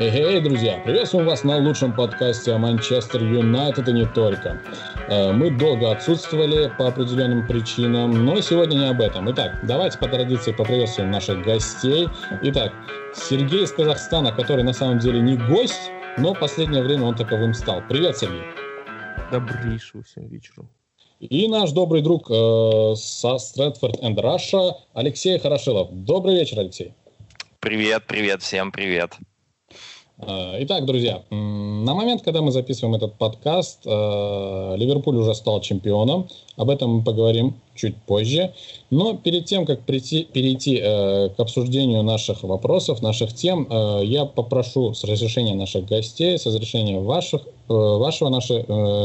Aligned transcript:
Эй, 0.00 0.40
друзья, 0.40 0.82
приветствуем 0.84 1.26
вас 1.26 1.44
на 1.44 1.56
лучшем 1.58 1.94
подкасте 1.94 2.50
о 2.52 2.58
Манчестер 2.58 3.22
Юнайтед 3.22 3.88
и 3.88 3.92
не 3.92 4.06
только. 4.06 4.60
Э, 5.06 5.30
мы 5.30 5.50
долго 5.50 5.92
отсутствовали 5.92 6.72
по 6.76 6.88
определенным 6.88 7.46
причинам, 7.46 8.24
но 8.24 8.40
сегодня 8.40 8.76
не 8.76 8.88
об 8.88 9.00
этом. 9.00 9.30
Итак, 9.30 9.60
давайте 9.62 9.98
по 9.98 10.08
традиции 10.08 10.50
поприветствуем 10.50 11.12
наших 11.12 11.44
гостей. 11.44 12.08
Итак, 12.42 12.72
Сергей 13.14 13.62
из 13.62 13.70
Казахстана, 13.72 14.32
который 14.32 14.64
на 14.64 14.72
самом 14.72 14.98
деле 14.98 15.20
не 15.20 15.36
гость, 15.36 15.92
но 16.18 16.34
в 16.34 16.40
последнее 16.40 16.82
время 16.82 17.04
он 17.04 17.14
таковым 17.14 17.54
стал. 17.54 17.80
Привет, 17.88 18.18
Сергей. 18.18 18.42
Добрейшего 19.30 20.02
всем 20.02 20.26
вечера. 20.26 20.66
И 21.20 21.46
наш 21.46 21.70
добрый 21.70 22.02
друг 22.02 22.28
э, 22.32 22.94
со 22.96 23.38
Стрэдфорд 23.38 24.02
энд 24.02 24.18
Раша 24.18 24.76
Алексей 24.92 25.38
Хорошилов. 25.38 25.90
Добрый 25.92 26.34
вечер, 26.34 26.58
Алексей. 26.58 26.94
Привет, 27.60 28.02
привет, 28.08 28.42
всем 28.42 28.72
привет. 28.72 29.16
Э, 30.18 30.56
итак, 30.60 30.84
друзья, 30.86 31.22
на 31.30 31.94
момент, 31.94 32.22
когда 32.22 32.40
мы 32.40 32.52
записываем 32.52 32.94
этот 32.94 33.14
подкаст, 33.14 33.80
э, 33.84 34.74
Ливерпуль 34.76 35.16
уже 35.16 35.34
стал 35.34 35.60
чемпионом. 35.60 36.28
Об 36.56 36.70
этом 36.70 36.96
мы 36.96 37.02
поговорим 37.02 37.54
чуть 37.74 37.96
позже. 37.96 38.52
Но 38.90 39.16
перед 39.16 39.46
тем, 39.46 39.66
как 39.66 39.80
прийти, 39.80 40.24
перейти 40.24 40.78
э, 40.80 41.30
к 41.30 41.40
обсуждению 41.40 42.02
наших 42.04 42.44
вопросов, 42.44 43.02
наших 43.02 43.34
тем, 43.34 43.68
я 44.02 44.24
попрошу 44.24 44.94
с 44.94 45.02
разрешения 45.04 45.54
наших 45.54 45.86
гостей, 45.86 46.38
с 46.38 46.46
разрешения 46.46 47.00
ваших, 47.00 47.42
вашего, 47.68 48.28
наши 48.28 48.64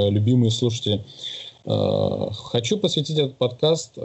любимые 0.10 0.52
слушатели, 0.52 1.04
хочу 1.66 2.78
посвятить 2.78 3.18
этот 3.18 3.38
подкаст 3.38 3.98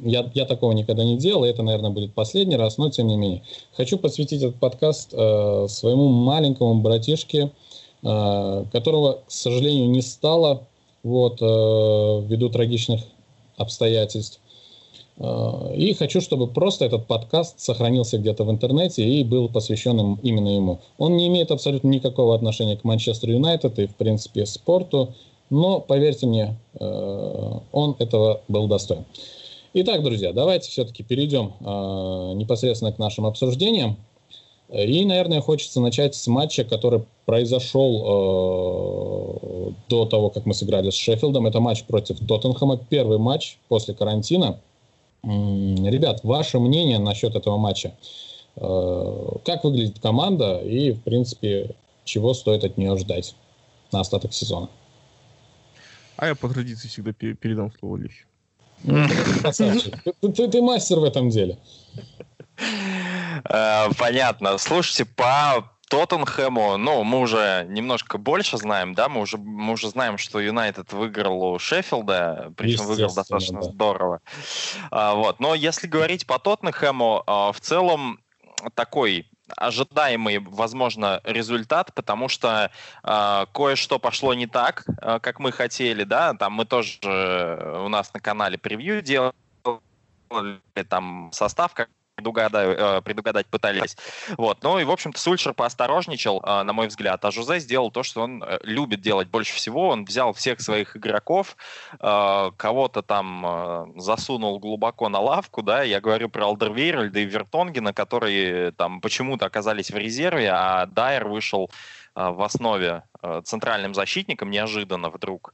я, 0.00 0.30
я 0.34 0.44
такого 0.44 0.72
никогда 0.72 1.04
не 1.04 1.16
делал, 1.16 1.44
и 1.44 1.48
это, 1.48 1.62
наверное, 1.62 1.90
будет 1.90 2.14
последний 2.14 2.56
раз, 2.56 2.78
но 2.78 2.90
тем 2.90 3.06
не 3.06 3.16
менее. 3.16 3.42
Хочу 3.76 3.98
посвятить 3.98 4.42
этот 4.42 4.56
подкаст 4.56 5.10
э, 5.12 5.66
своему 5.68 6.08
маленькому 6.08 6.80
братишке, 6.80 7.50
э, 8.02 8.64
которого, 8.72 9.20
к 9.26 9.30
сожалению, 9.30 9.90
не 9.90 10.02
стало 10.02 10.62
вот, 11.02 11.40
э, 11.40 11.44
ввиду 12.26 12.48
трагичных 12.48 13.02
обстоятельств. 13.56 14.40
Э, 15.18 15.74
и 15.74 15.94
хочу, 15.94 16.20
чтобы 16.20 16.46
просто 16.46 16.84
этот 16.84 17.06
подкаст 17.06 17.60
сохранился 17.60 18.18
где-то 18.18 18.44
в 18.44 18.50
интернете 18.50 19.08
и 19.08 19.24
был 19.24 19.48
посвящен 19.48 19.98
им, 19.98 20.18
именно 20.22 20.48
ему. 20.48 20.80
Он 20.98 21.16
не 21.16 21.28
имеет 21.28 21.50
абсолютно 21.50 21.88
никакого 21.88 22.34
отношения 22.34 22.76
к 22.76 22.84
Манчестер 22.84 23.30
Юнайтед 23.30 23.78
и, 23.78 23.86
в 23.86 23.94
принципе, 23.94 24.46
спорту, 24.46 25.14
но, 25.48 25.80
поверьте 25.80 26.26
мне, 26.26 26.56
э, 26.78 27.52
он 27.72 27.96
этого 27.98 28.40
был 28.48 28.66
достоин. 28.66 29.04
Итак, 29.78 30.02
друзья, 30.02 30.32
давайте 30.32 30.70
все-таки 30.70 31.02
перейдем 31.02 31.52
э, 31.60 32.32
непосредственно 32.34 32.94
к 32.94 32.98
нашим 32.98 33.26
обсуждениям. 33.26 33.98
И, 34.70 35.04
наверное, 35.04 35.42
хочется 35.42 35.82
начать 35.82 36.14
с 36.14 36.26
матча, 36.28 36.64
который 36.64 37.04
произошел 37.26 38.00
э, 38.00 39.72
до 39.90 40.06
того, 40.06 40.30
как 40.30 40.46
мы 40.46 40.54
сыграли 40.54 40.88
с 40.88 40.94
Шеффилдом. 40.94 41.46
Это 41.46 41.60
матч 41.60 41.84
против 41.84 42.26
Тоттенхэма, 42.26 42.78
первый 42.88 43.18
матч 43.18 43.58
после 43.68 43.92
карантина. 43.92 44.60
Ребят, 45.22 46.20
ваше 46.22 46.58
мнение 46.58 46.98
насчет 46.98 47.36
этого 47.36 47.58
матча? 47.58 47.94
Э, 48.56 49.28
как 49.44 49.62
выглядит 49.62 49.98
команда 49.98 50.56
и, 50.56 50.92
в 50.92 51.02
принципе, 51.02 51.76
чего 52.04 52.32
стоит 52.32 52.64
от 52.64 52.78
нее 52.78 52.96
ждать 52.96 53.34
на 53.92 54.00
остаток 54.00 54.32
сезона? 54.32 54.70
А 56.16 56.28
я 56.28 56.34
по 56.34 56.48
традиции 56.48 56.88
всегда 56.88 57.12
передам 57.12 57.70
слово 57.78 57.98
Лещу. 57.98 58.24
Ты, 58.84 60.32
ты, 60.32 60.48
ты 60.48 60.62
мастер 60.62 60.98
в 60.98 61.04
этом 61.04 61.30
деле. 61.30 61.58
Э, 63.44 63.88
понятно. 63.98 64.58
Слушайте, 64.58 65.04
по 65.04 65.70
Тоттенхэму, 65.88 66.76
ну, 66.78 67.04
мы 67.04 67.20
уже 67.20 67.64
немножко 67.68 68.18
больше 68.18 68.56
знаем, 68.58 68.94
да, 68.94 69.08
мы 69.08 69.20
уже, 69.20 69.38
мы 69.38 69.72
уже 69.72 69.88
знаем, 69.88 70.18
что 70.18 70.40
Юнайтед 70.40 70.92
выиграл 70.92 71.42
у 71.42 71.58
Шеффилда, 71.58 72.52
причем 72.56 72.86
выиграл 72.86 73.14
достаточно 73.14 73.60
да. 73.60 73.70
здорово. 73.70 74.20
А, 74.90 75.14
вот. 75.14 75.38
Но 75.38 75.54
если 75.54 75.86
говорить 75.86 76.26
по 76.26 76.38
Тоттенхэму, 76.38 77.22
а, 77.26 77.52
в 77.52 77.60
целом 77.60 78.20
такой 78.74 79.30
ожидаемый, 79.56 80.38
возможно, 80.38 81.20
результат, 81.24 81.94
потому 81.94 82.28
что 82.28 82.70
э, 83.02 83.46
кое-что 83.52 83.98
пошло 83.98 84.34
не 84.34 84.46
так, 84.46 84.84
э, 85.00 85.18
как 85.20 85.38
мы 85.38 85.52
хотели, 85.52 86.04
да, 86.04 86.34
там 86.34 86.54
мы 86.54 86.64
тоже 86.64 86.98
э, 87.02 87.82
у 87.84 87.88
нас 87.88 88.12
на 88.12 88.20
канале 88.20 88.58
превью 88.58 89.02
делали, 89.02 89.32
там 90.88 91.30
состав, 91.32 91.74
как 91.74 91.88
предугадать, 92.16 92.78
э, 92.78 93.02
предугадать 93.02 93.46
пытались. 93.46 93.96
Вот. 94.38 94.62
Ну 94.62 94.78
и, 94.78 94.84
в 94.84 94.90
общем-то, 94.90 95.20
Сульшер 95.20 95.52
поосторожничал, 95.52 96.42
э, 96.42 96.62
на 96.62 96.72
мой 96.72 96.88
взгляд, 96.88 97.24
а 97.24 97.30
Жузе 97.30 97.60
сделал 97.60 97.90
то, 97.90 98.02
что 98.02 98.22
он 98.22 98.42
э, 98.42 98.58
любит 98.62 99.02
делать 99.02 99.28
больше 99.28 99.54
всего. 99.54 99.88
Он 99.88 100.04
взял 100.04 100.32
всех 100.32 100.60
своих 100.60 100.96
игроков, 100.96 101.56
кого-то 102.00 103.02
там 103.02 103.92
засунул 103.96 104.58
глубоко 104.58 105.08
на 105.08 105.20
лавку, 105.20 105.62
да, 105.62 105.82
я 105.82 106.00
говорю 106.00 106.28
про 106.28 106.46
Алдервейрельда 106.46 107.20
и 107.20 107.24
Вертонгена, 107.24 107.92
которые 107.92 108.72
там 108.72 109.00
почему-то 109.00 109.46
оказались 109.46 109.90
в 109.90 109.96
резерве, 109.96 110.50
а 110.50 110.86
Дайер 110.86 111.28
вышел 111.28 111.70
в 112.14 112.42
основе 112.42 113.02
центральным 113.44 113.94
защитником 113.94 114.50
неожиданно 114.50 115.10
вдруг. 115.10 115.52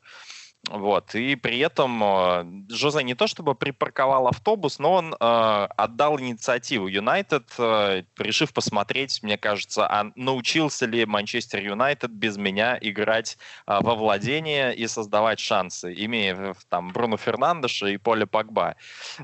Вот. 0.70 1.14
И 1.16 1.34
при 1.34 1.58
этом 1.58 2.02
э, 2.04 2.44
Жозе 2.68 3.02
не 3.02 3.14
то 3.14 3.26
чтобы 3.26 3.56
припарковал 3.56 4.28
автобус, 4.28 4.78
но 4.78 4.92
он 4.92 5.12
э, 5.12 5.16
отдал 5.76 6.20
инициативу 6.20 6.86
Юнайтед, 6.86 7.52
э, 7.58 8.04
решив 8.16 8.52
посмотреть, 8.52 9.24
мне 9.24 9.36
кажется, 9.36 9.88
а 9.90 10.12
научился 10.14 10.86
ли 10.86 11.04
Манчестер 11.04 11.60
Юнайтед 11.60 12.12
без 12.12 12.36
меня 12.36 12.78
играть 12.80 13.38
э, 13.66 13.76
во 13.80 13.96
владение 13.96 14.72
и 14.74 14.86
создавать 14.86 15.40
шансы, 15.40 15.92
имея 15.92 16.54
там 16.68 16.92
Бруно 16.92 17.16
Фернандеша 17.16 17.88
и 17.88 17.96
Поля 17.96 18.26
Погба. 18.26 18.76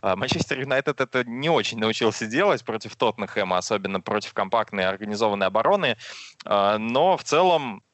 Э, 0.02 0.16
Манчестер 0.16 0.60
Юнайтед 0.60 1.00
это 1.00 1.22
не 1.22 1.50
очень 1.50 1.78
научился 1.78 2.26
делать 2.26 2.64
против 2.64 2.96
Тоттенхэма, 2.96 3.58
особенно 3.58 4.00
против 4.00 4.34
компактной 4.34 4.86
организованной 4.86 5.46
обороны, 5.46 5.96
э, 6.44 6.76
но 6.78 7.16
в 7.16 7.22
целом 7.22 7.84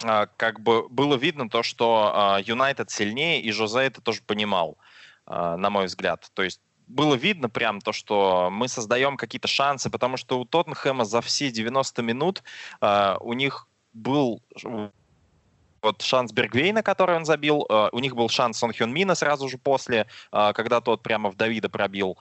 как 0.00 0.60
бы 0.60 0.88
было 0.88 1.16
видно 1.16 1.48
то, 1.48 1.62
что 1.62 2.38
Юнайтед 2.44 2.90
сильнее, 2.90 3.40
и 3.40 3.52
Жозе 3.52 3.80
это 3.80 4.00
тоже 4.00 4.22
понимал, 4.26 4.78
а, 5.26 5.56
на 5.56 5.70
мой 5.70 5.86
взгляд. 5.86 6.30
То 6.34 6.42
есть 6.42 6.60
было 6.86 7.14
видно 7.14 7.48
прям 7.48 7.80
то, 7.80 7.92
что 7.92 8.48
мы 8.50 8.66
создаем 8.66 9.16
какие-то 9.16 9.46
шансы, 9.46 9.90
потому 9.90 10.16
что 10.16 10.40
у 10.40 10.44
Тоттенхэма 10.44 11.04
за 11.04 11.20
все 11.20 11.50
90 11.50 12.02
минут 12.02 12.42
а, 12.80 13.16
у 13.20 13.32
них 13.32 13.68
был 13.92 14.42
вот 15.82 16.02
шанс 16.02 16.32
Бергвейна, 16.32 16.82
который 16.82 17.16
он 17.16 17.24
забил, 17.24 17.66
у 17.92 17.98
них 18.00 18.14
был 18.14 18.28
шанс 18.28 18.58
Сон 18.58 18.72
Хён 18.72 18.92
Мина 18.92 19.14
сразу 19.14 19.48
же 19.48 19.56
после, 19.56 20.06
когда 20.30 20.82
тот 20.82 21.02
прямо 21.02 21.30
в 21.30 21.36
Давида 21.36 21.70
пробил. 21.70 22.18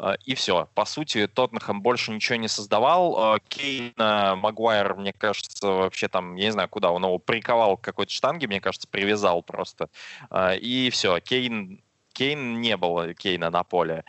Э, 0.00 0.14
и 0.24 0.34
все. 0.34 0.68
По 0.74 0.84
сути, 0.84 1.26
Тоттенхэм 1.26 1.82
больше 1.82 2.10
ничего 2.12 2.36
не 2.36 2.48
создавал. 2.48 3.36
Э, 3.36 3.38
Кейн, 3.48 3.92
Магуайр, 3.96 4.94
мне 4.94 5.12
кажется, 5.12 5.66
вообще 5.66 6.08
там, 6.08 6.36
я 6.36 6.46
не 6.46 6.52
знаю, 6.52 6.68
куда, 6.68 6.90
он 6.90 7.04
его 7.04 7.18
приковал 7.18 7.76
к 7.76 7.82
какой-то 7.82 8.12
штанге, 8.12 8.46
мне 8.46 8.60
кажется, 8.60 8.88
привязал 8.88 9.42
просто. 9.42 9.88
Э, 10.30 10.56
и 10.56 10.90
все. 10.90 11.20
Кейн 11.20 11.80
Кейн 12.12 12.60
не 12.60 12.76
было 12.76 13.14
Кейна 13.14 13.50
на 13.50 13.62
поле. 13.62 14.04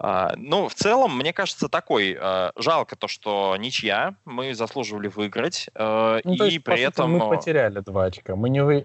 Ну, 0.00 0.68
в 0.68 0.74
целом, 0.74 1.16
мне 1.16 1.32
кажется, 1.32 1.68
такой 1.68 2.18
жалко 2.56 2.96
то, 2.96 3.06
что 3.06 3.54
ничья, 3.56 4.14
мы 4.24 4.54
заслуживали 4.54 5.06
выиграть, 5.06 5.68
ну, 5.76 6.18
и 6.24 6.44
есть, 6.44 6.64
при 6.64 6.80
этом... 6.80 7.12
мы 7.12 7.28
потеряли 7.28 7.80
два 7.80 8.06
очка, 8.06 8.34
мы, 8.34 8.48
не 8.48 8.64
вы... 8.64 8.84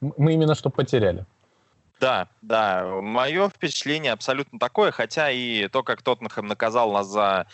мы 0.00 0.34
именно 0.34 0.54
что 0.54 0.68
потеряли. 0.70 1.24
Да, 2.04 2.28
да, 2.42 2.84
мое 3.00 3.48
впечатление 3.48 4.12
абсолютно 4.12 4.58
такое, 4.58 4.90
хотя 4.90 5.30
и 5.30 5.68
то, 5.68 5.82
как 5.82 6.02
Тоттенхэм 6.02 6.46
наказал 6.46 6.92
нас 6.92 7.06
за 7.06 7.46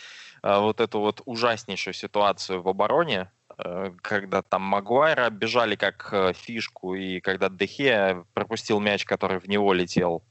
э, 0.43 0.59
вот 0.59 0.81
эту 0.81 0.99
вот 0.99 1.21
ужаснейшую 1.23 1.93
ситуацию 1.93 2.61
в 2.61 2.67
обороне, 2.67 3.31
э, 3.57 3.93
когда 4.01 4.41
там 4.41 4.63
Магуайра 4.63 5.29
бежали 5.29 5.75
как 5.77 6.09
э, 6.11 6.33
фишку, 6.33 6.95
и 6.95 7.21
когда 7.21 7.47
Дехе 7.47 8.25
пропустил 8.33 8.81
мяч, 8.81 9.05
который 9.05 9.39
в 9.39 9.47
него 9.47 9.71
летел. 9.71 10.21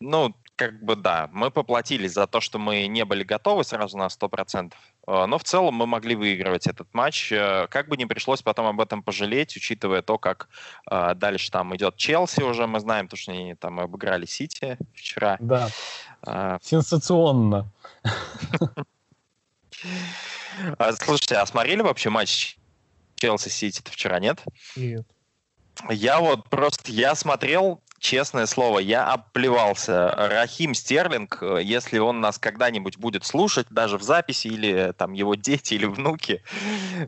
Ну, 0.00 0.34
как 0.56 0.82
бы 0.82 0.96
да, 0.96 1.28
мы 1.32 1.50
поплатились 1.50 2.12
за 2.12 2.26
то, 2.26 2.40
что 2.40 2.58
мы 2.58 2.86
не 2.86 3.04
были 3.04 3.22
готовы 3.22 3.62
сразу 3.62 3.96
на 3.98 4.06
100%, 4.06 4.72
э, 5.06 5.26
но 5.26 5.38
в 5.38 5.44
целом 5.44 5.74
мы 5.74 5.86
могли 5.86 6.16
выигрывать 6.16 6.66
этот 6.66 6.92
матч. 6.94 7.30
Э, 7.30 7.66
как 7.68 7.88
бы 7.88 7.96
не 7.96 8.06
пришлось 8.06 8.42
потом 8.42 8.66
об 8.66 8.80
этом 8.80 9.02
пожалеть, 9.02 9.54
учитывая 9.56 10.02
то, 10.02 10.18
как 10.18 10.48
э, 10.90 11.14
дальше 11.14 11.50
там 11.50 11.76
идет 11.76 11.96
Челси 11.96 12.42
уже, 12.42 12.66
мы 12.66 12.80
знаем, 12.80 13.06
то, 13.06 13.16
что 13.16 13.32
они 13.32 13.54
там 13.54 13.78
обыграли 13.80 14.24
Сити 14.24 14.78
вчера. 14.94 15.36
Да, 15.40 15.68
а... 16.22 16.58
сенсационно. 16.62 17.70
А, 20.78 20.92
слушайте, 20.92 21.36
а 21.36 21.44
смотрели 21.44 21.82
вообще 21.82 22.08
матч 22.08 22.56
Челси-Сити 23.16 23.82
вчера, 23.84 24.18
нет? 24.18 24.42
Нет. 24.74 25.06
Я 25.90 26.20
вот 26.20 26.48
просто, 26.48 26.90
я 26.90 27.14
смотрел, 27.14 27.82
честное 27.98 28.46
слово, 28.46 28.78
я 28.78 29.06
оплевался. 29.12 30.10
Рахим 30.10 30.74
Стерлинг, 30.74 31.38
э, 31.42 31.60
если 31.62 31.98
он 31.98 32.20
нас 32.20 32.38
когда-нибудь 32.38 32.98
будет 32.98 33.24
слушать, 33.24 33.66
даже 33.70 33.98
в 33.98 34.02
записи, 34.02 34.48
или 34.48 34.72
э, 34.72 34.92
там 34.92 35.12
его 35.12 35.34
дети, 35.34 35.74
или 35.74 35.86
внуки, 35.86 36.42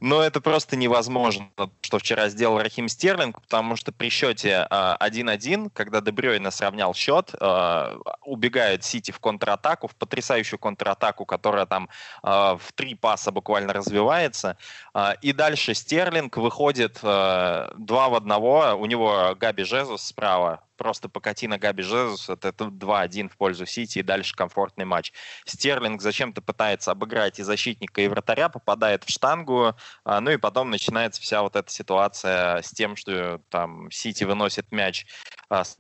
но 0.01 0.23
это 0.23 0.41
просто 0.41 0.77
невозможно, 0.77 1.49
что 1.81 1.99
вчера 1.99 2.29
сделал 2.29 2.59
Рахим 2.59 2.89
Стерлинг, 2.89 3.41
потому 3.41 3.77
что 3.77 3.93
при 3.93 4.09
счете 4.09 4.67
1-1, 4.71 5.67
э, 5.67 5.71
когда 5.73 6.01
Дебрёйна 6.01 6.51
сравнял 6.51 6.95
счет, 6.95 7.35
убегает 8.23 8.85
Сити 8.85 9.11
в 9.11 9.21
контратаку, 9.21 9.89
в 9.89 9.95
потрясающую 9.95 10.59
контратаку, 10.59 11.25
которая 11.25 11.67
там 11.67 11.89
в 12.23 12.61
три 12.75 12.95
паса 12.95 13.31
буквально 13.31 13.73
развивается, 13.73 14.57
и 15.23 15.33
дальше 15.33 15.75
Стерлинг 15.75 16.37
выходит 16.37 16.99
два 17.03 17.69
в 18.09 18.15
одного, 18.15 18.77
у 18.79 18.87
него 18.87 19.35
Габи 19.39 19.65
Жезус 19.65 20.03
справа, 20.03 20.63
просто 20.79 21.09
покати 21.09 21.49
на 21.49 21.59
Габи 21.59 21.83
Жезус, 21.83 22.31
это, 22.31 22.49
это 22.49 22.65
2-1 22.67 23.29
в 23.29 23.37
пользу 23.37 23.67
Сити, 23.67 23.99
и 23.99 24.03
дальше 24.03 24.35
комфортный 24.35 24.87
матч. 24.87 25.13
Стерлинг 25.45 26.01
зачем-то 26.01 26.41
пытается 26.41 26.93
обыграть 26.93 27.39
и 27.39 27.43
защитника, 27.43 28.01
и 28.01 28.09
вратаря, 28.09 28.49
попадает 28.49 29.05
в 29.05 29.11
штангу, 29.11 29.75
а, 30.05 30.21
ну 30.21 30.31
и 30.31 30.37
потом 30.39 30.71
начинается 30.71 31.21
вся 31.21 31.43
вот 31.43 31.57
эта 31.57 31.71
ситуация 31.71 32.63
с 32.63 32.71
тем, 32.71 32.97
что 32.97 33.43
там 33.51 33.91
Сити 33.91 34.25
выносит 34.25 34.73
мяч 34.73 35.07
а, 35.51 35.65
с 35.65 35.77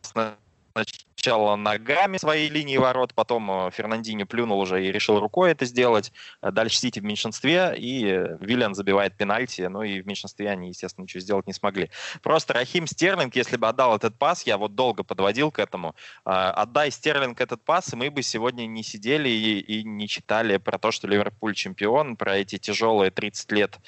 сначала 1.18 1.56
ногами 1.56 2.16
своей 2.16 2.48
линии 2.48 2.76
ворот, 2.76 3.12
потом 3.12 3.50
э, 3.50 3.70
Фернандини 3.72 4.22
плюнул 4.22 4.60
уже 4.60 4.86
и 4.86 4.92
решил 4.92 5.18
рукой 5.18 5.50
это 5.50 5.64
сделать. 5.64 6.12
Э, 6.42 6.52
дальше 6.52 6.78
Сити 6.78 7.00
в 7.00 7.04
меньшинстве, 7.04 7.74
и 7.76 8.02
Виллиан 8.40 8.74
забивает 8.74 9.16
пенальти, 9.16 9.62
ну 9.62 9.82
и 9.82 10.00
в 10.00 10.06
меньшинстве 10.06 10.48
они, 10.48 10.68
естественно, 10.68 11.02
ничего 11.02 11.20
сделать 11.20 11.46
не 11.48 11.52
смогли. 11.52 11.90
Просто 12.22 12.54
Рахим 12.54 12.86
Стерлинг, 12.86 13.34
если 13.34 13.56
бы 13.56 13.66
отдал 13.68 13.96
этот 13.96 14.16
пас, 14.16 14.44
я 14.46 14.56
вот 14.58 14.76
долго 14.76 15.02
подводил 15.02 15.50
к 15.50 15.58
этому, 15.58 15.96
э, 16.24 16.30
отдай 16.30 16.92
Стерлинг 16.92 17.40
этот 17.40 17.64
пас, 17.64 17.92
и 17.92 17.96
мы 17.96 18.10
бы 18.10 18.22
сегодня 18.22 18.66
не 18.66 18.84
сидели 18.84 19.28
и, 19.28 19.58
и 19.58 19.82
не 19.82 20.06
читали 20.06 20.58
про 20.58 20.78
то, 20.78 20.92
что 20.92 21.08
Ливерпуль 21.08 21.54
чемпион, 21.54 22.16
про 22.16 22.36
эти 22.36 22.58
тяжелые 22.58 23.10
30 23.10 23.52
лет 23.52 23.78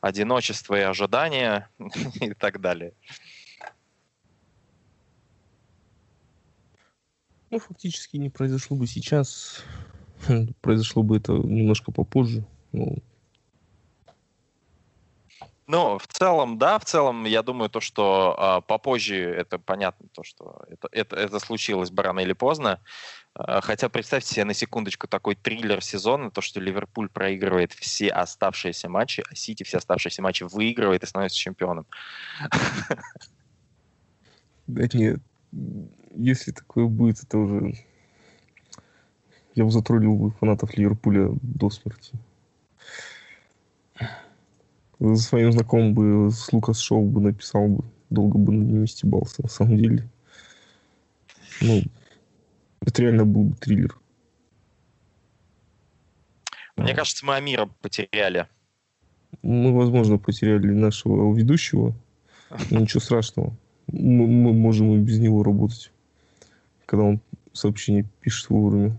одиночества 0.00 0.78
и 0.78 0.82
ожидания 0.82 1.68
и 2.20 2.32
так 2.32 2.62
далее. 2.62 2.94
Ну, 7.50 7.58
фактически 7.58 8.16
не 8.16 8.30
произошло 8.30 8.76
бы 8.76 8.86
сейчас. 8.86 9.62
Произошло 10.60 11.02
бы 11.02 11.16
это 11.16 11.32
немножко 11.32 11.92
попозже. 11.92 12.44
Ну, 12.72 12.98
ну, 15.68 15.98
в 15.98 16.06
целом, 16.06 16.56
да, 16.56 16.78
в 16.78 16.86
целом, 16.86 17.26
я 17.26 17.42
думаю, 17.42 17.68
то, 17.68 17.80
что 17.80 18.34
э, 18.38 18.66
попозже 18.66 19.16
это 19.16 19.58
понятно, 19.58 20.08
то, 20.14 20.24
что 20.24 20.62
это, 20.66 20.88
это, 20.92 21.14
это 21.14 21.38
случилось 21.38 21.90
бы 21.90 22.02
рано 22.02 22.20
или 22.20 22.32
поздно. 22.32 22.80
Э, 23.34 23.60
хотя 23.60 23.90
представьте 23.90 24.32
себе 24.32 24.44
на 24.46 24.54
секундочку 24.54 25.06
такой 25.08 25.34
триллер 25.34 25.84
сезона, 25.84 26.30
то, 26.30 26.40
что 26.40 26.58
Ливерпуль 26.58 27.10
проигрывает 27.10 27.74
все 27.74 28.08
оставшиеся 28.08 28.88
матчи, 28.88 29.22
а 29.30 29.34
Сити 29.34 29.62
все 29.62 29.76
оставшиеся 29.76 30.22
матчи 30.22 30.44
выигрывает 30.44 31.02
и 31.02 31.06
становится 31.06 31.36
чемпионом. 31.36 31.84
Да 34.66 34.88
нет, 34.94 35.20
если 36.14 36.52
такое 36.52 36.86
будет, 36.86 37.22
это 37.22 37.38
уже... 37.38 37.74
Я 39.54 39.64
бы 39.64 39.70
затроллил 39.70 40.14
бы 40.14 40.30
фанатов 40.30 40.76
Ливерпуля 40.76 41.30
до 41.42 41.70
смерти. 41.70 42.12
За 45.00 45.16
своим 45.16 45.52
знакомым 45.52 45.94
бы 45.94 46.30
с 46.30 46.52
Лукас 46.52 46.78
Шоу 46.78 47.06
бы 47.06 47.20
написал 47.20 47.68
бы, 47.68 47.84
долго 48.10 48.38
бы 48.38 48.52
над 48.52 48.68
ними 48.68 48.86
стебался, 48.86 49.42
на 49.42 49.48
самом 49.48 49.76
деле. 49.76 50.08
Ну, 51.60 51.82
это 52.80 53.02
реально 53.02 53.24
был 53.24 53.44
бы 53.44 53.56
триллер. 53.56 53.98
Мне 56.76 56.94
кажется, 56.94 57.26
мы 57.26 57.34
Амира 57.34 57.68
потеряли. 57.80 58.46
Мы, 59.42 59.74
возможно, 59.74 60.18
потеряли 60.18 60.68
нашего 60.68 61.34
ведущего. 61.34 61.94
Но 62.70 62.80
ничего 62.80 63.00
страшного. 63.00 63.56
Мы, 63.88 64.26
мы 64.26 64.52
можем 64.52 64.94
и 64.94 64.98
без 64.98 65.18
него 65.18 65.42
работать 65.42 65.90
когда 66.88 67.04
он 67.04 67.20
сообщение 67.52 68.04
пишет 68.20 68.48
вовремя. 68.48 68.98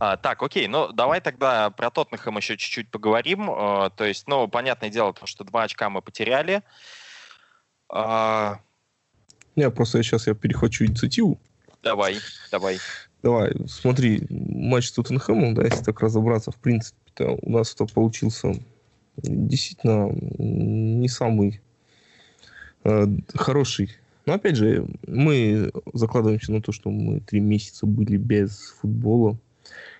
А, 0.00 0.16
так, 0.16 0.42
окей, 0.42 0.66
ну 0.66 0.92
давай 0.92 1.20
тогда 1.20 1.70
про 1.70 1.90
Тоттенхэм 1.90 2.36
еще 2.36 2.56
чуть-чуть 2.56 2.90
поговорим. 2.90 3.48
А, 3.48 3.90
то 3.90 4.04
есть, 4.04 4.26
ну, 4.26 4.48
понятное 4.48 4.90
дело, 4.90 5.14
то, 5.14 5.26
что 5.26 5.44
два 5.44 5.62
очка 5.62 5.88
мы 5.88 6.02
потеряли. 6.02 6.62
А... 7.88 8.60
Не, 9.54 9.70
просто 9.70 9.98
я 9.98 10.04
сейчас 10.04 10.26
я 10.26 10.34
перехвачу 10.34 10.84
инициативу. 10.84 11.40
Давай, 11.82 12.18
давай. 12.50 12.78
Давай, 13.22 13.52
смотри, 13.68 14.26
матч 14.30 14.88
с 14.88 14.92
Тоттенхэмом, 14.92 15.54
да, 15.54 15.62
если 15.62 15.84
так 15.84 16.00
разобраться, 16.00 16.50
в 16.50 16.56
принципе, 16.56 17.38
у 17.42 17.50
нас 17.50 17.74
это 17.74 17.86
получился 17.86 18.54
действительно 19.16 20.10
не 20.38 21.08
самый 21.08 21.60
э, 22.84 23.06
хороший 23.34 23.90
но 24.30 24.36
опять 24.36 24.54
же, 24.54 24.86
мы 25.08 25.72
закладываемся 25.92 26.52
на 26.52 26.62
то, 26.62 26.70
что 26.70 26.88
мы 26.88 27.18
три 27.18 27.40
месяца 27.40 27.84
были 27.84 28.16
без 28.16 28.72
футбола. 28.80 29.36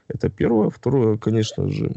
Это 0.06 0.28
первое. 0.28 0.70
Второе, 0.70 1.18
конечно 1.18 1.68
же, 1.68 1.90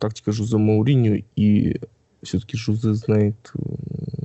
тактика 0.00 0.32
Жузе 0.32 0.56
Мауриньо 0.56 1.22
и 1.36 1.78
все-таки 2.24 2.56
Жузе 2.56 2.94
знает 2.94 3.36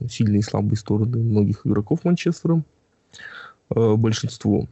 сильные 0.10 0.40
и 0.40 0.42
слабые 0.42 0.78
стороны 0.78 1.20
многих 1.20 1.68
игроков 1.68 2.04
Манчестера. 2.06 2.64
Э, 3.70 3.96
большинство 3.96 4.66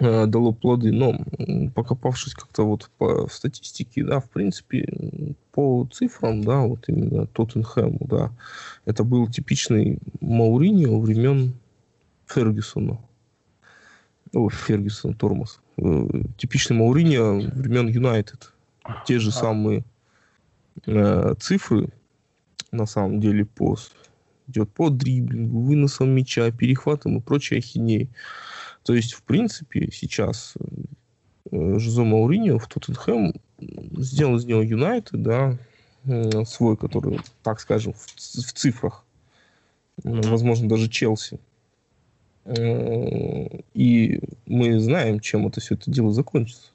дало 0.00 0.52
плоды, 0.52 0.92
но 0.92 1.18
покопавшись 1.74 2.34
как-то 2.34 2.64
вот 2.64 2.90
по 2.98 3.28
статистике, 3.30 4.04
да, 4.04 4.20
в 4.20 4.28
принципе, 4.28 5.36
по 5.52 5.88
цифрам, 5.92 6.42
да, 6.42 6.60
вот 6.60 6.88
именно 6.88 7.26
Тоттенхэму, 7.26 8.00
да, 8.00 8.32
это 8.84 9.04
был 9.04 9.28
типичный 9.28 9.98
Мауриньо 10.20 10.98
времен 11.00 11.54
Фергюсона. 12.26 12.98
О, 14.32 14.50
Фергюсон, 14.50 15.14
Тормоз. 15.14 15.60
Э, 15.76 16.08
типичный 16.38 16.76
Мауриньо 16.76 17.40
времен 17.54 17.88
Юнайтед. 17.88 18.52
Те 19.06 19.18
же 19.18 19.30
самые 19.30 19.84
э, 20.86 21.34
цифры, 21.38 21.88
на 22.72 22.86
самом 22.86 23.20
деле, 23.20 23.44
по 23.44 23.76
идет 24.46 24.70
по 24.72 24.90
дриблингу, 24.90 25.60
выносом 25.60 26.10
мяча, 26.10 26.50
перехватом 26.50 27.18
и 27.18 27.20
прочей 27.20 27.58
ахинеей. 27.58 28.10
То 28.84 28.94
есть, 28.94 29.14
в 29.14 29.22
принципе, 29.22 29.90
сейчас 29.90 30.54
э, 31.50 31.78
Жозе 31.78 32.02
Мауриньо 32.02 32.58
в 32.58 32.68
Тоттенхэм 32.68 33.34
сделал 33.96 34.36
из 34.36 34.44
него 34.44 34.62
Юнайтед, 34.62 35.22
да, 35.22 35.56
свой, 36.44 36.76
который, 36.76 37.18
так 37.42 37.60
скажем, 37.60 37.94
в, 37.94 38.06
в 38.06 38.52
цифрах, 38.52 39.04
возможно, 40.02 40.68
даже 40.68 40.88
Челси. 40.88 41.40
Э, 42.44 43.46
и 43.72 44.20
мы 44.46 44.78
знаем, 44.80 45.20
чем 45.20 45.46
это 45.46 45.60
все 45.60 45.74
это 45.74 45.90
дело 45.90 46.12
закончится. 46.12 46.70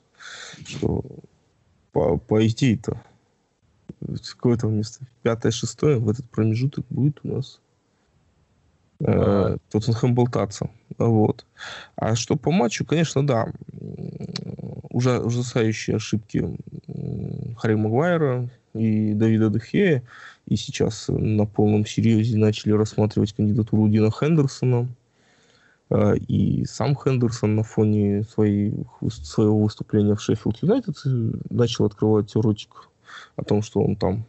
Что 0.65 1.05
по, 1.91 2.17
по 2.17 2.45
идее-то 2.45 3.01
какое-то 4.31 4.67
место 4.67 5.05
пятое, 5.22 5.51
шестое 5.51 5.98
в 6.00 6.10
этот 6.10 6.29
промежуток 6.29 6.86
будет 6.89 7.19
у 7.24 7.36
нас 7.36 7.60
э, 9.00 9.58
Тоттенхэм 9.70 10.13
болтаться. 10.13 10.70
Вот. 10.98 11.46
А 11.96 12.15
что 12.15 12.36
по 12.36 12.51
матчу, 12.51 12.86
конечно, 12.86 13.25
да. 13.25 13.48
Уже 14.89 15.20
ужасающие 15.20 15.98
ошибки 15.98 16.58
Харри 17.58 17.75
Магуайра 17.75 18.50
и 18.74 19.13
Давида 19.13 19.50
Дехея. 19.50 20.03
И 20.46 20.56
сейчас 20.56 21.06
на 21.08 21.46
полном 21.46 21.86
серьезе 21.86 22.38
начали 22.38 22.72
рассматривать 22.72 23.34
кандидатуру 23.34 23.88
Дина 23.88 24.12
Хендерсона. 24.12 24.88
А, 25.89 26.13
и 26.13 26.65
сам 26.65 26.96
Хендерсон 26.96 27.56
на 27.56 27.63
фоне 27.63 28.24
своей, 28.24 28.74
своего 29.10 29.60
выступления 29.60 30.15
в 30.15 30.22
Шеффилд 30.22 30.62
Юнайтед 30.62 30.96
начал 31.50 31.86
открывать 31.86 32.36
ротик 32.36 32.89
о 33.36 33.44
том, 33.44 33.62
что 33.62 33.82
он 33.82 33.96
там 33.96 34.25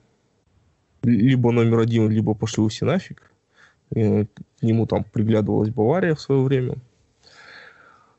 либо 1.02 1.50
номер 1.52 1.80
один, 1.80 2.10
либо 2.10 2.34
пошли 2.34 2.66
все 2.68 2.84
нафиг. 2.84 3.29
К 3.92 4.26
нему 4.62 4.86
там 4.86 5.04
приглядывалась 5.04 5.70
Бавария 5.70 6.14
в 6.14 6.20
свое 6.20 6.42
время. 6.42 6.76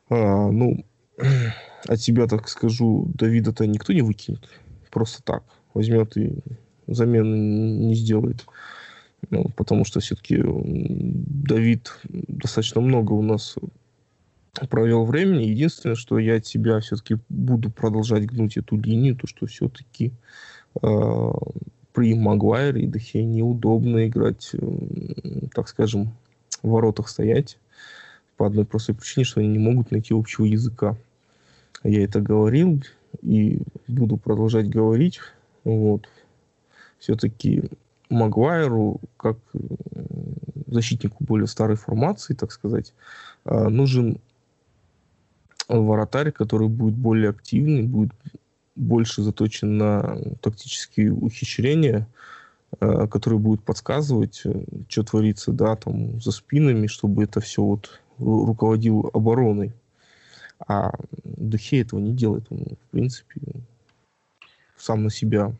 А, 0.08 0.50
ну, 0.50 0.84
от 1.88 2.00
себя, 2.00 2.26
так 2.26 2.48
скажу, 2.48 3.10
Давида-то 3.14 3.66
никто 3.66 3.92
не 3.92 4.02
выкинет. 4.02 4.48
Просто 4.90 5.22
так. 5.22 5.42
Возьмет 5.74 6.16
и 6.16 6.34
замены 6.86 7.34
не 7.86 7.94
сделает. 7.94 8.44
Ну, 9.30 9.46
потому 9.56 9.84
что 9.84 10.00
все-таки 10.00 10.42
Давид 10.44 11.92
достаточно 12.04 12.80
много 12.80 13.12
у 13.12 13.22
нас 13.22 13.56
провел 14.68 15.04
времени. 15.04 15.44
Единственное, 15.44 15.96
что 15.96 16.18
я 16.18 16.36
от 16.36 16.46
себя 16.46 16.80
все-таки 16.80 17.16
буду 17.28 17.70
продолжать 17.70 18.26
гнуть 18.26 18.56
эту 18.56 18.76
линию, 18.76 19.16
то 19.16 19.26
что 19.26 19.46
все-таки 19.46 20.12
э, 20.82 21.32
при 21.92 22.14
Магуайре 22.14 22.82
и 22.82 22.86
Дехе 22.86 23.24
неудобно 23.24 24.06
играть, 24.06 24.50
э, 24.54 25.46
так 25.54 25.68
скажем, 25.68 26.12
в 26.62 26.70
воротах 26.70 27.08
стоять 27.08 27.58
по 28.36 28.46
одной 28.46 28.64
простой 28.64 28.94
причине, 28.94 29.24
что 29.24 29.40
они 29.40 29.48
не 29.50 29.58
могут 29.58 29.90
найти 29.90 30.14
общего 30.14 30.44
языка. 30.44 30.96
Я 31.84 32.04
это 32.04 32.20
говорил 32.20 32.82
и 33.20 33.60
буду 33.88 34.16
продолжать 34.16 34.68
говорить. 34.68 35.20
Вот. 35.64 36.08
Все-таки 36.98 37.64
Магуайру, 38.08 39.00
как 39.16 39.38
защитнику 40.66 41.24
более 41.24 41.46
старой 41.46 41.76
формации, 41.76 42.34
так 42.34 42.52
сказать, 42.52 42.94
а, 43.44 43.68
нужен 43.68 44.18
вратарь, 45.68 46.32
который 46.32 46.68
будет 46.68 46.94
более 46.94 47.30
активный, 47.30 47.82
будет 47.82 48.12
больше 48.74 49.22
заточен 49.22 49.76
на 49.76 50.18
тактические 50.40 51.12
ухищрения, 51.12 52.08
а, 52.80 53.06
который 53.06 53.38
будет 53.38 53.62
подсказывать, 53.62 54.42
э, 54.44 54.64
что 54.88 55.02
творится, 55.02 55.52
да, 55.52 55.76
там, 55.76 56.20
за 56.20 56.32
спинами, 56.32 56.86
чтобы 56.86 57.24
это 57.24 57.40
все 57.40 57.62
вот 57.62 58.00
руководил 58.18 59.10
обороной. 59.12 59.72
А 60.66 60.92
Духе 61.24 61.80
этого 61.80 62.00
не 62.00 62.12
делает. 62.12 62.46
Он, 62.50 62.58
в 62.58 62.90
принципе, 62.90 63.40
сам 64.76 65.02
на 65.04 65.10
себя 65.10 65.52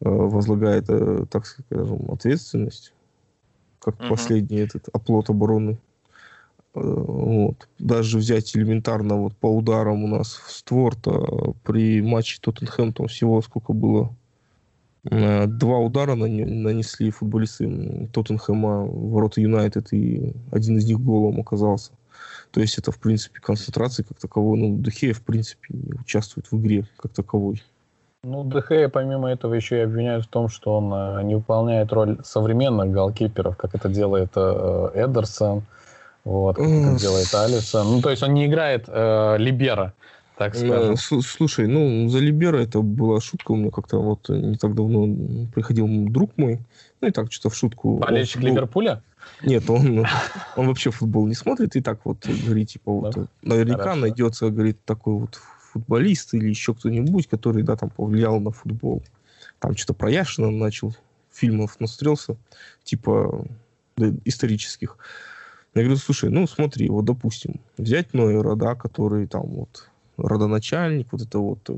э, 0.00 0.08
возлагает, 0.08 0.84
э, 0.88 1.26
так 1.30 1.46
скажем, 1.46 2.10
ответственность, 2.10 2.92
как 3.78 3.98
угу. 4.00 4.08
последний 4.10 4.58
этот 4.58 4.88
оплот 4.92 5.30
обороны. 5.30 5.78
Э, 6.74 6.80
вот. 6.80 7.68
Даже 7.78 8.18
взять 8.18 8.56
элементарно 8.56 9.16
вот 9.16 9.36
по 9.36 9.46
ударам 9.46 10.04
у 10.04 10.08
нас 10.08 10.34
в 10.34 10.50
створ-то 10.50 11.54
при 11.62 12.02
матче 12.02 12.38
Тоттенхэм 12.40 12.92
там 12.92 13.06
всего 13.08 13.40
сколько 13.42 13.72
было 13.72 14.14
Два 15.04 15.78
удара 15.80 16.14
нанесли 16.14 17.10
футболисты 17.10 18.08
Тоттенхэма 18.14 18.84
в 18.84 19.10
ворота 19.10 19.42
Юнайтед, 19.42 19.92
и 19.92 20.32
один 20.50 20.78
из 20.78 20.86
них 20.86 20.98
голом 20.98 21.40
оказался. 21.40 21.92
То 22.54 22.60
есть 22.60 22.78
это, 22.78 22.92
в 22.92 22.98
принципе, 22.98 23.40
концентрация 23.40 24.04
как 24.04 24.18
таковой. 24.18 24.58
Ну, 24.58 24.78
Дехея, 24.78 25.12
в 25.12 25.22
принципе, 25.22 25.66
не 25.70 25.92
участвует 25.92 26.50
в 26.50 26.56
игре 26.56 26.86
как 26.96 27.12
таковой. 27.12 27.62
Ну, 28.22 28.48
Дехея, 28.48 28.88
помимо 28.88 29.28
этого, 29.30 29.54
еще 29.54 29.78
и 29.78 29.80
обвиняют 29.80 30.24
в 30.24 30.28
том, 30.28 30.48
что 30.48 30.76
он 30.76 30.94
э, 30.94 31.22
не 31.24 31.34
выполняет 31.34 31.92
роль 31.92 32.18
современных 32.24 32.90
голкиперов, 32.92 33.56
как 33.56 33.74
это 33.74 33.88
делает 33.88 34.30
э, 34.36 34.90
Эдерсон, 34.94 35.64
вот, 36.24 36.56
как 36.56 36.66
это 36.66 36.98
делает 36.98 37.34
Алисон. 37.34 37.92
Ну, 37.92 38.02
то 38.02 38.10
есть 38.10 38.22
он 38.22 38.34
не 38.34 38.46
играет 38.46 38.84
э, 38.88 39.36
Либера 39.38 39.94
так 40.36 40.54
скажем. 40.56 40.96
Слушай, 40.96 41.66
ну, 41.68 42.08
за 42.08 42.18
Либера 42.18 42.58
это 42.58 42.80
была 42.80 43.20
шутка. 43.20 43.52
У 43.52 43.56
меня 43.56 43.70
как-то 43.70 43.98
вот 43.98 44.28
не 44.28 44.56
так 44.56 44.74
давно 44.74 45.46
приходил 45.54 45.86
друг 46.08 46.32
мой. 46.36 46.60
Ну, 47.00 47.08
и 47.08 47.10
так 47.10 47.32
что-то 47.32 47.50
в 47.50 47.56
шутку. 47.56 47.98
Болельщик 47.98 48.36
футбол... 48.36 48.50
Ливерпуля? 48.50 49.02
Нет, 49.42 49.68
он, 49.70 50.04
он 50.56 50.68
вообще 50.68 50.90
футбол 50.90 51.26
не 51.26 51.34
смотрит. 51.34 51.76
И 51.76 51.80
так 51.80 52.00
вот 52.04 52.26
говорит, 52.26 52.70
типа, 52.70 52.92
вот, 52.92 53.16
наверняка 53.42 53.82
Хорошо. 53.82 54.00
найдется, 54.00 54.50
говорит, 54.50 54.78
такой 54.84 55.14
вот 55.14 55.40
футболист 55.72 56.34
или 56.34 56.48
еще 56.48 56.74
кто-нибудь, 56.74 57.28
который, 57.28 57.62
да, 57.62 57.76
там 57.76 57.90
повлиял 57.90 58.40
на 58.40 58.50
футбол. 58.50 59.02
Там 59.60 59.76
что-то 59.76 59.94
про 59.94 60.10
Яшина 60.10 60.50
начал, 60.50 60.94
фильмов 61.32 61.78
насмотрелся, 61.80 62.36
типа, 62.82 63.46
да, 63.96 64.12
исторических. 64.24 64.98
Я 65.74 65.82
говорю, 65.82 65.96
слушай, 65.96 66.30
ну 66.30 66.46
смотри, 66.46 66.88
вот 66.88 67.04
допустим, 67.04 67.60
взять 67.76 68.14
Нойера, 68.14 68.54
да, 68.54 68.74
который 68.74 69.26
там 69.26 69.46
вот 69.46 69.88
родоначальник, 70.16 71.08
вот 71.10 71.22
это 71.22 71.38
вот 71.40 71.68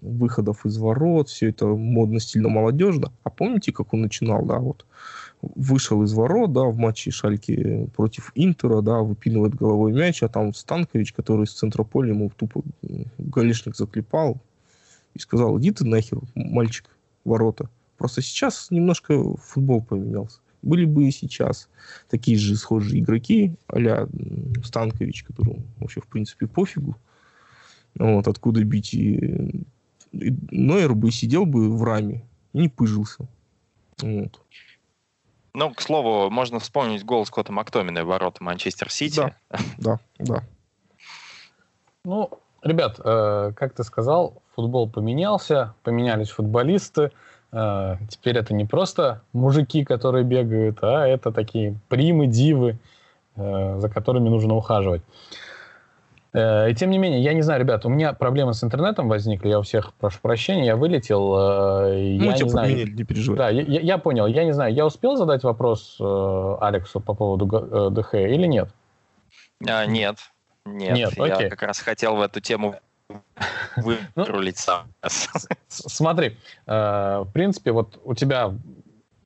выходов 0.00 0.64
из 0.64 0.78
ворот, 0.78 1.28
все 1.28 1.48
это 1.48 1.66
модно, 1.66 2.20
стильно, 2.20 2.48
молодежно. 2.48 3.12
А 3.24 3.30
помните, 3.30 3.72
как 3.72 3.92
он 3.92 4.02
начинал, 4.02 4.44
да, 4.44 4.58
вот 4.58 4.86
вышел 5.42 6.02
из 6.04 6.12
ворот, 6.12 6.52
да, 6.52 6.62
в 6.62 6.76
матче 6.76 7.10
Шальки 7.10 7.90
против 7.96 8.30
Интера, 8.36 8.80
да, 8.80 9.00
выпинывает 9.00 9.56
головой 9.56 9.92
мяч, 9.92 10.22
а 10.22 10.28
там 10.28 10.54
Станкович, 10.54 11.12
который 11.12 11.48
с 11.48 11.52
центра 11.52 11.82
поля 11.82 12.10
ему 12.10 12.30
тупо 12.30 12.62
галишник 13.18 13.76
заклепал 13.76 14.40
и 15.14 15.18
сказал, 15.18 15.58
иди 15.58 15.72
ты 15.72 15.84
нахер, 15.84 16.20
мальчик, 16.36 16.86
ворота. 17.24 17.68
Просто 17.98 18.22
сейчас 18.22 18.68
немножко 18.70 19.36
футбол 19.36 19.82
поменялся. 19.82 20.38
Были 20.62 20.84
бы 20.84 21.08
и 21.08 21.10
сейчас 21.10 21.68
такие 22.08 22.38
же 22.38 22.56
схожие 22.56 23.02
игроки, 23.02 23.54
а 23.66 24.08
Станкович, 24.64 25.24
которому 25.24 25.62
вообще 25.78 26.00
в 26.00 26.06
принципе 26.06 26.46
пофигу, 26.46 26.96
вот, 27.98 28.28
откуда 28.28 28.62
бить. 28.64 28.94
И, 28.94 29.66
и 30.12 30.36
Нойер 30.50 30.94
бы 30.94 31.10
сидел 31.10 31.46
бы 31.46 31.76
в 31.76 31.82
раме 31.82 32.24
и 32.52 32.58
не 32.58 32.68
пыжился. 32.68 33.26
Вот. 34.00 34.40
Ну, 35.54 35.74
к 35.74 35.82
слову, 35.82 36.30
можно 36.30 36.58
вспомнить 36.60 37.04
гол 37.04 37.26
Скотта 37.26 37.52
Мактомина 37.52 38.04
в 38.04 38.06
ворота 38.06 38.42
Манчестер 38.42 38.90
Сити. 38.90 39.34
Да, 39.48 39.60
да, 39.78 40.00
да. 40.18 40.42
Ну, 42.04 42.30
ребят, 42.62 42.98
э, 43.04 43.52
как 43.54 43.74
ты 43.74 43.84
сказал, 43.84 44.42
футбол 44.54 44.88
поменялся, 44.88 45.74
поменялись 45.82 46.30
футболисты. 46.30 47.12
Э, 47.52 47.96
теперь 48.08 48.38
это 48.38 48.54
не 48.54 48.64
просто 48.64 49.22
мужики, 49.32 49.84
которые 49.84 50.24
бегают, 50.24 50.78
а 50.82 51.06
это 51.06 51.30
такие 51.32 51.76
примы, 51.88 52.26
дивы, 52.26 52.78
э, 53.36 53.78
за 53.78 53.88
которыми 53.90 54.28
нужно 54.30 54.54
ухаживать. 54.54 55.02
Э, 56.32 56.70
и 56.70 56.74
тем 56.74 56.90
не 56.90 56.96
менее, 56.96 57.22
я 57.22 57.34
не 57.34 57.42
знаю, 57.42 57.60
ребят, 57.60 57.84
у 57.84 57.90
меня 57.90 58.14
проблемы 58.14 58.54
с 58.54 58.64
интернетом 58.64 59.08
возникли, 59.08 59.50
я 59.50 59.58
у 59.58 59.62
всех 59.62 59.92
прошу 59.94 60.18
прощения, 60.22 60.64
я 60.64 60.76
вылетел. 60.76 61.34
Мы 61.92 62.24
я 62.24 62.32
тебя 62.32 62.44
не 62.44 62.50
знаю, 62.50 62.94
не 62.94 63.04
переживай. 63.04 63.36
Да, 63.36 63.50
я, 63.50 63.80
я 63.80 63.98
понял, 63.98 64.26
я 64.26 64.44
не 64.44 64.52
знаю, 64.52 64.72
я 64.72 64.86
успел 64.86 65.16
задать 65.16 65.44
вопрос 65.44 65.98
Алексу 66.00 67.00
по 67.00 67.12
поводу 67.12 67.90
ДХ 67.90 68.14
или 68.14 68.46
нет? 68.46 68.70
А, 69.68 69.84
нет, 69.84 70.16
нет, 70.64 70.94
нет 70.94 71.12
я 71.18 71.34
окей. 71.34 71.50
как 71.50 71.62
раз 71.62 71.80
хотел 71.80 72.16
в 72.16 72.22
эту 72.22 72.40
тему 72.40 72.76
вырулить 73.76 74.56
сам. 74.58 74.86
Смотри, 75.68 76.36
в 76.66 77.28
принципе, 77.32 77.72
вот 77.72 78.00
у 78.04 78.14
тебя 78.14 78.52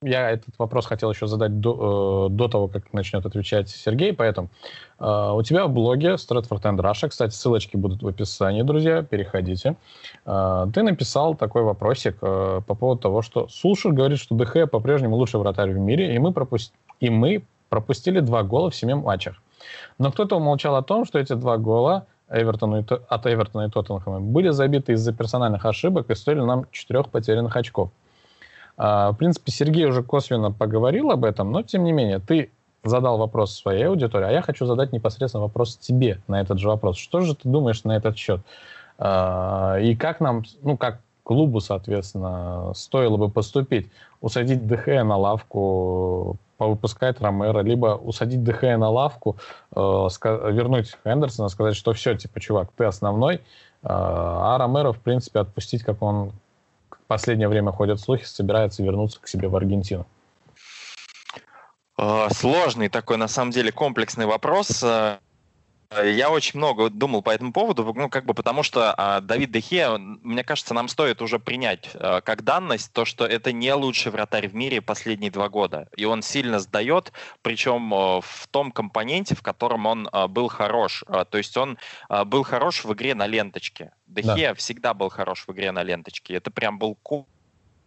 я 0.03 0.31
этот 0.31 0.55
вопрос 0.59 0.87
хотел 0.87 1.11
еще 1.11 1.27
задать 1.27 1.61
до, 1.61 2.29
э, 2.29 2.35
до 2.35 2.49
того, 2.49 2.69
как 2.69 2.93
начнет 2.93 3.25
отвечать 3.25 3.69
Сергей, 3.69 4.13
поэтому 4.13 4.49
э, 4.99 5.33
у 5.35 5.43
тебя 5.43 5.67
в 5.67 5.73
блоге 5.73 6.15
Stratford 6.15 6.63
and 6.63 6.79
Russia, 6.79 7.09
кстати, 7.09 7.33
ссылочки 7.33 7.77
будут 7.77 8.03
в 8.03 8.09
описании, 8.09 8.63
друзья, 8.63 9.03
переходите. 9.03 9.77
Э, 10.25 10.67
ты 10.73 10.83
написал 10.83 11.35
такой 11.35 11.63
вопросик 11.63 12.17
э, 12.21 12.61
по 12.67 12.75
поводу 12.75 13.01
того, 13.03 13.23
что 13.23 13.49
Сулшер 13.49 13.93
говорит, 13.93 14.19
что 14.19 14.35
ДХ 14.35 14.71
по-прежнему 14.71 15.17
лучший 15.17 15.41
вратарь 15.41 15.73
в 15.73 15.79
мире, 15.79 16.15
и 16.15 16.19
мы, 16.19 16.33
пропусти... 16.33 16.73
и 17.01 17.11
мы 17.11 17.43
пропустили 17.69 18.21
два 18.21 18.43
гола 18.43 18.71
в 18.71 18.77
семи 18.77 18.95
матчах. 18.95 19.37
Но 19.99 20.13
кто-то 20.13 20.37
умолчал 20.37 20.77
о 20.77 20.83
том, 20.83 21.05
что 21.05 21.19
эти 21.19 21.33
два 21.33 21.57
гола 21.57 22.07
Эвертону 22.31 22.81
и, 22.81 22.85
от 23.09 23.27
Эвертона 23.27 23.67
и 23.67 23.71
Тоттенхэма 23.71 24.21
были 24.21 24.51
забиты 24.51 24.93
из-за 24.93 25.13
персональных 25.13 25.65
ошибок 25.65 26.11
и 26.11 26.15
стоили 26.15 26.41
нам 26.41 26.67
четырех 26.73 27.09
потерянных 27.09 27.57
очков. 27.57 27.91
А, 28.77 29.13
в 29.13 29.17
принципе, 29.17 29.53
Сергей 29.53 29.87
уже 29.87 30.03
косвенно 30.03 30.51
поговорил 30.51 31.11
об 31.11 31.25
этом, 31.25 31.53
но 31.53 31.63
тем 31.63 31.85
не 31.85 31.93
менее, 31.93 32.19
ты 32.19 32.51
задал 32.85 33.19
вопрос 33.19 33.55
своей 33.55 33.85
аудитории, 33.85 34.27
а 34.27 34.33
я 34.33 34.43
хочу 34.43 34.67
задать 34.67 34.93
непосредственно 34.93 35.43
вопрос 35.43 35.77
тебе 35.77 36.21
на 36.29 36.41
этот 36.41 36.59
же 36.59 36.69
вопрос. 36.69 36.97
Что 36.97 37.21
же 37.21 37.35
ты 37.35 37.49
думаешь 37.49 37.85
на 37.85 37.97
этот 37.97 38.17
счет? 38.17 38.41
А, 38.99 39.79
и 39.81 39.95
как 39.95 40.21
нам, 40.21 40.45
ну, 40.63 40.77
как 40.77 41.01
клубу, 41.27 41.61
соответственно, 41.61 42.73
стоило 42.75 43.17
бы 43.17 43.29
поступить? 43.29 43.91
Усадить 44.21 44.67
ДХ 44.67 44.87
на 44.87 45.17
лавку, 45.17 46.37
повыпускать 46.57 47.21
Ромера, 47.21 47.61
либо 47.63 47.97
усадить 47.97 48.45
ДХ 48.45 48.63
на 48.63 48.89
лавку, 48.89 49.37
э, 49.75 49.79
вернуть 49.81 50.97
Хендерсона, 51.05 51.49
сказать, 51.49 51.75
что 51.75 51.93
все, 51.93 52.17
типа, 52.17 52.41
чувак, 52.41 52.71
ты 52.77 52.85
основной, 52.85 53.41
а 53.83 54.57
Ромеро, 54.59 54.93
в 54.93 54.99
принципе, 54.99 55.41
отпустить, 55.41 55.83
как 55.83 56.03
он 56.03 56.33
последнее 57.07 57.49
время 57.49 57.73
ходят 57.73 58.01
слухи, 58.01 58.25
собирается 58.25 58.83
вернуться 58.83 59.21
к 59.21 59.29
себе 59.29 59.49
в 59.49 59.57
Аргентину? 59.57 60.07
А, 61.97 62.29
сложный 62.31 62.89
такой, 62.89 63.17
на 63.17 63.29
самом 63.29 63.51
деле, 63.51 63.73
комплексный 63.73 64.27
вопрос. 64.27 64.85
А, 65.91 66.05
я 66.05 66.31
очень 66.31 66.59
много 66.59 66.91
думал 66.91 67.23
по 67.23 67.31
этому 67.31 67.53
поводу, 67.53 67.93
ну, 67.95 68.09
как 68.09 68.25
бы 68.25 68.35
потому 68.35 68.63
что 68.63 68.95
а, 68.97 69.21
Давид 69.21 69.51
Дехе, 69.51 69.97
мне 69.99 70.45
кажется, 70.45 70.75
нам 70.75 70.89
стоит 70.89 71.23
уже 71.23 71.39
принять 71.39 71.91
а, 71.95 72.21
как 72.21 72.43
данность 72.43 72.93
то, 72.93 73.05
что 73.05 73.27
это 73.27 73.53
не 73.53 73.73
лучший 73.73 74.13
вратарь 74.13 74.49
в 74.49 74.55
мире 74.55 74.81
последние 74.81 75.31
два 75.31 75.49
года. 75.49 75.89
И 75.97 76.05
он 76.05 76.23
сильно 76.23 76.59
сдает, 76.59 77.13
причем 77.43 77.93
а, 77.95 78.21
в 78.21 78.49
том 78.51 78.73
компоненте, 78.73 79.35
в 79.35 79.43
котором 79.43 79.87
он 79.87 80.09
а, 80.13 80.29
был 80.29 80.49
хорош. 80.49 81.05
А, 81.07 81.25
то 81.25 81.39
есть 81.39 81.57
он 81.57 81.79
а, 82.09 82.25
был 82.25 82.43
хорош 82.43 82.85
в 82.85 82.93
игре 82.93 83.15
на 83.15 83.27
ленточке. 83.27 83.93
Дехе 84.07 84.49
да. 84.49 84.55
всегда 84.55 84.95
был 84.95 85.09
хорош 85.09 85.45
в 85.47 85.53
игре 85.53 85.73
на 85.73 85.83
ленточке. 85.83 86.35
Это 86.35 86.51
прям 86.51 86.79
был 86.79 86.99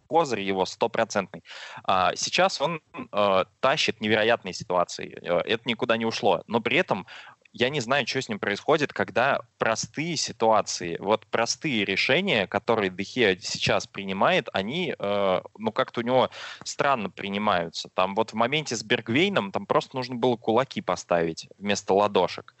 козырь 0.06 0.40
его 0.40 0.66
стопроцентный. 0.66 1.44
А, 1.84 2.14
сейчас 2.16 2.60
он 2.60 2.80
э, 3.12 3.44
тащит 3.60 4.00
невероятные 4.00 4.52
ситуации. 4.52 5.16
Это 5.22 5.60
никуда 5.66 5.96
не 5.96 6.04
ушло. 6.04 6.42
Но 6.48 6.60
при 6.60 6.78
этом 6.78 7.06
я 7.52 7.68
не 7.68 7.80
знаю, 7.80 8.06
что 8.06 8.22
с 8.22 8.28
ним 8.28 8.38
происходит, 8.38 8.92
когда 8.92 9.40
простые 9.58 10.16
ситуации, 10.16 10.96
вот 11.00 11.26
простые 11.26 11.84
решения, 11.84 12.46
которые 12.46 12.90
Дехе 12.90 13.38
сейчас 13.40 13.86
принимает, 13.86 14.48
они, 14.52 14.94
э, 14.96 15.40
ну, 15.58 15.72
как-то 15.72 16.00
у 16.00 16.04
него 16.04 16.30
странно 16.64 17.10
принимаются. 17.10 17.88
Там 17.94 18.14
вот 18.14 18.30
в 18.30 18.34
моменте 18.34 18.76
с 18.76 18.82
Бергвейном 18.84 19.50
там 19.52 19.66
просто 19.66 19.96
нужно 19.96 20.16
было 20.16 20.36
кулаки 20.36 20.80
поставить 20.80 21.48
вместо 21.58 21.94
ладошек. 21.94 22.54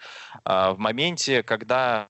Э, 0.44 0.72
в 0.72 0.78
моменте, 0.78 1.42
когда 1.42 2.08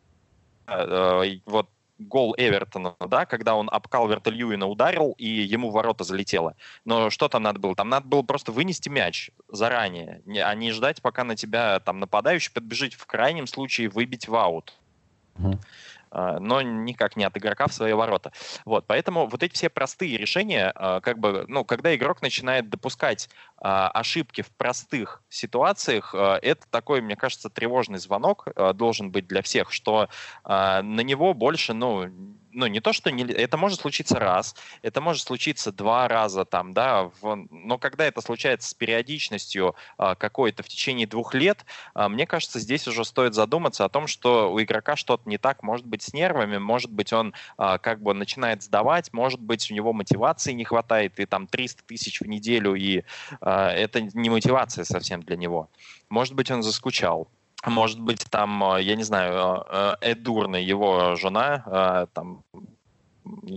э, 0.66 1.38
вот 1.44 1.68
гол 2.00 2.34
Эвертона, 2.36 2.96
да, 2.98 3.26
когда 3.26 3.54
он 3.54 3.68
об 3.70 3.88
Калверта 3.88 4.30
Льюина 4.30 4.66
ударил, 4.66 5.14
и 5.18 5.26
ему 5.26 5.70
в 5.70 5.74
ворота 5.74 6.04
залетело. 6.04 6.56
Но 6.84 7.10
что 7.10 7.28
там 7.28 7.42
надо 7.42 7.58
было? 7.58 7.74
Там 7.74 7.88
надо 7.88 8.06
было 8.06 8.22
просто 8.22 8.52
вынести 8.52 8.88
мяч 8.88 9.30
заранее, 9.48 10.22
а 10.44 10.54
не 10.54 10.72
ждать, 10.72 11.02
пока 11.02 11.24
на 11.24 11.36
тебя 11.36 11.80
там 11.80 12.00
нападающий 12.00 12.52
подбежит, 12.52 12.94
в 12.94 13.06
крайнем 13.06 13.46
случае 13.46 13.88
выбить 13.88 14.28
в 14.28 14.34
аут. 14.34 14.74
Uh-huh. 15.36 15.58
А, 16.10 16.40
но 16.40 16.60
никак 16.60 17.16
не 17.16 17.24
от 17.24 17.36
игрока 17.36 17.66
в 17.66 17.72
свои 17.72 17.92
ворота. 17.92 18.32
Вот, 18.64 18.86
поэтому 18.86 19.26
вот 19.26 19.42
эти 19.42 19.54
все 19.54 19.68
простые 19.68 20.16
решения, 20.16 20.72
а, 20.74 21.00
как 21.00 21.18
бы, 21.18 21.44
ну, 21.48 21.64
когда 21.64 21.94
игрок 21.94 22.22
начинает 22.22 22.68
допускать 22.68 23.28
а, 23.58 23.90
ошибки 23.90 24.42
в 24.42 24.50
простых 24.50 25.22
ситуациях, 25.28 26.14
это 26.14 26.62
такой, 26.70 27.00
мне 27.00 27.16
кажется, 27.16 27.50
тревожный 27.50 27.98
звонок 27.98 28.48
должен 28.74 29.10
быть 29.10 29.26
для 29.26 29.42
всех, 29.42 29.72
что 29.72 30.08
на 30.44 30.82
него 30.82 31.34
больше, 31.34 31.72
ну, 31.72 32.10
ну, 32.52 32.66
не 32.66 32.80
то, 32.80 32.92
что 32.92 33.10
не, 33.10 33.24
это 33.24 33.56
может 33.56 33.80
случиться 33.80 34.18
раз, 34.18 34.54
это 34.82 35.00
может 35.00 35.22
случиться 35.22 35.72
два 35.72 36.08
раза 36.08 36.44
там, 36.44 36.72
да, 36.72 37.10
в, 37.20 37.46
но 37.50 37.78
когда 37.78 38.04
это 38.04 38.20
случается 38.20 38.68
с 38.68 38.74
периодичностью 38.74 39.74
а, 39.98 40.14
какой-то 40.14 40.62
в 40.62 40.68
течение 40.68 41.06
двух 41.06 41.34
лет, 41.34 41.64
а, 41.94 42.08
мне 42.08 42.26
кажется, 42.26 42.58
здесь 42.58 42.86
уже 42.88 43.04
стоит 43.04 43.34
задуматься 43.34 43.84
о 43.84 43.88
том, 43.88 44.06
что 44.06 44.52
у 44.52 44.60
игрока 44.60 44.96
что-то 44.96 45.28
не 45.28 45.38
так, 45.38 45.62
может 45.62 45.86
быть, 45.86 46.02
с 46.02 46.12
нервами, 46.12 46.58
может 46.58 46.90
быть, 46.90 47.12
он 47.12 47.34
а, 47.56 47.78
как 47.78 48.02
бы 48.02 48.14
начинает 48.14 48.62
сдавать, 48.62 49.12
может 49.12 49.40
быть, 49.40 49.70
у 49.70 49.74
него 49.74 49.92
мотивации 49.92 50.52
не 50.52 50.64
хватает, 50.64 51.18
и 51.20 51.26
там 51.26 51.46
300 51.46 51.84
тысяч 51.84 52.20
в 52.20 52.26
неделю, 52.26 52.74
и 52.74 53.04
а, 53.40 53.70
это 53.70 54.00
не 54.00 54.30
мотивация 54.30 54.84
совсем 54.84 55.22
для 55.22 55.36
него. 55.36 55.68
Может 56.08 56.34
быть, 56.34 56.50
он 56.50 56.62
заскучал. 56.62 57.28
Может 57.66 58.00
быть, 58.00 58.24
там, 58.30 58.74
э, 58.74 58.82
я 58.82 58.96
не 58.96 59.02
знаю, 59.02 59.64
э, 59.68 59.94
э, 60.00 60.12
Эдурна, 60.12 60.56
его 60.56 61.14
жена, 61.16 62.06
там, 62.14 62.42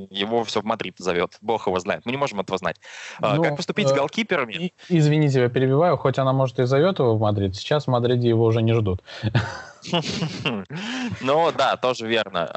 его 0.09 0.43
все 0.43 0.61
в 0.61 0.65
Мадрид 0.65 0.95
зовет. 0.97 1.37
Бог 1.41 1.67
его 1.67 1.79
знает. 1.79 2.05
Мы 2.05 2.11
не 2.11 2.17
можем 2.17 2.39
этого 2.39 2.57
знать. 2.57 2.79
А, 3.19 3.35
ну, 3.35 3.43
как 3.43 3.55
поступить 3.55 3.87
с 3.87 3.93
голкиперами? 3.93 4.73
Извините, 4.89 5.41
я 5.41 5.49
перебиваю. 5.49 5.97
Хоть 5.97 6.19
она, 6.19 6.33
может, 6.33 6.59
и 6.59 6.65
зовет 6.65 6.99
его 6.99 7.15
в 7.15 7.21
Мадрид, 7.21 7.55
сейчас 7.55 7.85
в 7.85 7.87
Мадриде 7.87 8.27
его 8.27 8.45
уже 8.45 8.61
не 8.61 8.73
ждут. 8.73 9.01
Ну 11.21 11.51
да, 11.51 11.77
тоже 11.77 12.07
верно. 12.07 12.47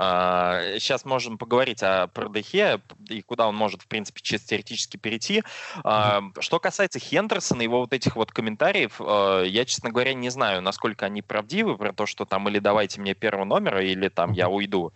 Сейчас 0.78 1.04
а, 1.04 1.08
можем 1.08 1.38
поговорить 1.38 1.82
о 1.82 2.08
про 2.08 2.32
Де 2.32 2.48
Хеа 2.48 2.80
и 3.08 3.22
куда 3.22 3.48
он 3.48 3.56
может, 3.56 3.82
в 3.82 3.88
принципе, 3.88 4.20
чисто 4.22 4.48
теоретически 4.48 4.96
перейти. 4.96 5.42
А, 5.84 6.22
что 6.40 6.58
касается 6.60 6.98
Хендерсона, 6.98 7.62
его 7.62 7.80
вот 7.80 7.92
этих 7.92 8.16
вот 8.16 8.32
комментариев, 8.32 9.00
а, 9.00 9.42
я, 9.42 9.64
честно 9.64 9.90
говоря, 9.90 10.14
не 10.14 10.30
знаю, 10.30 10.62
насколько 10.62 11.06
они 11.06 11.22
правдивы 11.22 11.76
про 11.76 11.92
то, 11.92 12.06
что 12.06 12.24
там 12.24 12.48
или 12.48 12.58
давайте 12.58 13.00
мне 13.00 13.14
первого 13.14 13.44
номера, 13.44 13.82
или 13.82 14.08
там 14.08 14.32
я 14.32 14.48
уйду. 14.48 14.92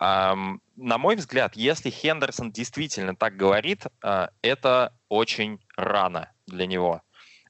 На 0.00 0.98
мой 0.98 1.16
взгляд, 1.16 1.54
если 1.54 1.90
Хендерсон 1.90 2.50
действительно 2.50 3.14
так 3.14 3.36
говорит, 3.36 3.84
это 4.00 4.94
очень 5.08 5.60
рано 5.76 6.32
для 6.46 6.66
него. 6.66 7.02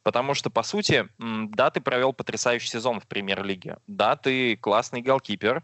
Потому 0.03 0.35
что, 0.35 0.51
по 0.51 0.63
сути, 0.63 1.09
да, 1.19 1.71
ты 1.71 1.81
провел 1.81 2.13
потрясающий 2.13 2.69
сезон 2.69 3.01
в 3.01 3.07
премьер-лиге, 3.07 3.79
да, 3.87 4.17
ты 4.17 4.57
классный 4.57 5.03
голкипер, 5.03 5.63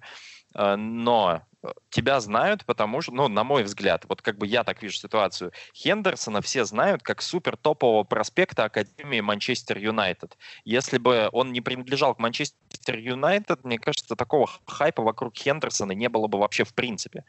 э, 0.54 0.76
но 0.76 1.42
тебя 1.90 2.21
знают, 2.21 2.64
потому 2.64 3.00
что, 3.00 3.12
ну, 3.12 3.28
на 3.28 3.42
мой 3.42 3.64
взгляд, 3.64 4.04
вот 4.09 4.23
как 4.23 4.38
бы 4.38 4.47
я 4.47 4.62
так 4.64 4.83
вижу 4.83 4.97
ситуацию, 4.97 5.52
Хендерсона 5.75 6.40
все 6.40 6.64
знают 6.64 7.02
как 7.02 7.21
супер 7.21 7.57
топового 7.57 8.04
проспекта 8.04 8.64
Академии 8.64 9.21
Манчестер 9.21 9.78
Юнайтед. 9.78 10.37
Если 10.64 10.99
бы 10.99 11.28
он 11.33 11.52
не 11.52 11.61
принадлежал 11.61 12.14
к 12.14 12.18
Манчестер 12.21 12.99
Юнайтед, 12.99 13.64
мне 13.64 13.78
кажется, 13.78 14.14
такого 14.14 14.49
хайпа 14.66 15.02
вокруг 15.02 15.37
Хендерсона 15.37 15.92
не 15.92 16.09
было 16.09 16.28
бы 16.28 16.38
вообще 16.38 16.64
в 16.64 16.75
принципе. 16.75 17.25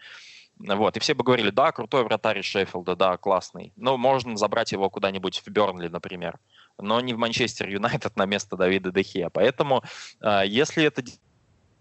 Вот, 0.60 0.98
и 0.98 1.00
все 1.00 1.14
бы 1.14 1.24
говорили, 1.24 1.52
да, 1.52 1.72
крутой 1.72 2.04
вратарь 2.04 2.42
Шеффилда, 2.44 2.96
да, 2.96 3.18
классный. 3.18 3.72
Но 3.78 3.98
можно 3.98 4.36
забрать 4.36 4.74
его 4.74 4.90
куда-нибудь 4.90 5.42
в 5.46 5.50
Бернли, 5.50 5.88
например 5.88 6.38
но 6.82 7.02
не 7.02 7.14
в 7.14 7.18
Манчестер 7.18 7.70
Юнайтед 7.70 8.16
на 8.16 8.26
место 8.26 8.56
Давида 8.56 8.92
Дехе. 8.92 9.30
Поэтому, 9.32 9.84
а, 10.22 10.44
если 10.44 10.84
это 10.84 11.04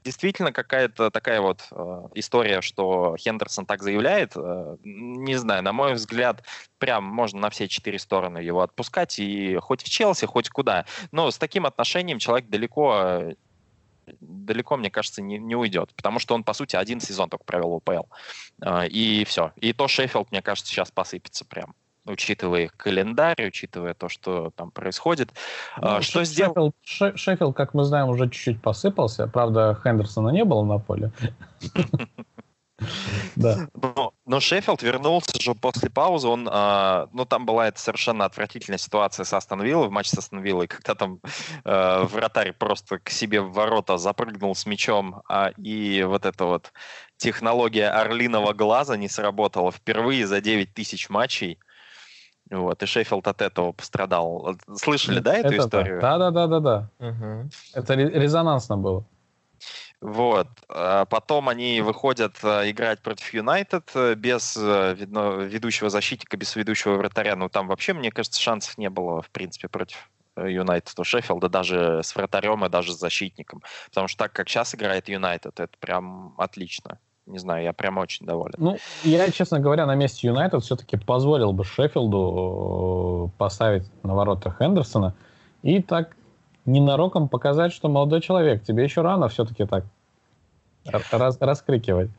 действительно 0.05 0.53
какая-то 0.53 1.11
такая 1.11 1.41
вот 1.41 1.67
э, 1.71 2.03
история, 2.15 2.63
что 2.63 3.17
Хендерсон 3.19 3.67
так 3.67 3.83
заявляет, 3.83 4.33
э, 4.37 4.77
не 4.83 5.35
знаю, 5.35 5.63
на 5.63 5.73
мой 5.73 5.95
взгляд, 5.95 6.45
прям 6.79 7.05
можно 7.05 7.41
на 7.41 7.51
все 7.51 7.69
четыре 7.69 7.99
стороны 7.99 8.39
его 8.39 8.63
отпускать, 8.63 9.19
и 9.19 9.57
хоть 9.57 9.83
в 9.83 9.89
Челси, 9.91 10.25
хоть 10.25 10.49
куда. 10.49 10.87
Но 11.11 11.31
с 11.31 11.37
таким 11.37 11.67
отношением 11.67 12.21
человек 12.21 12.49
далеко 12.49 13.35
далеко, 14.21 14.77
мне 14.77 14.91
кажется, 14.91 15.23
не, 15.23 15.39
не 15.39 15.55
уйдет, 15.55 15.93
потому 15.95 16.19
что 16.19 16.35
он, 16.35 16.45
по 16.45 16.53
сути, 16.53 16.77
один 16.77 17.01
сезон 17.01 17.29
только 17.29 17.45
провел 17.45 17.71
в 17.71 17.75
УПЛ. 17.75 18.07
Э, 18.65 18.87
и 18.89 19.25
все. 19.25 19.53
И 19.57 19.73
то 19.73 19.89
Шеффилд, 19.89 20.31
мне 20.31 20.43
кажется, 20.43 20.71
сейчас 20.71 20.91
посыпется 20.91 21.45
прям 21.45 21.75
учитывая 22.09 22.63
их 22.63 22.77
календарь, 22.77 23.47
учитывая 23.47 23.95
то, 23.95 24.09
что 24.09 24.51
там 24.57 24.71
происходит. 24.71 25.31
Ну, 25.77 25.97
а, 25.97 26.03
что 26.03 26.25
сделал? 26.25 26.73
Шеффилд, 26.83 27.19
Шеффилд, 27.19 27.57
как 27.57 27.75
мы 27.75 27.85
знаем, 27.85 28.09
уже 28.09 28.31
чуть-чуть 28.31 28.63
посыпался. 28.63 29.27
Правда, 29.27 29.79
Хендерсона 29.85 30.31
не 30.31 30.45
было 30.45 30.65
на 30.65 30.79
поле. 30.79 31.13
Да. 33.37 33.69
Но, 33.75 34.13
но 34.27 34.41
Шеффилд 34.41 34.83
вернулся 34.83 35.41
же 35.41 35.55
после 35.55 35.91
паузы. 35.91 36.29
Он, 36.29 36.49
э, 36.51 37.07
ну, 37.13 37.25
там 37.25 37.47
была 37.47 37.69
эта 37.69 37.81
совершенно 37.81 38.25
отвратительная 38.25 38.79
ситуация 38.79 39.25
с 39.25 39.33
Астон 39.33 39.63
Виллой, 39.63 39.89
в 39.89 39.91
матче 39.91 40.11
с 40.11 40.19
Астон 40.19 40.41
Виллой, 40.41 40.69
когда 40.69 40.95
там 40.95 41.21
э, 41.65 42.03
вратарь 42.05 42.53
просто 42.53 42.99
к 42.99 43.11
себе 43.11 43.41
в 43.41 43.53
ворота 43.53 43.99
запрыгнул 43.99 44.55
с 44.55 44.67
мячом, 44.67 45.23
а, 45.29 45.51
и 45.57 46.03
вот 46.05 46.25
эта 46.25 46.45
вот 46.45 46.73
технология 47.17 47.89
орлиного 47.89 48.53
глаза 48.53 48.97
не 48.97 49.09
сработала 49.09 49.73
впервые 49.73 50.27
за 50.27 50.41
9 50.41 50.73
тысяч 50.73 51.09
матчей. 51.09 51.59
Вот, 52.51 52.83
и 52.83 52.87
Шеффилд 52.87 53.27
от 53.29 53.43
этого 53.43 53.73
пострадал. 53.73 54.57
Слышали, 54.77 55.21
да, 55.21 55.35
эту 55.35 55.49
это 55.49 55.59
историю? 55.59 56.01
Да, 56.01 56.17
да, 56.17 56.31
да, 56.31 56.47
да, 56.47 56.61
да. 56.61 56.91
Угу. 56.99 57.51
Это 57.75 57.95
резонансно 57.95 58.79
было. 58.79 59.05
Вот. 60.01 60.47
А 60.69 61.05
потом 61.07 61.49
они 61.49 61.81
выходят 61.81 62.37
э, 62.43 62.71
играть 62.71 63.01
против 63.01 63.33
Юнайтед 63.35 63.91
э, 63.95 64.15
без 64.15 64.57
э, 64.57 64.95
ведущего 64.95 65.91
защитника, 65.91 66.37
без 66.37 66.55
ведущего 66.55 66.95
вратаря. 66.95 67.35
Ну, 67.35 67.49
там 67.49 67.67
вообще, 67.67 67.95
мне 67.95 68.13
кажется, 68.13 68.41
шансов 68.41 68.79
не 68.79 68.91
было, 68.91 69.23
в 69.23 69.31
принципе, 69.31 69.69
против 69.69 70.09
Юнайтед 70.37 70.97
у 71.01 71.03
Шеффилда, 71.03 71.49
даже 71.49 72.01
с 72.05 72.15
вратарем 72.15 72.65
и 72.65 72.69
даже 72.69 72.93
с 72.93 72.99
защитником. 72.99 73.63
Потому 73.87 74.07
что 74.07 74.25
так, 74.25 74.33
как 74.33 74.49
сейчас 74.49 74.73
играет 74.75 75.09
Юнайтед, 75.09 75.59
это 75.59 75.77
прям 75.81 76.35
отлично 76.39 77.01
не 77.29 77.39
знаю, 77.39 77.63
я 77.63 77.73
прям 77.73 77.99
очень 77.99 78.27
доволен. 78.27 78.55
Ну, 78.59 78.79
я, 79.05 79.31
честно 79.31 79.61
говоря, 79.61 79.87
на 79.87 79.95
месте 79.95 80.27
Юнайтед 80.27 80.63
все-таки 80.63 80.97
позволил 80.97 81.53
бы 81.53 81.65
Шеффилду 81.65 83.33
поставить 83.37 83.85
на 84.03 84.15
ворота 84.15 84.55
Хендерсона 84.59 85.15
и 85.63 85.83
так 85.83 86.17
ненароком 86.69 87.29
показать, 87.29 87.73
что 87.73 87.89
молодой 87.89 88.21
человек, 88.21 88.63
тебе 88.63 88.85
еще 88.85 89.03
рано 89.03 89.29
все-таки 89.29 89.65
так 89.65 89.85
раз, 90.85 91.39
раскрикивать. 91.41 92.11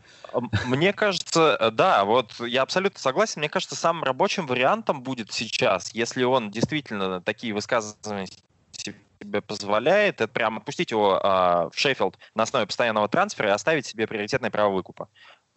Мне 0.65 0.93
кажется, 0.93 1.57
э, 1.59 1.71
да, 1.71 2.05
вот 2.05 2.33
я 2.39 2.62
абсолютно 2.62 2.99
согласен. 2.99 3.39
Мне 3.39 3.49
кажется, 3.49 3.75
самым 3.75 4.03
рабочим 4.03 4.45
вариантом 4.45 5.01
будет 5.01 5.31
сейчас, 5.31 5.93
если 5.93 6.23
он 6.23 6.51
действительно 6.51 7.21
такие 7.21 7.53
высказывания 7.53 8.27
себе 8.71 9.41
позволяет, 9.41 10.21
это 10.21 10.27
прям 10.27 10.57
отпустить 10.57 10.91
его 10.91 11.19
э, 11.21 11.69
в 11.73 11.73
Шеффилд 11.73 12.17
на 12.35 12.43
основе 12.43 12.65
постоянного 12.65 13.07
трансфера 13.07 13.49
и 13.49 13.51
оставить 13.51 13.85
себе 13.85 14.07
приоритетное 14.07 14.51
право 14.51 14.73
выкупа. 14.73 15.09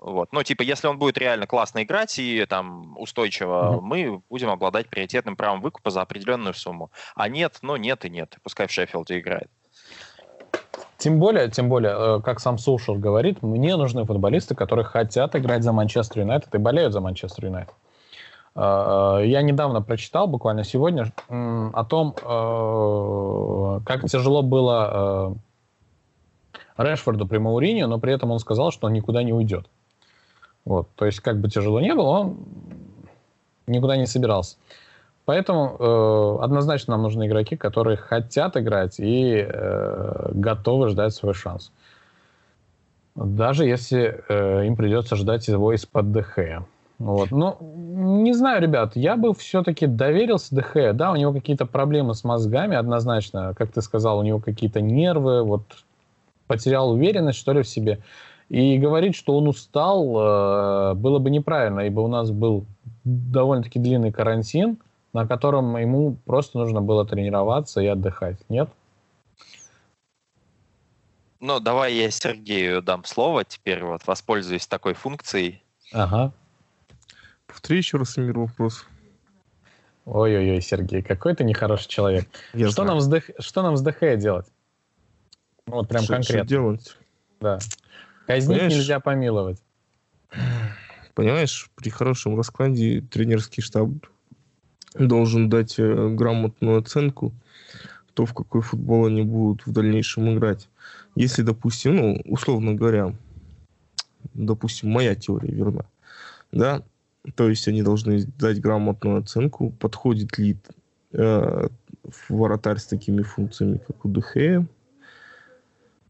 Вот. 0.03 0.33
Ну, 0.33 0.43
типа, 0.43 0.63
если 0.63 0.89
он 0.89 0.99
будет 0.99 1.17
реально 1.17 1.47
классно 1.47 1.85
играть 1.85 2.19
и 2.19 2.45
там 2.47 2.99
устойчиво, 2.99 3.77
mm-hmm. 3.77 3.81
мы 3.83 4.23
будем 4.29 4.51
обладать 4.51 4.89
приоритетным 4.89 5.37
правом 5.37 5.61
выкупа 5.61 5.91
за 5.91 6.03
определенную 6.03 6.55
сумму. 6.55 6.91
А 7.15 7.29
нет, 7.29 7.59
ну 7.63 7.77
нет 7.77 8.05
и 8.05 8.11
нет. 8.11 8.37
Пускай 8.43 8.67
в 8.67 8.73
Шеффилде 8.73 9.21
играет. 9.21 9.49
Тем 10.99 11.21
более, 11.21 11.49
тем 11.51 11.69
более, 11.69 11.93
э, 11.97 12.21
как 12.21 12.41
сам 12.41 12.59
Сушер 12.59 12.97
говорит, 12.97 13.43
мне 13.43 13.77
нужны 13.77 14.05
футболисты, 14.05 14.57
которые 14.57 14.85
хотят 14.85 15.37
играть 15.37 15.63
за 15.63 15.73
Манчестер 15.73 16.23
Юнайтед 16.23 16.53
и 16.53 16.59
болеют 16.59 16.93
за 16.93 17.01
Манчестер 17.01 17.47
Юнайтед. 17.47 17.75
Э, 18.57 19.21
я 19.25 19.43
недавно 19.43 19.83
прочитал, 19.83 20.27
буквально 20.27 20.65
сегодня, 20.65 21.13
о 21.29 21.85
том, 21.85 22.17
э, 22.17 23.81
как 23.85 24.09
тяжело 24.11 24.43
было 24.43 25.37
Решфорду 26.77 27.29
при 27.29 27.39
Мауринio, 27.39 27.87
но 27.87 28.01
при 28.01 28.13
этом 28.13 28.33
он 28.33 28.41
сказал, 28.41 28.73
что 28.73 28.89
он 28.89 28.95
никуда 28.95 29.23
не 29.23 29.33
уйдет. 29.33 29.69
Вот, 30.65 30.89
то 30.95 31.07
есть, 31.07 31.21
как 31.21 31.41
бы 31.41 31.49
тяжело 31.49 31.81
не 31.81 31.95
было, 31.95 32.09
он 32.09 32.37
никуда 33.67 33.97
не 33.97 34.07
собирался. 34.07 34.57
поэтому 35.25 35.77
э, 35.79 36.45
однозначно 36.45 36.93
нам 36.93 37.03
нужны 37.03 37.27
игроки, 37.27 37.57
которые 37.57 37.97
хотят 37.97 38.57
играть 38.57 38.99
и 38.99 39.47
э, 39.49 40.31
готовы 40.33 40.89
ждать 40.89 41.15
свой 41.15 41.35
шанс. 41.35 41.73
Даже 43.15 43.67
если 43.67 44.23
э, 44.29 44.67
им 44.67 44.77
придется 44.77 45.17
ждать 45.17 45.47
его 45.49 45.73
из-под 45.75 46.13
ДХ. 46.13 46.65
Вот. 46.99 47.31
Ну, 47.31 47.57
не 47.61 48.33
знаю, 48.33 48.63
ребят, 48.63 48.93
я 48.95 49.17
бы 49.17 49.35
все-таки 49.35 49.87
доверился 49.87 50.55
ДХ. 50.55 50.95
Да, 50.95 51.11
у 51.11 51.17
него 51.17 51.33
какие-то 51.33 51.67
проблемы 51.67 52.15
с 52.15 52.25
мозгами 52.25 52.77
однозначно. 52.77 53.55
Как 53.57 53.73
ты 53.73 53.83
сказал, 53.83 54.19
у 54.19 54.23
него 54.23 54.39
какие-то 54.39 54.81
нервы, 54.81 55.43
вот 55.43 55.63
потерял 56.47 56.91
уверенность, 56.91 57.39
что 57.39 57.53
ли, 57.53 57.63
в 57.63 57.69
себе. 57.69 57.99
И 58.53 58.77
говорить, 58.77 59.17
что 59.17 59.39
он 59.39 59.49
устал, 59.49 60.05
э, 60.05 60.95
было 60.95 61.19
бы 61.19 61.31
неправильно, 61.31 61.81
ибо 61.81 62.01
у 62.01 62.07
нас 62.07 62.31
был 62.31 62.67
довольно-таки 63.03 63.79
длинный 63.79 64.13
карантин, 64.13 64.77
на 65.15 65.27
котором 65.27 65.75
ему 65.79 66.19
просто 66.27 66.59
нужно 66.59 66.83
было 66.83 67.07
тренироваться 67.07 67.81
и 67.81 67.87
отдыхать. 67.87 68.37
Нет? 68.51 68.69
Ну, 71.41 71.61
давай 71.61 71.95
я 71.95 72.11
Сергею 72.11 72.83
дам 72.83 73.07
слово 73.07 73.45
теперь, 73.47 73.83
вот, 73.83 74.07
воспользуюсь 74.07 74.67
такой 74.67 74.93
функцией. 74.93 75.63
Ага. 75.91 76.31
Повтори 77.47 77.79
еще 77.79 77.97
раз, 77.97 78.19
Эмир, 78.19 78.39
вопрос. 78.39 78.85
Ой-ой-ой, 80.05 80.61
Сергей, 80.61 81.01
какой 81.01 81.35
ты 81.35 81.45
нехороший 81.45 81.89
человек. 81.89 82.29
Я 82.53 82.69
что, 82.69 82.85
нам 82.85 83.01
с 83.01 83.11
что 83.39 83.63
нам 83.63 83.79
с 83.79 83.81
ДХ 83.81 84.19
делать? 84.19 84.47
Ну, 85.67 85.77
вот 85.77 85.89
прям 85.89 86.03
что, 86.03 86.13
конкретно. 86.13 86.45
Что 86.45 86.49
делать? 86.49 86.97
Да. 87.41 87.59
Казнить 88.27 88.49
Понимаешь, 88.49 88.73
нельзя 88.73 89.01
помиловать. 89.01 89.63
Понимаешь, 91.15 91.71
при 91.75 91.91
хорошем 91.91 92.37
раскладе 92.37 93.03
тренерский 93.03 93.63
штаб 93.63 93.91
должен 94.95 95.49
дать 95.49 95.79
э, 95.79 96.09
грамотную 96.11 96.79
оценку, 96.79 97.33
то, 98.15 98.27
в 98.27 98.35
какой 98.35 98.63
футбол 98.63 99.07
они 99.07 99.23
будут 99.23 99.67
в 99.67 99.73
дальнейшем 99.73 100.35
играть. 100.35 100.69
Если, 101.15 101.43
допустим, 101.43 101.97
ну, 101.97 102.23
условно 102.25 102.75
говоря, 102.75 103.15
допустим, 104.35 104.91
моя 104.91 105.15
теория 105.15 105.53
верна, 105.53 105.85
да, 106.51 106.83
то 107.35 107.49
есть 107.49 107.69
они 107.69 107.83
должны 107.83 108.25
дать 108.39 108.61
грамотную 108.61 109.19
оценку, 109.19 109.71
подходит 109.71 110.39
ли 110.39 110.57
э, 111.13 111.69
воротарь 112.29 112.79
с 112.79 112.87
такими 112.87 113.23
функциями, 113.23 113.81
как 113.87 114.05
у 114.05 114.09
ДХ, 114.09 114.67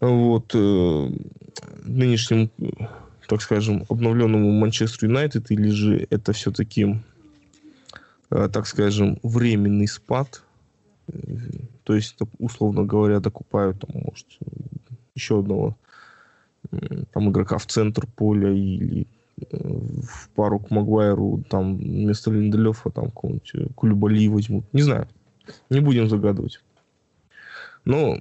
вот, 0.09 0.53
э, 0.55 1.11
нынешнему, 1.85 2.51
так 3.29 3.43
скажем, 3.43 3.85
обновленному 3.89 4.51
Манчестер 4.53 5.09
Юнайтед, 5.09 5.51
или 5.51 5.71
же 5.71 6.07
это 6.11 6.33
все-таки, 6.33 7.01
э, 8.31 8.49
так 8.53 8.67
скажем, 8.67 9.19
временный 9.23 9.87
спад, 9.87 10.43
э, 11.09 11.19
то 11.85 11.95
есть, 11.95 12.17
условно 12.39 12.85
говоря, 12.85 13.21
докупают, 13.21 13.81
там, 13.81 14.03
может, 14.03 14.27
еще 15.15 15.41
одного 15.41 15.77
там 17.13 17.29
игрока 17.31 17.59
в 17.59 17.67
центр 17.67 18.07
поля 18.07 18.51
или 18.51 19.07
в 19.51 20.29
пару 20.35 20.59
к 20.59 20.71
Магуайру, 20.71 21.43
там 21.49 21.77
вместо 21.77 22.31
Линделёфа 22.31 22.91
там 22.91 23.07
какого-нибудь 23.07 23.51
э, 23.55 23.67
Кулюбали 23.75 24.29
возьмут. 24.29 24.65
Не 24.73 24.83
знаю. 24.83 25.09
Не 25.71 25.81
будем 25.81 26.09
загадывать. 26.09 26.61
Но 27.85 28.21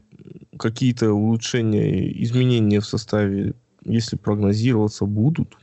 какие-то 0.57 1.11
улучшения, 1.11 2.11
изменения 2.23 2.79
в 2.79 2.85
составе, 2.85 3.53
если 3.83 4.15
прогнозироваться, 4.15 5.05
будут. 5.05 5.57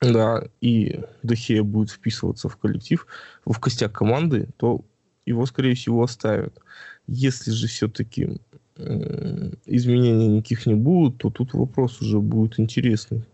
Да, 0.00 0.44
и 0.60 1.00
Дехея 1.22 1.62
будет 1.62 1.90
вписываться 1.90 2.48
в 2.48 2.56
коллектив, 2.56 3.06
в 3.44 3.58
костяк 3.58 3.92
команды, 3.92 4.48
то 4.58 4.84
его, 5.24 5.46
скорее 5.46 5.74
всего, 5.74 6.02
оставят. 6.02 6.58
Если 7.06 7.50
же 7.50 7.66
все-таки 7.66 8.38
э, 8.76 9.52
изменений 9.64 10.28
никаких 10.28 10.66
не 10.66 10.74
будут, 10.74 11.18
то 11.18 11.30
тут 11.30 11.54
вопрос 11.54 12.00
уже 12.00 12.20
будет 12.20 12.60
интересный. 12.60 13.24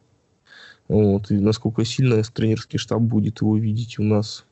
Вот, 0.89 1.31
и 1.31 1.39
насколько 1.39 1.85
сильно 1.85 2.23
тренерский 2.23 2.79
штаб 2.79 3.01
будет 3.01 3.41
его 3.41 3.57
видеть 3.57 3.99
у 3.99 4.03
нас 4.03 4.45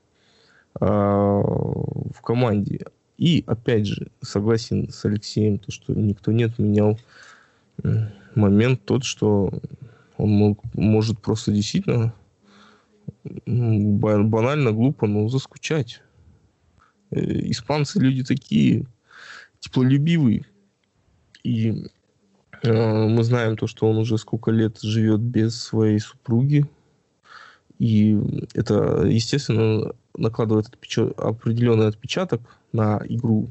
а, 0.81 1.41
в 1.41 2.21
команде. 2.23 2.87
И, 3.21 3.45
опять 3.47 3.87
же, 3.87 4.09
согласен 4.21 4.91
с 4.91 5.05
Алексеем, 5.05 5.59
то, 5.59 5.71
что 5.71 5.95
никто 5.95 6.33
не 6.33 6.43
отменял 6.43 6.99
момент 8.35 8.85
тот, 8.85 9.05
что 9.05 9.53
он 10.17 10.31
мог, 10.31 10.59
может 10.75 11.21
просто 11.21 11.53
действительно 11.53 12.13
банально, 13.47 14.73
глупо, 14.73 15.07
но 15.07 15.29
заскучать. 15.29 16.03
Э, 17.11 17.21
испанцы 17.21 18.01
люди 18.01 18.25
такие 18.25 18.87
теплолюбивые. 19.61 20.45
И 21.45 21.87
Э, 22.63 23.07
мы 23.07 23.23
знаем 23.25 23.57
то, 23.57 23.67
что 23.67 23.89
он 23.89 23.99
уже 23.99 24.19
сколько 24.19 24.51
лет 24.51 24.81
живет 24.81 25.21
без 25.21 25.61
своей 25.61 25.99
супруги. 25.99 26.67
И 27.79 28.19
это, 28.55 29.05
естественно, 29.07 29.93
накладывает 30.17 30.67
определенный 31.17 31.87
отпечаток 31.87 32.43
на 32.73 33.01
игру, 33.09 33.49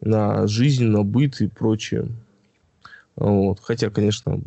на 0.00 0.46
жизнь, 0.46 0.84
на 0.84 1.02
быт 1.02 1.40
и 1.40 1.48
прочее. 1.48 2.08
Вот. 3.16 3.60
Хотя, 3.60 3.90
конечно, 3.90 4.40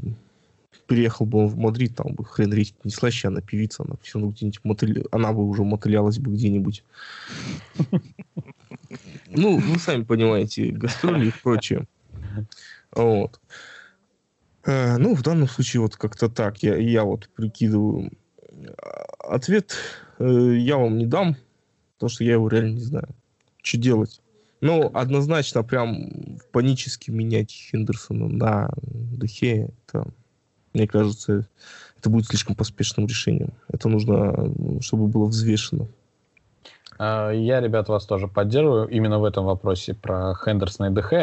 приехал 0.87 1.25
бы 1.25 1.39
он 1.39 1.47
в 1.47 1.57
Мадрид, 1.57 1.95
там 1.95 2.13
бы 2.13 2.25
хрен 2.25 2.53
речь 2.53 2.73
не 2.83 2.91
слаще, 2.91 3.27
она 3.27 3.41
певица, 3.41 3.83
она 3.83 3.95
все 4.01 4.19
равно 4.19 4.31
где-нибудь 4.31 4.59
мотыля... 4.63 5.03
она 5.11 5.33
бы 5.33 5.47
уже 5.47 5.63
мотылялась 5.63 6.19
бы 6.19 6.31
где-нибудь. 6.31 6.83
Ну, 9.29 9.57
вы 9.57 9.79
сами 9.79 10.03
понимаете, 10.03 10.71
гастроли 10.71 11.29
и 11.29 11.33
прочее. 11.41 11.87
Вот. 12.91 13.39
А, 14.65 14.97
ну, 14.97 15.15
в 15.15 15.23
данном 15.23 15.47
случае 15.47 15.81
вот 15.81 15.95
как-то 15.95 16.29
так. 16.29 16.61
Я, 16.61 16.77
я 16.77 17.03
вот 17.03 17.29
прикидываю. 17.35 18.11
Ответ 19.19 19.75
э, 20.19 20.55
я 20.57 20.77
вам 20.77 20.97
не 20.97 21.05
дам, 21.05 21.35
потому 21.95 22.09
что 22.09 22.23
я 22.23 22.33
его 22.33 22.47
реально 22.47 22.75
не 22.75 22.81
знаю. 22.81 23.07
Что 23.63 23.77
делать? 23.77 24.21
Ну, 24.61 24.91
однозначно 24.93 25.63
прям 25.63 26.37
панически 26.51 27.09
менять 27.11 27.51
Хендерсона 27.51 28.27
на 28.27 28.69
Духе, 28.81 29.71
это, 29.87 30.05
мне 30.73 30.87
кажется, 30.87 31.47
это 31.97 32.09
будет 32.09 32.27
слишком 32.27 32.55
поспешным 32.55 33.07
решением. 33.07 33.53
Это 33.69 33.89
нужно, 33.89 34.53
чтобы 34.81 35.07
было 35.07 35.25
взвешено. 35.25 35.87
А, 36.97 37.31
я, 37.31 37.59
ребят, 37.59 37.89
вас 37.89 38.05
тоже 38.05 38.27
поддерживаю 38.27 38.87
именно 38.87 39.19
в 39.19 39.25
этом 39.25 39.45
вопросе 39.45 39.93
про 39.93 40.33
Хендерсона 40.35 40.87
и 40.87 40.89
ДХ. 40.91 41.13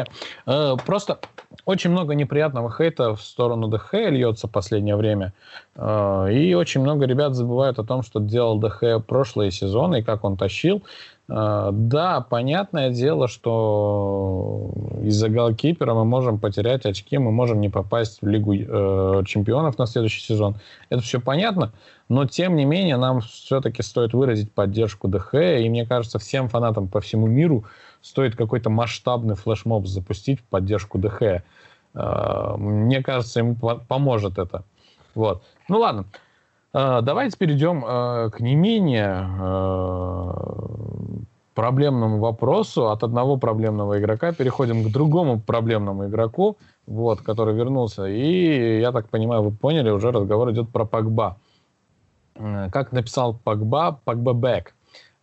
А, 0.46 0.76
просто 0.76 1.18
очень 1.64 1.90
много 1.90 2.14
неприятного 2.14 2.70
хейта 2.70 3.14
в 3.14 3.22
сторону 3.22 3.68
ДХ 3.68 3.94
льется 3.94 4.48
в 4.48 4.50
последнее 4.50 4.96
время. 4.96 5.32
А, 5.76 6.26
и 6.26 6.54
очень 6.54 6.80
много 6.80 7.06
ребят 7.06 7.34
забывают 7.34 7.78
о 7.78 7.84
том, 7.84 8.02
что 8.02 8.20
делал 8.20 8.58
ДХ 8.58 9.04
прошлые 9.06 9.50
сезоны 9.50 10.00
и 10.00 10.02
как 10.02 10.24
он 10.24 10.36
тащил. 10.36 10.82
Да, 11.30 12.26
понятное 12.28 12.90
дело, 12.90 13.28
что 13.28 14.72
из-за 15.02 15.28
голкипера 15.28 15.94
мы 15.94 16.04
можем 16.04 16.40
потерять 16.40 16.86
очки, 16.86 17.18
мы 17.18 17.30
можем 17.30 17.60
не 17.60 17.68
попасть 17.68 18.20
в 18.20 18.26
Лигу 18.26 18.52
э, 18.54 19.22
чемпионов 19.26 19.78
на 19.78 19.86
следующий 19.86 20.22
сезон. 20.22 20.56
Это 20.88 21.02
все 21.02 21.20
понятно. 21.20 21.72
Но, 22.08 22.26
тем 22.26 22.56
не 22.56 22.64
менее, 22.64 22.96
нам 22.96 23.20
все-таки 23.20 23.82
стоит 23.82 24.12
выразить 24.12 24.52
поддержку 24.52 25.06
ДХ, 25.06 25.34
и 25.34 25.68
мне 25.68 25.86
кажется, 25.86 26.18
всем 26.18 26.48
фанатам 26.48 26.88
по 26.88 27.00
всему 27.00 27.28
миру 27.28 27.64
стоит 28.02 28.34
какой-то 28.34 28.68
масштабный 28.68 29.36
флешмоб 29.36 29.86
запустить 29.86 30.40
в 30.40 30.44
поддержку 30.44 30.98
ДХ. 30.98 31.42
А, 31.94 32.56
мне 32.56 33.04
кажется, 33.04 33.38
ему 33.38 33.54
поможет 33.54 34.38
это. 34.38 34.64
Вот. 35.14 35.44
Ну 35.68 35.78
ладно. 35.78 36.06
А, 36.72 37.00
давайте 37.00 37.36
перейдем 37.36 37.84
а, 37.86 38.30
к 38.30 38.40
не 38.40 38.56
менее 38.56 39.26
проблемному 41.60 42.18
вопросу. 42.18 42.88
От 42.88 43.02
одного 43.02 43.36
проблемного 43.36 43.98
игрока 43.98 44.32
переходим 44.32 44.82
к 44.82 44.90
другому 44.90 45.38
проблемному 45.38 46.06
игроку, 46.06 46.56
вот, 46.86 47.20
который 47.20 47.54
вернулся. 47.54 48.06
И, 48.06 48.80
я 48.80 48.92
так 48.92 49.08
понимаю, 49.10 49.42
вы 49.42 49.50
поняли, 49.50 49.90
уже 49.90 50.10
разговор 50.10 50.50
идет 50.52 50.70
про 50.70 50.86
Погба. 50.86 51.36
Э, 52.36 52.70
как 52.72 52.92
написал 52.92 53.34
Погба, 53.44 54.00
Погба 54.04 54.32
Бэк. 54.32 54.72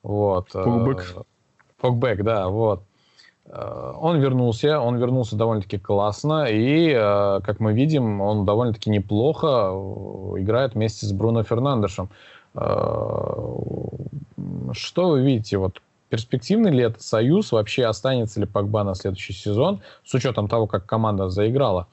Вот. 0.03 0.49
Э, 0.53 0.63
Погбэк. 0.63 1.15
Погбэк, 1.81 2.23
да, 2.23 2.49
вот. 2.49 2.83
Э, 3.47 3.93
он 3.99 4.19
вернулся, 4.19 4.79
он 4.79 4.97
вернулся 4.97 5.35
довольно-таки 5.35 5.79
классно, 5.79 6.45
и, 6.47 6.93
как 7.43 7.59
мы 7.59 7.73
видим, 7.73 8.21
он 8.21 8.45
довольно-таки 8.45 8.91
неплохо 8.91 9.71
играет 10.37 10.75
вместе 10.75 11.07
с 11.07 11.11
Бруно 11.11 11.41
Фернандешем. 11.41 12.09
Что 14.73 15.09
вы 15.09 15.21
видите, 15.21 15.57
вот 15.57 15.81
перспективный 16.09 16.71
ли 16.71 16.83
это 16.83 17.01
союз, 17.01 17.51
вообще 17.51 17.85
останется 17.85 18.39
ли 18.39 18.45
Погба 18.45 18.83
на 18.83 18.95
следующий 18.95 19.33
сезон, 19.33 19.81
с 20.03 20.13
учетом 20.13 20.47
того, 20.47 20.67
как 20.67 20.85
команда 20.85 21.29
заиграла? 21.29 21.87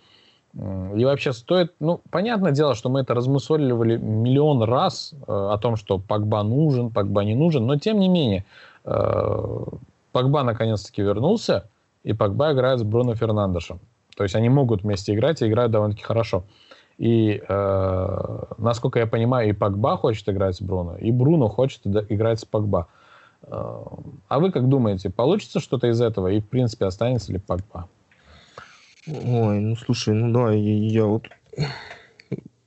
И 0.54 1.04
вообще 1.04 1.32
стоит, 1.32 1.72
ну, 1.80 2.00
понятное 2.10 2.52
дело, 2.52 2.76
что 2.76 2.88
мы 2.88 3.00
это 3.00 3.12
размусоливали 3.14 3.96
миллион 3.96 4.62
раз 4.62 5.12
э, 5.12 5.18
о 5.26 5.58
том, 5.58 5.74
что 5.74 5.98
Погба 5.98 6.44
нужен, 6.44 6.90
Погба 6.90 7.24
не 7.24 7.34
нужен, 7.34 7.66
но 7.66 7.76
тем 7.76 7.98
не 7.98 8.08
менее, 8.08 8.44
Погба 8.84 10.44
наконец-таки 10.44 11.02
вернулся, 11.02 11.68
и 12.04 12.12
Погба 12.12 12.52
играет 12.52 12.78
с 12.78 12.82
Бруно 12.84 13.16
Фернандешем. 13.16 13.80
То 14.16 14.22
есть 14.22 14.36
они 14.36 14.48
могут 14.48 14.84
вместе 14.84 15.14
играть 15.14 15.42
и 15.42 15.48
играют 15.48 15.72
довольно-таки 15.72 16.04
хорошо. 16.04 16.44
И, 16.98 17.42
э, 17.48 18.42
насколько 18.58 19.00
я 19.00 19.08
понимаю, 19.08 19.48
и 19.48 19.52
Погба 19.52 19.96
хочет 19.96 20.28
играть 20.28 20.54
с 20.54 20.62
Бруно, 20.62 20.96
и 20.98 21.10
Бруно 21.10 21.48
хочет 21.48 21.84
играть 21.84 22.38
с 22.38 22.44
Погба. 22.44 22.86
Э, 22.86 23.03
а 23.48 24.38
вы 24.38 24.50
как 24.50 24.68
думаете, 24.68 25.10
получится 25.10 25.60
что-то 25.60 25.88
из 25.88 26.00
этого? 26.00 26.28
И, 26.28 26.40
в 26.40 26.46
принципе, 26.48 26.86
останется 26.86 27.32
ли 27.32 27.38
Погба? 27.38 27.88
Ой, 29.06 29.60
ну 29.60 29.76
слушай, 29.76 30.14
ну 30.14 30.32
да, 30.32 30.52
я, 30.52 30.76
я 30.76 31.04
вот 31.04 31.28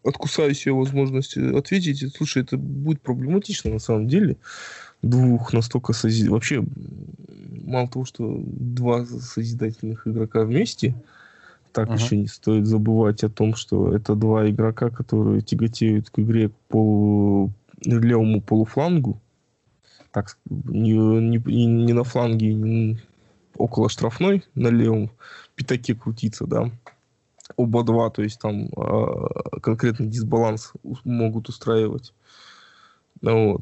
откусаю 0.04 0.54
себе 0.54 0.74
возможность 0.74 1.36
ответить. 1.38 2.16
Слушай, 2.16 2.44
это 2.44 2.58
будет 2.58 3.02
проблематично 3.02 3.72
на 3.72 3.80
самом 3.80 4.08
деле. 4.08 4.38
Двух 5.02 5.54
настолько 5.54 5.94
созидательных... 5.94 6.32
Вообще, 6.32 6.64
мало 7.66 7.88
того, 7.88 8.06
что 8.06 8.40
два 8.44 9.06
созидательных 9.06 10.08
игрока 10.08 10.44
вместе, 10.44 10.96
так 11.72 11.90
uh-huh. 11.90 11.96
еще 11.96 12.18
не 12.18 12.28
стоит 12.28 12.66
забывать 12.66 13.24
о 13.24 13.30
том, 13.30 13.56
что 13.56 13.94
это 13.94 14.16
два 14.16 14.50
игрока, 14.50 14.90
которые 14.90 15.42
тяготеют 15.42 16.10
к 16.10 16.20
игре 16.20 16.50
к 16.50 16.54
полу... 16.70 17.52
левому 17.84 18.42
полуфлангу. 18.42 19.20
Так, 20.18 20.36
не, 20.50 20.94
не, 20.94 21.66
не 21.68 21.94
на 21.94 22.04
фланге, 22.04 22.52
не 22.52 22.98
около 23.56 23.88
штрафной, 23.88 24.44
на 24.56 24.70
левом 24.70 25.12
пятаке 25.54 25.94
крутиться, 25.94 26.48
да. 26.48 26.72
Оба 27.56 27.84
два, 27.84 28.10
то 28.10 28.24
есть 28.24 28.40
там 28.40 28.66
э, 28.70 29.60
конкретный 29.62 30.08
дисбаланс 30.08 30.74
могут 31.04 31.50
устраивать. 31.50 32.16
Ну, 33.22 33.62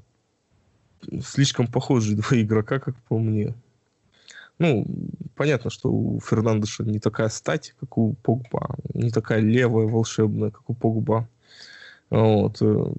вот. 1.09 1.23
Слишком 1.25 1.67
похожие 1.67 2.15
два 2.15 2.29
игрока, 2.41 2.79
как 2.79 2.95
по 3.09 3.19
мне. 3.19 3.53
Ну, 4.57 4.87
понятно, 5.35 5.69
что 5.69 5.91
у 5.91 6.21
Фернандеша 6.21 6.85
не 6.85 6.99
такая 6.99 7.27
стать, 7.27 7.75
как 7.81 7.97
у 7.97 8.13
Погба, 8.23 8.77
не 8.93 9.11
такая 9.11 9.41
левая 9.41 9.87
волшебная, 9.87 10.51
как 10.51 10.69
у 10.69 10.73
Погба. 10.73 11.27
Вот. 12.09 12.61
Э, 12.61 12.93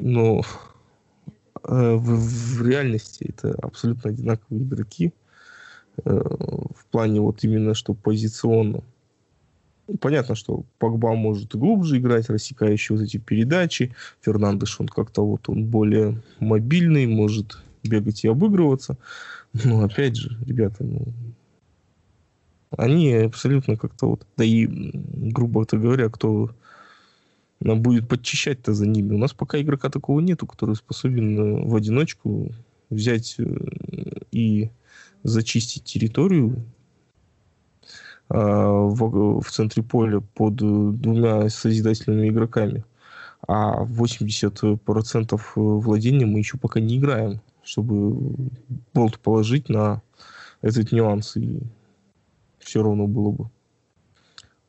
но 0.00 0.42
э, 1.64 1.94
в, 1.94 2.58
в 2.58 2.66
реальности 2.66 3.26
это 3.36 3.56
абсолютно 3.62 4.10
одинаковые 4.10 4.64
игроки 4.64 5.12
э, 6.04 6.10
в 6.10 6.86
плане 6.90 7.20
вот 7.20 7.42
именно 7.44 7.74
что 7.74 7.94
позиционно. 7.94 8.82
Понятно, 10.00 10.34
что 10.34 10.64
Погба 10.78 11.14
может 11.14 11.54
глубже 11.54 11.98
играть, 11.98 12.30
рассекающие 12.30 12.96
вот 12.96 13.04
эти 13.04 13.18
передачи. 13.18 13.94
Фернандеш, 14.22 14.80
он 14.80 14.88
как-то 14.88 15.26
вот 15.26 15.48
он 15.48 15.66
более 15.66 16.22
мобильный, 16.40 17.06
может 17.06 17.58
бегать 17.82 18.24
и 18.24 18.28
обыгрываться. 18.28 18.96
Ну, 19.52 19.84
опять 19.84 20.16
же, 20.16 20.38
ребята, 20.46 20.84
ну, 20.84 21.06
они 22.76 23.12
абсолютно 23.12 23.76
как-то 23.76 24.08
вот, 24.08 24.26
да 24.36 24.44
и, 24.44 24.66
грубо 24.66 25.66
говоря, 25.70 26.08
кто 26.08 26.50
нам 27.60 27.82
будет 27.82 28.08
подчищать-то 28.08 28.74
за 28.74 28.86
ними. 28.86 29.14
У 29.14 29.18
нас 29.18 29.32
пока 29.32 29.60
игрока 29.60 29.88
такого 29.90 30.20
нету, 30.20 30.46
который 30.46 30.76
способен 30.76 31.38
э, 31.38 31.66
в 31.66 31.74
одиночку 31.74 32.50
взять 32.90 33.36
э, 33.38 33.44
и 34.30 34.70
зачистить 35.22 35.84
территорию 35.84 36.64
а, 38.28 38.68
в, 38.68 39.40
в 39.40 39.50
центре 39.50 39.82
поля 39.82 40.20
под 40.20 40.56
двумя 40.56 41.48
созидательными 41.48 42.28
игроками. 42.28 42.84
А 43.46 43.84
80% 43.84 45.40
владения 45.54 46.26
мы 46.26 46.38
еще 46.40 46.58
пока 46.58 46.80
не 46.80 46.98
играем 46.98 47.40
чтобы 47.64 48.34
болт 48.92 49.18
положить 49.18 49.68
на 49.68 50.02
этот 50.60 50.92
нюанс, 50.92 51.36
и 51.36 51.60
все 52.58 52.82
равно 52.82 53.06
было 53.06 53.30
бы. 53.30 53.50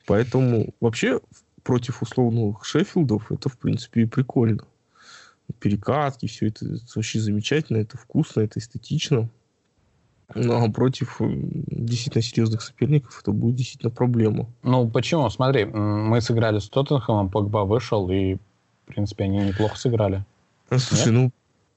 Поэтому 0.06 0.74
вообще 0.80 1.20
против 1.66 2.02
условных 2.04 2.64
Шеффилдов 2.64 3.32
это, 3.32 3.50
в 3.50 3.58
принципе, 3.58 4.04
и 4.04 4.06
прикольно. 4.06 4.64
Перекатки, 5.60 6.28
все 6.28 6.48
это, 6.48 6.66
это 6.66 6.86
вообще 6.96 7.20
замечательно, 7.20 7.78
это 7.78 7.98
вкусно, 7.98 8.42
это 8.42 8.60
эстетично. 8.60 9.30
Ну, 10.34 10.64
а 10.64 10.72
против 10.72 11.22
э, 11.22 11.26
действительно 11.28 12.22
серьезных 12.22 12.62
соперников 12.62 13.20
это 13.22 13.32
будет 13.32 13.56
действительно 13.56 13.92
проблема. 13.92 14.48
Ну, 14.64 14.90
почему? 14.90 15.30
Смотри, 15.30 15.66
мы 15.66 16.20
сыграли 16.22 16.60
с 16.60 16.70
Тоттенхэмом, 16.70 17.30
Погба 17.30 17.60
вышел, 17.60 18.10
и, 18.10 18.36
в 18.36 18.40
принципе, 18.88 19.26
они 19.26 19.38
неплохо 19.38 19.78
сыграли. 19.78 20.24
Слушай, 20.70 21.12
Нет? 21.12 21.14
ну, 21.14 21.32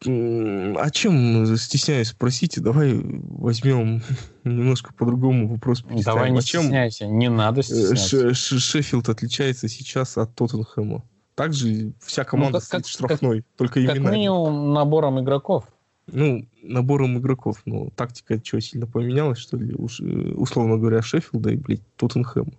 а 0.04 0.90
чем, 0.90 1.56
стесняюсь, 1.56 2.08
спросите, 2.08 2.60
давай 2.60 3.00
возьмем 3.02 4.02
немножко 4.44 4.92
по-другому 4.94 5.48
вопрос. 5.48 5.84
Давай 6.04 6.30
не 6.30 6.40
чем 6.40 6.62
стесняйся, 6.62 7.06
не 7.06 7.28
надо 7.28 7.60
э, 7.60 7.62
стесняться. 7.64 8.34
Шеффилд 8.34 9.08
отличается 9.08 9.68
сейчас 9.68 10.16
от 10.16 10.34
Тоттенхэма. 10.34 11.02
Также 11.34 11.92
вся 12.00 12.22
ну, 12.22 12.28
команда 12.28 12.58
ну, 12.58 12.64
как, 12.70 12.86
штрафной, 12.86 13.42
как, 13.42 13.46
только 13.56 13.80
именно. 13.80 14.04
Как 14.04 14.12
минимум 14.12 14.72
набором 14.72 15.20
игроков. 15.20 15.64
Ну, 16.06 16.48
набором 16.62 17.18
игроков. 17.18 17.62
Ну, 17.64 17.90
тактика 17.94 18.40
что, 18.42 18.60
сильно 18.60 18.86
поменялась, 18.86 19.38
что 19.38 19.56
ли? 19.56 19.74
Уж, 19.74 20.00
э, 20.00 20.04
условно 20.04 20.78
говоря, 20.78 21.02
Шеффилда 21.02 21.50
и, 21.50 21.56
блядь, 21.56 21.82
Тоттенхэма. 21.96 22.52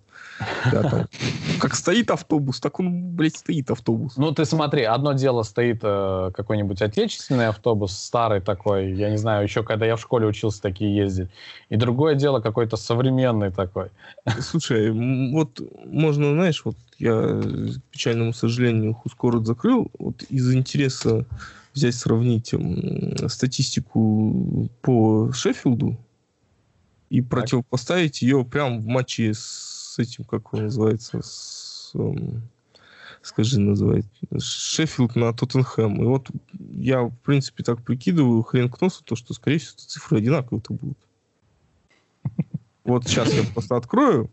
Да, 0.72 0.82
там, 0.82 1.06
как 1.58 1.74
стоит 1.74 2.10
автобус, 2.10 2.60
так 2.60 2.80
он, 2.80 3.10
блядь, 3.14 3.36
стоит 3.36 3.70
автобус. 3.70 4.16
Ну, 4.16 4.32
ты 4.32 4.44
смотри, 4.44 4.84
одно 4.84 5.12
дело 5.12 5.42
стоит 5.42 5.80
э, 5.82 6.30
какой-нибудь 6.34 6.80
отечественный 6.80 7.48
автобус, 7.48 7.92
старый 7.92 8.40
такой, 8.40 8.92
я 8.92 9.10
не 9.10 9.18
знаю, 9.18 9.42
еще 9.42 9.62
когда 9.62 9.86
я 9.86 9.96
в 9.96 10.00
школе 10.00 10.26
учился, 10.26 10.62
такие 10.62 10.94
ездить. 10.94 11.28
И 11.68 11.76
другое 11.76 12.14
дело 12.14 12.40
какой-то 12.40 12.76
современный 12.76 13.50
такой. 13.50 13.88
Слушай, 14.40 14.90
вот 15.32 15.60
можно, 15.84 16.32
знаешь, 16.32 16.62
вот 16.64 16.76
я, 16.98 17.12
к 17.12 17.82
печальному 17.92 18.32
сожалению, 18.32 18.94
Хускород 18.94 19.46
закрыл, 19.46 19.90
вот 19.98 20.22
из 20.24 20.54
интереса 20.54 21.26
взять, 21.74 21.94
сравнить 21.94 22.52
статистику 23.28 24.68
по 24.82 25.32
Шеффилду 25.32 25.96
и 27.10 27.20
так. 27.20 27.30
противопоставить 27.30 28.22
ее 28.22 28.44
прямо 28.44 28.78
в 28.78 28.86
матче 28.86 29.34
с 29.34 29.79
этим, 30.00 30.24
как 30.24 30.52
он 30.54 30.64
называется, 30.64 31.20
с, 31.22 31.94
скажи, 33.22 33.60
называет, 33.60 34.06
Шеффилд 34.38 35.16
на 35.16 35.32
Тоттенхэм. 35.32 36.02
И 36.02 36.06
вот 36.06 36.28
я, 36.58 37.02
в 37.02 37.16
принципе, 37.24 37.62
так 37.62 37.82
прикидываю, 37.82 38.42
хрен 38.42 38.70
к 38.70 38.80
носу, 38.80 39.04
то, 39.04 39.16
что, 39.16 39.34
скорее 39.34 39.58
всего, 39.58 39.74
цифры 39.76 40.18
одинаковые-то 40.18 40.72
будут. 40.72 40.98
Вот 42.84 43.04
сейчас 43.04 43.32
я 43.32 43.44
просто 43.44 43.76
открою. 43.76 44.30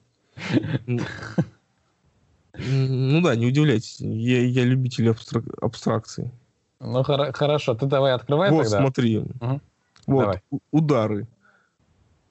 Ну 2.57 3.21
да, 3.21 3.35
не 3.35 3.45
удивляйтесь, 3.45 3.99
я, 3.99 4.41
я 4.41 4.63
любитель 4.63 5.09
абстрак... 5.09 5.43
абстракции. 5.61 6.31
Ну, 6.79 7.03
хор- 7.03 7.31
хорошо, 7.33 7.75
ты 7.75 7.85
давай 7.85 8.13
открывай 8.13 8.51
вот, 8.51 8.63
тогда. 8.63 8.79
смотри. 8.79 9.17
Угу. 9.19 9.61
Вот, 10.07 10.21
давай. 10.21 10.41
удары. 10.71 11.27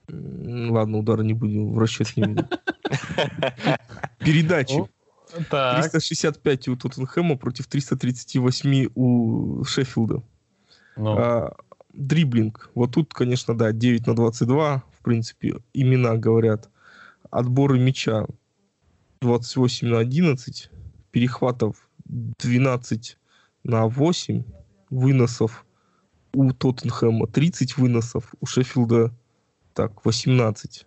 Ладно, 0.09 0.99
удары 0.99 1.25
не 1.25 1.35
будем 1.35 1.73
в 1.73 1.79
расчет 1.79 2.17
не 2.17 2.25
Передачи. 4.19 4.85
365 5.49 6.69
у 6.69 6.77
Тоттенхэма 6.77 7.37
против 7.37 7.67
338 7.67 8.91
у 8.95 9.65
Шеффилда. 9.65 10.23
Ну. 10.97 11.19
А, 11.19 11.57
дриблинг. 11.93 12.71
Вот 12.75 12.93
тут, 12.93 13.13
конечно, 13.13 13.57
да, 13.57 13.73
9 13.73 14.07
на 14.07 14.15
22. 14.15 14.83
В 14.99 15.03
принципе, 15.03 15.57
имена 15.75 16.17
говорят. 16.17 16.71
Отборы 17.31 17.79
мяча 17.79 18.27
28 19.21 19.89
на 19.89 19.99
11. 19.99 20.71
Перехватов 21.11 21.89
12 22.05 23.19
на 23.65 23.87
8 23.87 24.45
выносов 24.91 25.67
у 26.33 26.53
Тоттенхэма, 26.53 27.27
30 27.27 27.79
выносов, 27.79 28.35
у 28.41 28.47
Шеффилда 28.47 29.13
так, 29.77 30.05
18. 30.07 30.87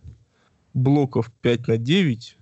Блоков 0.73 1.32
5 1.41 1.67
на 1.67 1.78
9, 1.78 2.38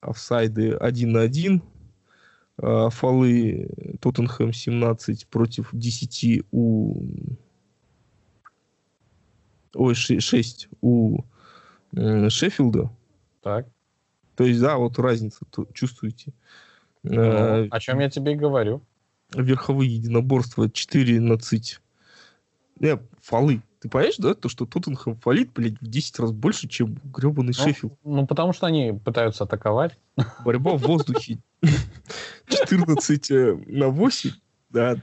офсайды 0.00 0.72
1 0.74 1.12
на 1.12 1.20
1, 1.20 1.62
а, 2.58 2.90
фолы 2.90 3.70
Тоттенхэм 4.00 4.52
17 4.52 5.28
против 5.28 5.70
10 5.72 6.42
у... 6.50 7.02
Ой, 9.74 9.94
6 9.94 10.68
у 10.80 11.22
Шеффилда. 11.94 12.90
Так. 13.42 13.68
То 14.34 14.44
есть, 14.44 14.60
да, 14.60 14.78
вот 14.78 14.98
разница, 14.98 15.46
чувствуете. 15.72 16.32
Ну, 17.04 17.22
а, 17.22 17.68
о 17.70 17.80
чем 17.80 18.00
я 18.00 18.10
тебе 18.10 18.32
и 18.32 18.36
говорю 18.36 18.82
верховые 19.32 19.94
единоборства 19.94 20.68
14. 20.68 21.80
Не, 22.80 22.98
фолы. 23.20 23.62
Ты 23.80 23.88
понимаешь, 23.88 24.16
да, 24.18 24.34
то, 24.34 24.50
что 24.50 24.66
Тоттенхэм 24.66 25.16
фалит, 25.16 25.52
блядь, 25.54 25.80
в 25.80 25.86
10 25.86 26.18
раз 26.18 26.32
больше, 26.32 26.68
чем 26.68 26.98
гребаный 27.04 27.54
ну, 27.56 27.64
Шеффилд? 27.64 27.94
Ну, 28.04 28.26
потому 28.26 28.52
что 28.52 28.66
они 28.66 28.92
пытаются 28.92 29.44
атаковать. 29.44 29.96
Борьба 30.44 30.72
в 30.72 30.82
воздухе. 30.82 31.38
14 32.46 33.30
э, 33.30 33.58
на 33.66 33.88
8. 33.88 34.30
Да, 34.68 34.96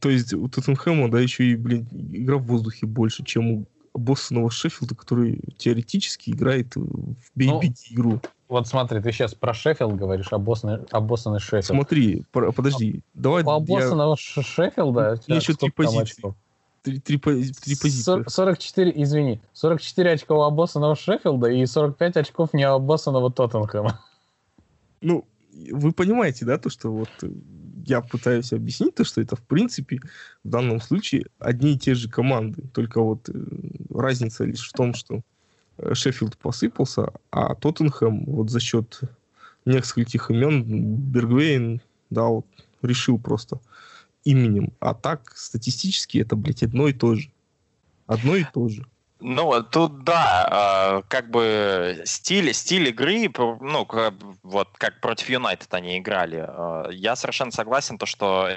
то 0.00 0.08
есть 0.08 0.32
у 0.32 0.48
Тоттенхэма, 0.48 1.10
да, 1.10 1.20
еще 1.20 1.44
и, 1.44 1.56
блин, 1.56 1.86
игра 2.12 2.38
в 2.38 2.44
воздухе 2.44 2.86
больше, 2.86 3.22
чем 3.24 3.50
у 3.50 3.66
Боссонова 3.92 4.50
Шеффилда, 4.50 4.94
который 4.94 5.40
теоретически 5.58 6.30
играет 6.30 6.74
в 6.74 7.14
бейбити 7.34 7.88
ну, 7.90 7.96
игру. 7.96 8.20
Вот 8.48 8.66
смотри, 8.66 9.00
ты 9.02 9.12
сейчас 9.12 9.34
про 9.34 9.52
Шеффилд 9.52 9.96
говоришь, 9.96 10.30
Бостон 10.30 10.80
и 10.80 11.38
Шеффилд. 11.40 11.64
Смотри, 11.64 12.24
про, 12.30 12.52
подожди, 12.52 13.02
а, 13.14 13.20
давай... 13.20 13.42
У 13.42 13.60
Бостона 13.60 14.10
я... 14.10 14.16
Шеффилда... 14.16 15.20
У 15.28 15.34
еще 15.34 15.54
три 15.54 15.70
позиции. 15.70 16.34
Три, 16.84 17.00
три, 17.00 17.18
три 17.18 17.76
позиции. 17.76 18.28
44, 18.28 18.92
извини, 18.94 19.40
44 19.54 20.10
очка 20.10 20.34
у 20.34 20.42
обоссанного 20.42 20.94
Шеффилда 20.94 21.48
и 21.48 21.64
45 21.64 22.18
очков 22.18 22.52
не 22.52 22.64
обоссанного 22.64 23.32
Тоттенхэма. 23.32 24.00
Ну, 25.00 25.24
вы 25.72 25.92
понимаете, 25.92 26.44
да, 26.44 26.58
то, 26.58 26.68
что 26.68 26.92
вот 26.92 27.08
я 27.86 28.02
пытаюсь 28.02 28.52
объяснить, 28.52 28.94
то, 28.96 29.04
что 29.04 29.22
это, 29.22 29.34
в 29.34 29.40
принципе, 29.40 29.98
в 30.44 30.48
данном 30.48 30.78
случае 30.82 31.24
одни 31.38 31.72
и 31.72 31.78
те 31.78 31.94
же 31.94 32.10
команды. 32.10 32.62
Только 32.74 33.00
вот 33.00 33.30
э, 33.30 33.32
разница 33.88 34.44
лишь 34.44 34.68
в 34.68 34.72
том, 34.72 34.92
что 34.92 35.22
э, 35.78 35.94
Шеффилд 35.94 36.36
посыпался, 36.36 37.14
а 37.30 37.54
Тоттенхэм 37.54 38.26
вот 38.26 38.50
за 38.50 38.60
счет 38.60 39.00
нескольких 39.64 40.30
имен 40.30 40.64
Бергвейн, 40.64 41.80
да, 42.10 42.24
вот 42.24 42.46
решил 42.82 43.18
просто 43.18 43.58
именем. 44.24 44.72
А 44.80 44.94
так, 44.94 45.36
статистически, 45.36 46.18
это, 46.18 46.36
блядь, 46.36 46.62
одно 46.62 46.88
и 46.88 46.92
то 46.92 47.14
же. 47.14 47.30
Одно 48.06 48.36
и 48.36 48.44
то 48.44 48.68
же. 48.68 48.86
Ну, 49.20 49.62
тут 49.62 50.04
да, 50.04 50.46
а, 50.50 51.02
как 51.08 51.30
бы 51.30 52.02
стиль, 52.04 52.52
стиль 52.52 52.88
игры, 52.88 53.30
ну, 53.60 53.88
вот 54.42 54.68
как 54.76 55.00
против 55.00 55.30
Юнайтед 55.30 55.72
они 55.72 55.98
играли. 55.98 56.44
А, 56.46 56.88
я 56.90 57.16
совершенно 57.16 57.50
согласен, 57.50 57.96
то, 57.96 58.04
что 58.06 58.50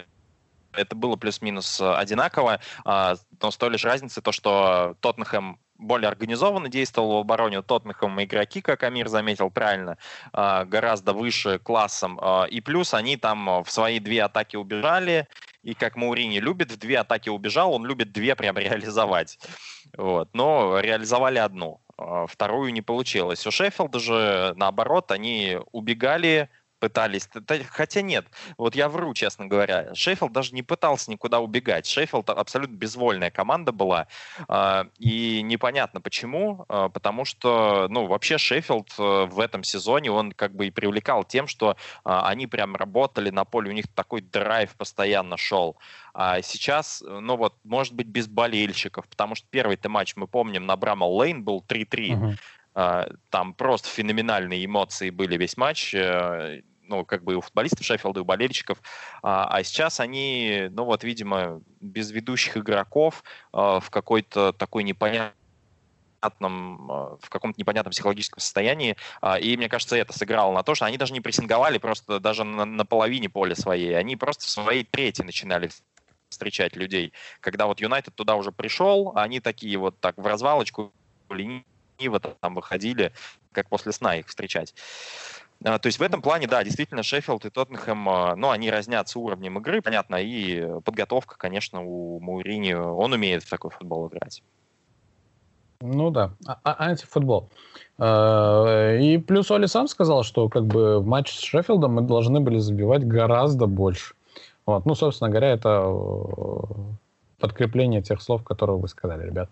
это 0.73 0.95
было 0.95 1.15
плюс-минус 1.15 1.79
одинаково, 1.79 2.59
а, 2.83 3.15
но 3.41 3.51
с 3.51 3.57
той 3.57 3.69
лишь 3.69 3.85
разницей 3.85 4.21
то, 4.21 4.31
что 4.31 4.95
Тоттенхэм 4.99 5.59
более 5.77 6.07
организованно 6.07 6.69
действовал 6.69 7.17
в 7.17 7.21
обороне. 7.21 7.61
Тоттенхэма 7.61 8.23
игроки, 8.23 8.61
как 8.61 8.83
Амир 8.83 9.07
заметил 9.07 9.49
правильно, 9.49 9.97
гораздо 10.33 11.13
выше 11.13 11.59
классом. 11.59 12.19
И 12.49 12.61
плюс 12.61 12.93
они 12.93 13.17
там 13.17 13.63
в 13.63 13.69
свои 13.69 13.99
две 13.99 14.23
атаки 14.23 14.55
убежали, 14.55 15.27
и 15.63 15.73
как 15.73 15.97
Маурини 15.97 16.39
любит, 16.39 16.71
в 16.71 16.77
две 16.77 16.99
атаки 16.99 17.27
убежал, 17.29 17.73
он 17.73 17.85
любит 17.85 18.11
две 18.11 18.35
прям 18.35 18.57
реализовать. 18.57 19.37
Вот. 19.97 20.29
Но 20.33 20.79
реализовали 20.79 21.39
одну, 21.39 21.81
а 21.97 22.25
вторую 22.25 22.71
не 22.71 22.81
получилось. 22.81 23.45
У 23.45 23.51
Шеффилда 23.51 23.99
же, 23.99 24.53
наоборот, 24.55 25.11
они 25.11 25.57
убегали, 25.71 26.49
пытались. 26.79 27.29
Хотя 27.69 28.01
нет, 28.01 28.27
вот 28.57 28.75
я 28.75 28.89
вру, 28.89 29.13
честно 29.13 29.45
говоря. 29.45 29.93
Шеффилд 29.93 30.31
даже 30.31 30.53
не 30.53 30.63
пытался 30.63 31.11
никуда 31.11 31.39
убегать. 31.39 31.85
Шеффилд 31.85 32.29
абсолютно 32.29 32.75
безвольная 32.75 33.31
команда 33.31 33.71
была. 33.71 34.07
А, 34.47 34.87
и 34.97 35.41
непонятно 35.41 36.01
почему. 36.01 36.65
А, 36.69 36.89
потому 36.89 37.25
что, 37.25 37.87
ну, 37.89 38.07
вообще 38.07 38.37
Шеффилд 38.37 38.93
э, 38.97 39.25
в 39.25 39.39
этом 39.39 39.63
сезоне, 39.63 40.11
он 40.11 40.31
как 40.31 40.55
бы 40.55 40.67
и 40.67 40.71
привлекал 40.71 41.23
тем, 41.23 41.47
что 41.47 41.77
а, 42.03 42.27
они 42.27 42.47
прям 42.47 42.75
работали 42.75 43.29
на 43.29 43.45
поле, 43.45 43.69
у 43.69 43.73
них 43.73 43.87
такой 43.93 44.21
драйв 44.21 44.75
постоянно 44.75 45.37
шел. 45.37 45.77
А 46.13 46.41
сейчас, 46.41 47.03
ну 47.05 47.37
вот, 47.37 47.53
может 47.63 47.93
быть, 47.93 48.07
без 48.07 48.27
болельщиков, 48.27 49.07
потому 49.07 49.35
что 49.35 49.47
первый-то 49.51 49.87
матч, 49.87 50.15
мы 50.15 50.25
помним, 50.27 50.65
на 50.65 50.75
Брамал 50.75 51.15
Лейн 51.15 51.43
был 51.43 51.63
3-3. 51.67 51.85
Uh-huh. 51.87 52.37
А, 52.77 53.07
там 53.31 53.55
просто 53.55 53.89
феноменальные 53.89 54.63
эмоции 54.63 55.09
были 55.09 55.35
весь 55.35 55.57
матч 55.57 55.95
э, 55.95 56.61
ну, 56.83 57.05
как 57.05 57.23
бы 57.23 57.33
и 57.33 57.35
у 57.35 57.41
футболистов 57.41 57.83
Шеффилда, 57.83 58.19
и 58.19 58.21
у 58.21 58.25
болельщиков. 58.25 58.77
А, 59.23 59.47
а 59.47 59.63
сейчас 59.63 59.99
они, 59.99 60.67
ну, 60.69 60.85
вот, 60.85 61.03
видимо, 61.03 61.59
без 61.81 62.11
ведущих 62.11 62.55
игроков 62.55 63.23
а, 63.51 63.79
в 63.79 63.89
какой-то 63.89 64.53
такой 64.53 64.83
непонятной 64.83 65.33
в 66.19 67.29
каком-то 67.29 67.59
непонятном 67.59 67.91
психологическом 67.91 68.39
состоянии. 68.39 68.97
И 69.39 69.55
мне 69.55 69.69
кажется, 69.69 69.95
это 69.95 70.17
сыграло 70.17 70.51
на 70.51 70.63
то, 70.63 70.73
что 70.73 70.85
они 70.85 70.97
даже 70.97 71.13
не 71.13 71.21
прессинговали 71.21 71.77
просто 71.77 72.19
даже 72.19 72.43
на, 72.43 72.65
на 72.65 72.85
половине 72.85 73.29
поля 73.29 73.53
своей. 73.53 73.95
Они 73.95 74.15
просто 74.15 74.45
в 74.45 74.49
своей 74.49 74.83
трети 74.83 75.21
начинали 75.21 75.69
встречать 76.27 76.75
людей. 76.75 77.13
Когда 77.39 77.67
вот 77.67 77.79
Юнайтед 77.81 78.15
туда 78.15 78.35
уже 78.35 78.51
пришел, 78.51 79.13
они 79.15 79.39
такие 79.39 79.77
вот 79.77 79.99
так 79.99 80.17
в 80.17 80.25
развалочку 80.25 80.91
лениво 81.97 82.19
там 82.19 82.55
выходили, 82.55 83.11
как 83.51 83.69
после 83.69 83.91
сна 83.91 84.15
их 84.15 84.27
встречать. 84.27 84.73
А, 85.63 85.79
то 85.79 85.87
есть 85.87 85.99
в 85.99 86.03
этом 86.03 86.21
плане, 86.21 86.47
да, 86.47 86.63
действительно, 86.63 87.03
Шеффилд 87.03 87.45
и 87.45 87.49
Тоттенхэм, 87.49 88.09
а, 88.09 88.35
ну, 88.35 88.49
они 88.51 88.69
разнятся 88.69 89.19
уровнем 89.19 89.57
игры, 89.59 89.81
понятно, 89.81 90.15
и 90.17 90.81
подготовка, 90.81 91.35
конечно, 91.37 91.83
у 91.83 92.19
Маурини, 92.19 92.73
он 92.73 93.13
умеет 93.13 93.43
в 93.43 93.49
такой 93.49 93.71
футбол 93.71 94.07
играть. 94.07 94.43
Ну 95.81 96.09
да, 96.09 96.33
а, 96.45 96.59
а 96.63 96.85
антифутбол. 96.85 97.49
И 97.99 99.23
плюс 99.27 99.51
Оли 99.51 99.65
сам 99.65 99.87
сказал, 99.87 100.23
что 100.23 100.49
как 100.49 100.65
бы 100.65 100.99
в 100.99 101.05
матче 101.05 101.33
с 101.33 101.41
Шеффилдом 101.41 101.93
мы 101.93 102.01
должны 102.01 102.39
были 102.39 102.59
забивать 102.59 103.07
гораздо 103.07 103.65
больше. 103.65 104.13
Вот. 104.67 104.85
Ну, 104.85 104.95
собственно 104.95 105.29
говоря, 105.29 105.49
это 105.49 105.83
э, 105.87 106.61
подкрепление 107.39 108.01
тех 108.01 108.21
слов, 108.21 108.43
которые 108.43 108.77
вы 108.77 108.87
сказали, 108.87 109.25
ребят. 109.25 109.49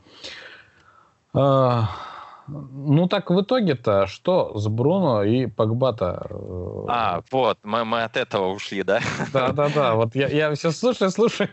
Ну 2.47 3.07
так 3.07 3.29
в 3.29 3.41
итоге-то 3.41 4.07
что 4.07 4.57
с 4.57 4.67
Бруно 4.67 5.23
и 5.23 5.47
Погбата? 5.47 6.27
Э, 6.29 6.85
а, 6.87 7.21
вот, 7.31 7.57
мы, 7.63 7.85
мы 7.85 8.03
от 8.03 8.17
этого 8.17 8.49
ушли, 8.49 8.83
да? 8.83 8.99
Да-да-да, 9.33 9.95
вот 9.95 10.15
я, 10.15 10.27
я 10.27 10.53
все 10.53 10.71
слушаю, 10.71 11.09
слушаю. 11.11 11.49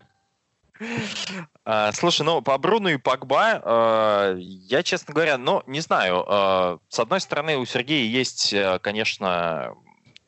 А, 1.64 1.92
слушай, 1.92 2.22
ну 2.22 2.42
по 2.42 2.58
Бруну 2.58 2.88
и 2.88 2.96
Погба, 2.96 3.60
э, 3.62 4.36
я, 4.38 4.82
честно 4.82 5.14
говоря, 5.14 5.38
ну, 5.38 5.62
не 5.66 5.80
знаю. 5.80 6.24
Э, 6.28 6.78
с 6.88 6.98
одной 6.98 7.20
стороны, 7.20 7.56
у 7.56 7.64
Сергея 7.64 8.04
есть, 8.04 8.52
э, 8.52 8.78
конечно, 8.80 9.74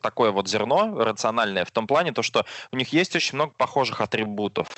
такое 0.00 0.30
вот 0.30 0.48
зерно 0.48 0.94
рациональное 0.96 1.64
в 1.64 1.70
том 1.70 1.86
плане, 1.86 2.12
то, 2.12 2.22
что 2.22 2.44
у 2.72 2.76
них 2.76 2.92
есть 2.92 3.16
очень 3.16 3.34
много 3.36 3.52
похожих 3.56 4.00
атрибутов. 4.00 4.68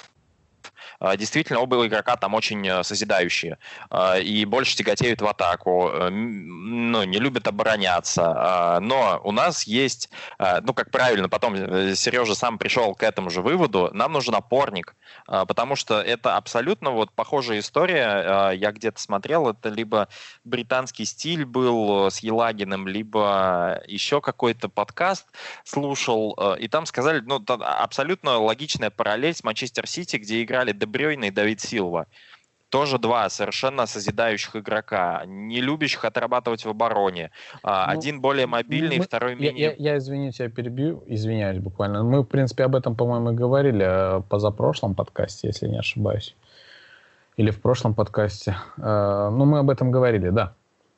А, 0.98 1.16
действительно 1.16 1.60
оба 1.60 1.86
игрока 1.86 2.16
там 2.16 2.34
очень 2.34 2.66
э, 2.66 2.82
созидающие 2.82 3.58
а, 3.90 4.18
и 4.18 4.44
больше 4.44 4.76
тяготеют 4.76 5.20
в 5.20 5.26
атаку, 5.26 5.90
э, 5.92 6.10
ну, 6.10 7.04
не 7.04 7.18
любят 7.18 7.46
обороняться. 7.48 8.32
А, 8.36 8.80
но 8.80 9.20
у 9.24 9.32
нас 9.32 9.64
есть, 9.64 10.10
ну, 10.38 10.74
как 10.74 10.90
правильно, 10.90 11.28
потом 11.28 11.54
э, 11.54 11.94
Сережа 11.94 12.34
сам 12.34 12.58
пришел 12.58 12.94
к 12.94 13.02
этому 13.02 13.30
же 13.30 13.42
выводу, 13.42 13.90
нам 13.92 14.12
нужен 14.12 14.34
опорник, 14.34 14.94
потому 15.26 15.76
что 15.76 16.00
это 16.00 16.36
абсолютно 16.36 16.90
вот 16.90 17.12
похожая 17.12 17.58
история. 17.60 18.52
Я 18.52 18.72
где-то 18.72 19.00
смотрел, 19.00 19.48
это 19.48 19.68
либо 19.68 20.08
британский 20.44 21.04
стиль 21.04 21.44
был 21.44 22.10
с 22.10 22.20
Елагиным, 22.20 22.88
либо 22.88 23.82
еще 23.86 24.20
какой-то 24.20 24.68
подкаст 24.68 25.26
слушал, 25.64 26.32
и 26.58 26.68
там 26.68 26.86
сказали, 26.86 27.20
ну, 27.20 27.42
абсолютно 27.46 28.38
логичная 28.38 28.90
параллель 28.90 29.34
с 29.34 29.44
Манчестер 29.44 29.86
Сити, 29.86 30.16
где 30.16 30.42
играли 30.42 30.72
Дебрёйна 30.86 31.26
и 31.26 31.30
Давид 31.30 31.60
Силва. 31.60 32.06
Тоже 32.68 32.98
два 32.98 33.28
совершенно 33.28 33.86
созидающих 33.86 34.56
игрока, 34.56 35.22
не 35.26 35.60
любящих 35.60 36.04
отрабатывать 36.04 36.64
в 36.64 36.68
обороне. 36.68 37.30
А, 37.62 37.86
ну, 37.86 37.98
Один 37.98 38.20
более 38.20 38.46
мобильный, 38.46 38.98
мы, 38.98 39.04
второй 39.04 39.36
менее... 39.36 39.66
Я, 39.66 39.70
я, 39.70 39.92
я 39.92 39.98
извините, 39.98 40.44
я 40.44 40.50
перебью, 40.50 41.04
извиняюсь 41.06 41.58
буквально. 41.58 42.02
Мы, 42.02 42.22
в 42.22 42.24
принципе, 42.24 42.64
об 42.64 42.74
этом, 42.74 42.96
по-моему, 42.96 43.30
и 43.30 43.34
говорили 43.34 44.18
э, 44.18 44.20
позапрошлом 44.28 44.96
подкасте, 44.96 45.46
если 45.46 45.68
не 45.68 45.78
ошибаюсь. 45.78 46.34
Или 47.36 47.50
в 47.50 47.60
прошлом 47.60 47.94
подкасте. 47.94 48.56
Э, 48.78 49.30
ну, 49.30 49.44
мы 49.44 49.60
об 49.60 49.70
этом 49.70 49.92
говорили, 49.92 50.30
да. 50.30 50.54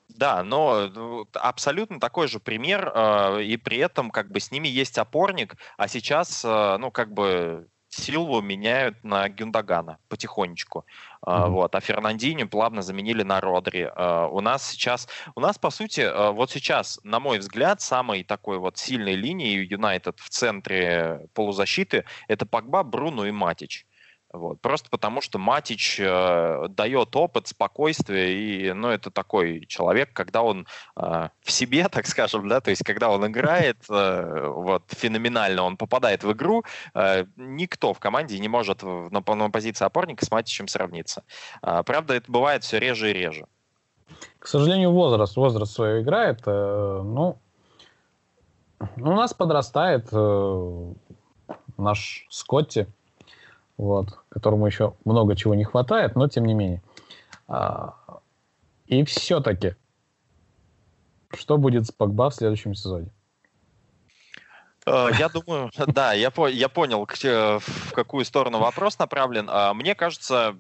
Да, 0.09 0.43
но 0.43 0.89
ну, 0.93 1.29
абсолютно 1.35 2.01
такой 2.01 2.29
же 2.29 2.41
пример, 2.41 2.93
и 3.41 3.57
при 3.57 3.77
этом 3.77 4.11
как 4.11 4.33
бы 4.33 4.41
с 4.41 4.51
ними 4.51 4.67
есть 4.67 4.99
опорник, 4.99 5.55
а 5.77 5.87
сейчас, 5.87 6.43
ну, 6.43 6.91
как 6.91 7.13
бы 7.13 7.69
Силву 7.89 8.43
меняют 8.43 9.03
на 9.03 9.29
Гюндагана 9.29 9.99
потихонечку. 10.09 10.85
Mm-hmm. 11.25 11.49
Вот. 11.51 11.75
А 11.75 11.81
Фернандини 11.81 12.45
плавно 12.45 12.83
заменили 12.83 13.23
на 13.23 13.41
Родри. 13.41 13.91
А, 13.95 14.29
у 14.29 14.41
нас 14.41 14.69
сейчас, 14.69 15.09
у 15.35 15.41
нас, 15.41 15.59
по 15.59 15.71
сути, 15.71 16.03
а, 16.03 16.33
вот 16.33 16.51
сейчас, 16.51 17.01
на 17.03 17.19
мой 17.19 17.39
взгляд, 17.39 17.81
самой 17.81 18.25
такой 18.25 18.59
вот 18.59 18.79
сильной 18.79 19.15
линией 19.15 19.67
Юнайтед 19.67 20.21
в 20.21 20.29
центре 20.29 21.29
полузащиты 21.35 22.05
это 22.29 22.47
Погба, 22.47 22.83
Бруно 22.83 23.27
и 23.27 23.31
Матич. 23.31 23.87
Вот. 24.33 24.61
Просто 24.61 24.91
потому, 24.91 25.21
что 25.23 25.39
Матич 25.39 25.99
э, 25.99 26.67
дает 26.69 27.17
опыт, 27.17 27.49
спокойствие, 27.49 28.35
и 28.35 28.73
ну, 28.73 28.89
это 28.89 29.11
такой 29.11 29.65
человек, 29.67 30.13
когда 30.13 30.43
он 30.43 30.67
э, 30.97 31.29
в 31.41 31.51
себе, 31.51 31.89
так 31.91 32.07
скажем, 32.07 32.47
да, 32.49 32.61
то 32.61 32.71
есть 32.71 32.85
когда 32.85 33.09
он 33.11 33.27
играет 33.27 33.79
э, 33.91 34.49
вот, 34.49 34.83
феноменально, 34.89 35.63
он 35.63 35.77
попадает 35.77 36.25
в 36.25 36.33
игру, 36.33 36.65
э, 36.95 37.25
никто 37.37 37.95
в 37.95 38.01
команде 38.01 38.39
не 38.39 38.49
может 38.49 38.83
на, 38.83 39.09
на 39.11 39.51
позиции 39.51 39.85
опорника 39.85 40.25
с 40.27 40.31
Матичем 40.31 40.69
сравниться. 40.69 41.23
Э, 41.63 41.83
правда, 41.85 42.15
это 42.15 42.31
бывает 42.31 42.65
все 42.65 42.79
реже 42.79 43.11
и 43.11 43.15
реже. 43.15 43.47
К 44.39 44.47
сожалению, 44.47 44.93
возраст, 44.93 45.37
возраст 45.37 45.73
свое 45.73 46.03
играет. 46.03 46.43
Э, 46.47 47.01
ну, 47.03 47.39
у 48.79 49.13
нас 49.13 49.33
подрастает 49.33 50.09
э, 50.13 50.93
наш 51.79 52.27
Скотти, 52.29 52.87
вот, 53.79 54.19
которому 54.29 54.67
еще 54.67 54.95
много 55.05 55.37
чего 55.37 55.55
не 55.55 55.65
хватает, 55.65 56.17
но 56.17 56.29
тем 56.29 56.45
не 56.45 56.53
менее. 56.53 56.83
А, 57.47 57.95
и 58.87 59.05
все-таки, 59.05 59.77
что 61.33 61.57
будет 61.57 61.87
с 61.87 61.93
Погба 61.93 62.29
в 62.29 62.35
следующем 62.35 62.75
сезоне? 62.75 63.11
Э, 64.85 65.09
я 65.19 65.29
думаю, 65.29 65.71
да, 65.87 66.13
я, 66.13 66.31
по, 66.31 66.49
я 66.49 66.69
понял, 66.69 67.07
в 67.07 67.93
какую 67.93 68.25
сторону 68.25 68.59
вопрос 68.59 68.99
направлен. 68.99 69.49
А, 69.49 69.73
мне 69.75 69.95
кажется, 69.95 70.57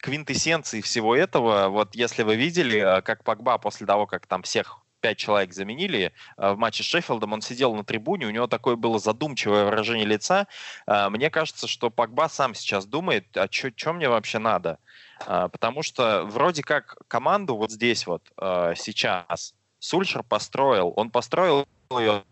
квинтэссенцией 0.00 0.82
всего 0.82 1.14
этого, 1.14 1.68
вот 1.68 1.94
если 1.94 2.22
вы 2.22 2.36
видели, 2.36 2.78
э, 2.78 3.02
как 3.02 3.22
Погба 3.22 3.58
после 3.58 3.86
того, 3.86 4.06
как 4.06 4.26
там 4.26 4.42
всех 4.42 4.78
пять 5.02 5.18
человек 5.18 5.52
заменили 5.52 6.12
э, 6.38 6.52
в 6.52 6.56
матче 6.56 6.82
с 6.82 6.86
Шеффилдом, 6.86 7.34
он 7.34 7.42
сидел 7.42 7.74
на 7.74 7.84
трибуне, 7.84 8.26
у 8.26 8.30
него 8.30 8.46
такое 8.46 8.76
было 8.76 8.98
задумчивое 8.98 9.66
выражение 9.66 10.06
лица. 10.06 10.46
Мне 10.86 11.28
кажется, 11.28 11.66
что 11.66 11.90
Погба 11.90 12.28
сам 12.30 12.54
сейчас 12.54 12.86
думает, 12.86 13.36
а 13.36 13.48
что 13.50 13.92
мне 13.92 14.08
вообще 14.08 14.38
надо? 14.38 14.78
Потому 15.26 15.82
что 15.82 16.24
вроде 16.24 16.62
как 16.62 16.96
команду 17.08 17.56
вот 17.56 17.70
здесь 17.70 18.06
вот 18.06 18.22
сейчас 18.76 19.54
Сульшер 19.78 20.22
построил, 20.22 20.92
он 20.96 21.10
построил 21.10 21.66
ее 21.90 22.22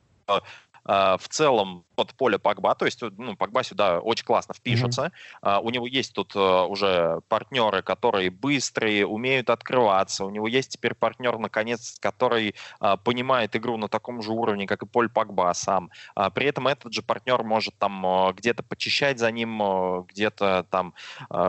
в 0.84 1.28
целом 1.28 1.84
под 2.00 2.14
поле 2.14 2.38
Погба, 2.38 2.74
то 2.74 2.86
есть 2.86 3.02
ну, 3.02 3.36
Погба 3.36 3.62
сюда 3.62 4.00
очень 4.00 4.24
классно 4.24 4.54
впишется. 4.54 5.12
Mm-hmm. 5.42 5.58
Uh, 5.58 5.60
у 5.60 5.70
него 5.70 5.86
есть 5.86 6.14
тут 6.14 6.34
uh, 6.34 6.66
уже 6.66 7.20
партнеры, 7.28 7.82
которые 7.82 8.30
быстрые, 8.30 9.04
умеют 9.06 9.50
открываться. 9.50 10.24
У 10.24 10.30
него 10.30 10.48
есть 10.48 10.70
теперь 10.72 10.94
партнер, 10.94 11.36
наконец, 11.38 11.98
который 12.00 12.54
uh, 12.80 12.98
понимает 13.04 13.54
игру 13.54 13.76
на 13.76 13.88
таком 13.88 14.22
же 14.22 14.32
уровне, 14.32 14.66
как 14.66 14.82
и 14.82 14.86
Поль 14.86 15.10
Погба 15.10 15.52
сам. 15.54 15.90
Uh, 16.16 16.30
при 16.32 16.46
этом 16.46 16.68
этот 16.68 16.94
же 16.94 17.02
партнер 17.02 17.42
может 17.42 17.76
там 17.76 18.06
uh, 18.06 18.32
где-то 18.32 18.62
почищать 18.62 19.18
за 19.18 19.30
ним, 19.30 19.60
uh, 19.60 20.06
где-то 20.08 20.64
там 20.70 20.94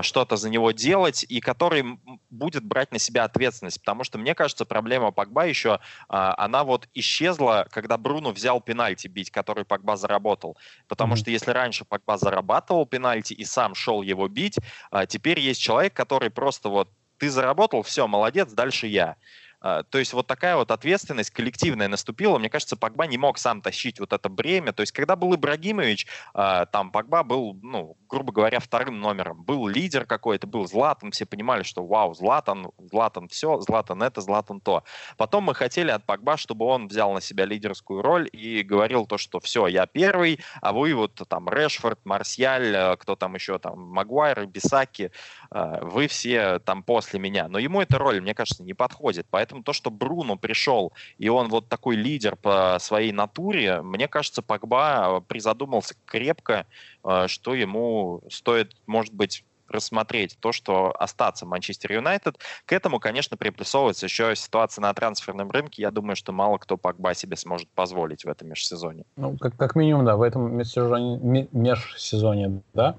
что-то 0.01 0.35
за 0.35 0.49
него 0.49 0.71
делать, 0.71 1.25
и 1.29 1.39
который 1.39 1.97
будет 2.29 2.65
брать 2.65 2.91
на 2.91 2.99
себя 2.99 3.23
ответственность. 3.23 3.79
Потому 3.79 4.03
что, 4.03 4.17
мне 4.17 4.35
кажется, 4.35 4.65
проблема 4.65 5.11
Погба 5.11 5.45
еще, 5.45 5.79
она 6.07 6.63
вот 6.63 6.89
исчезла, 6.93 7.67
когда 7.71 7.97
Бруно 7.97 8.31
взял 8.31 8.59
пенальти 8.59 9.07
бить, 9.07 9.31
который 9.31 9.63
Погба 9.63 9.95
заработал 9.95 10.40
заработал. 10.41 10.57
Потому 10.87 11.13
mm-hmm. 11.13 11.17
что 11.17 11.31
если 11.31 11.51
раньше 11.51 11.85
Погба 11.85 12.17
зарабатывал 12.17 12.85
пенальти 12.85 13.33
и 13.33 13.45
сам 13.45 13.75
шел 13.75 14.01
его 14.01 14.27
бить, 14.27 14.57
а 14.91 15.05
теперь 15.05 15.39
есть 15.39 15.61
человек, 15.61 15.93
который 15.93 16.29
просто 16.29 16.69
вот 16.69 16.89
ты 17.17 17.29
заработал, 17.29 17.81
все, 17.81 18.07
молодец, 18.07 18.51
дальше 18.51 18.87
я. 18.87 19.15
А, 19.61 19.83
то 19.83 19.99
есть 19.99 20.13
вот 20.13 20.27
такая 20.27 20.55
вот 20.55 20.71
ответственность 20.71 21.29
коллективная 21.29 21.87
наступила. 21.87 22.37
Мне 22.39 22.49
кажется, 22.49 22.75
Погба 22.75 23.05
не 23.05 23.17
мог 23.17 23.37
сам 23.37 23.61
тащить 23.61 23.99
вот 23.99 24.11
это 24.11 24.27
бремя. 24.27 24.73
То 24.73 24.81
есть 24.81 24.91
когда 24.91 25.15
был 25.15 25.35
Ибрагимович, 25.35 26.07
а, 26.33 26.65
там 26.65 26.91
Погба 26.91 27.23
был, 27.23 27.57
ну, 27.61 27.95
грубо 28.09 28.31
говоря, 28.31 28.59
вторым 28.59 28.99
номером. 28.99 29.43
Был 29.43 29.67
лидер 29.67 30.05
какой-то, 30.05 30.47
был 30.47 30.67
Златан, 30.67 31.11
все 31.11 31.25
понимали, 31.25 31.63
что 31.63 31.85
вау, 31.85 32.13
Златан, 32.13 32.71
Златан 32.77 33.27
все, 33.27 33.59
Златан 33.61 34.03
это, 34.03 34.21
Златан 34.21 34.59
то. 34.59 34.83
Потом 35.17 35.45
мы 35.45 35.55
хотели 35.55 35.91
от 35.91 36.05
Погба, 36.05 36.37
чтобы 36.37 36.65
он 36.65 36.87
взял 36.87 37.13
на 37.13 37.21
себя 37.21 37.45
лидерскую 37.45 38.01
роль 38.01 38.29
и 38.31 38.63
говорил 38.63 39.05
то, 39.05 39.17
что 39.17 39.39
все, 39.39 39.67
я 39.67 39.85
первый, 39.85 40.39
а 40.61 40.73
вы 40.73 40.93
вот 40.93 41.21
там 41.27 41.47
Решфорд, 41.49 41.99
Марсиаль, 42.05 42.75
э, 42.75 42.97
кто 42.97 43.15
там 43.15 43.35
еще 43.35 43.59
там, 43.59 43.79
Магуайр, 43.79 44.45
Бисаки, 44.45 45.11
э, 45.51 45.79
вы 45.81 46.07
все 46.07 46.59
там 46.59 46.83
после 46.83 47.19
меня. 47.19 47.47
Но 47.47 47.59
ему 47.59 47.81
эта 47.81 47.97
роль, 47.97 48.21
мне 48.21 48.33
кажется, 48.33 48.63
не 48.63 48.73
подходит. 48.73 49.27
Поэтому 49.29 49.50
Поэтому 49.51 49.63
то, 49.63 49.73
что 49.73 49.91
Бруно 49.91 50.37
пришел, 50.37 50.93
и 51.17 51.27
он 51.27 51.49
вот 51.49 51.67
такой 51.67 51.97
лидер 51.97 52.37
по 52.37 52.77
своей 52.79 53.11
натуре, 53.11 53.81
мне 53.81 54.07
кажется, 54.07 54.41
Погба 54.41 55.19
э, 55.19 55.21
призадумался 55.27 55.95
крепко, 56.05 56.65
э, 57.03 57.27
что 57.27 57.53
ему 57.53 58.21
стоит, 58.29 58.77
может 58.87 59.13
быть, 59.13 59.43
рассмотреть 59.71 60.37
то, 60.39 60.51
что 60.51 60.93
остаться 60.97 61.45
Манчестер 61.45 61.93
Юнайтед. 61.93 62.37
К 62.65 62.73
этому, 62.73 62.99
конечно, 62.99 63.37
приплюсовывается 63.37 64.05
еще 64.05 64.35
ситуация 64.35 64.81
на 64.81 64.93
трансферном 64.93 65.49
рынке. 65.51 65.81
Я 65.81 65.91
думаю, 65.91 66.15
что 66.15 66.31
мало 66.31 66.57
кто 66.57 66.77
Погба 66.77 67.13
себе 67.13 67.35
сможет 67.37 67.69
позволить 67.69 68.25
в 68.25 68.29
этом 68.29 68.49
межсезоне. 68.49 69.05
Ну, 69.15 69.37
как, 69.37 69.55
как 69.55 69.75
минимум, 69.75 70.05
да, 70.05 70.15
в 70.15 70.21
этом 70.21 70.55
межсезоне, 70.55 71.47
межсезоне 71.51 72.61
да. 72.73 72.95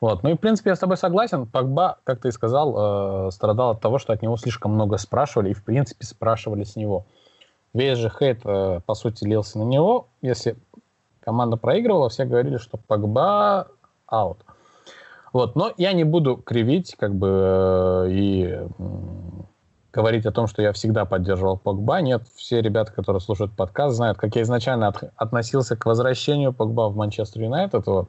Вот. 0.00 0.22
Ну 0.22 0.30
и, 0.30 0.34
в 0.34 0.38
принципе, 0.38 0.70
я 0.70 0.76
с 0.76 0.78
тобой 0.78 0.96
согласен. 0.96 1.46
Погба, 1.46 1.98
как 2.04 2.20
ты 2.20 2.28
и 2.28 2.32
сказал, 2.32 3.26
э, 3.26 3.30
страдал 3.30 3.70
от 3.70 3.80
того, 3.80 3.98
что 3.98 4.12
от 4.12 4.22
него 4.22 4.36
слишком 4.36 4.72
много 4.72 4.96
спрашивали, 4.96 5.50
и, 5.50 5.54
в 5.54 5.62
принципе, 5.62 6.06
спрашивали 6.06 6.64
с 6.64 6.76
него. 6.76 7.04
Весь 7.74 7.98
же 7.98 8.10
хейт, 8.10 8.40
э, 8.44 8.80
по 8.84 8.94
сути, 8.94 9.24
лился 9.24 9.58
на 9.58 9.64
него. 9.64 10.08
Если 10.22 10.56
команда 11.20 11.56
проигрывала, 11.56 12.08
все 12.08 12.24
говорили, 12.24 12.56
что 12.56 12.78
Погба 12.78 13.68
аут. 14.06 14.38
Вот. 15.32 15.56
Но 15.56 15.72
я 15.76 15.92
не 15.92 16.04
буду 16.04 16.36
кривить, 16.36 16.94
как 16.98 17.14
бы, 17.14 17.28
э, 17.28 18.10
и 18.10 18.58
говорить 19.92 20.26
о 20.26 20.32
том, 20.32 20.46
что 20.46 20.62
я 20.62 20.72
всегда 20.72 21.04
поддерживал 21.04 21.58
Погба. 21.58 22.00
Нет, 22.00 22.22
все 22.36 22.60
ребята, 22.60 22.92
которые 22.92 23.20
слушают 23.20 23.52
подкаст, 23.56 23.96
знают, 23.96 24.18
как 24.18 24.36
я 24.36 24.42
изначально 24.42 24.88
от, 24.88 25.12
относился 25.16 25.76
к 25.76 25.86
возвращению 25.86 26.52
Погба 26.52 26.88
в 26.88 26.96
Манчестер 26.96 27.42
Юнайтед. 27.42 27.86
Вот. 27.86 28.08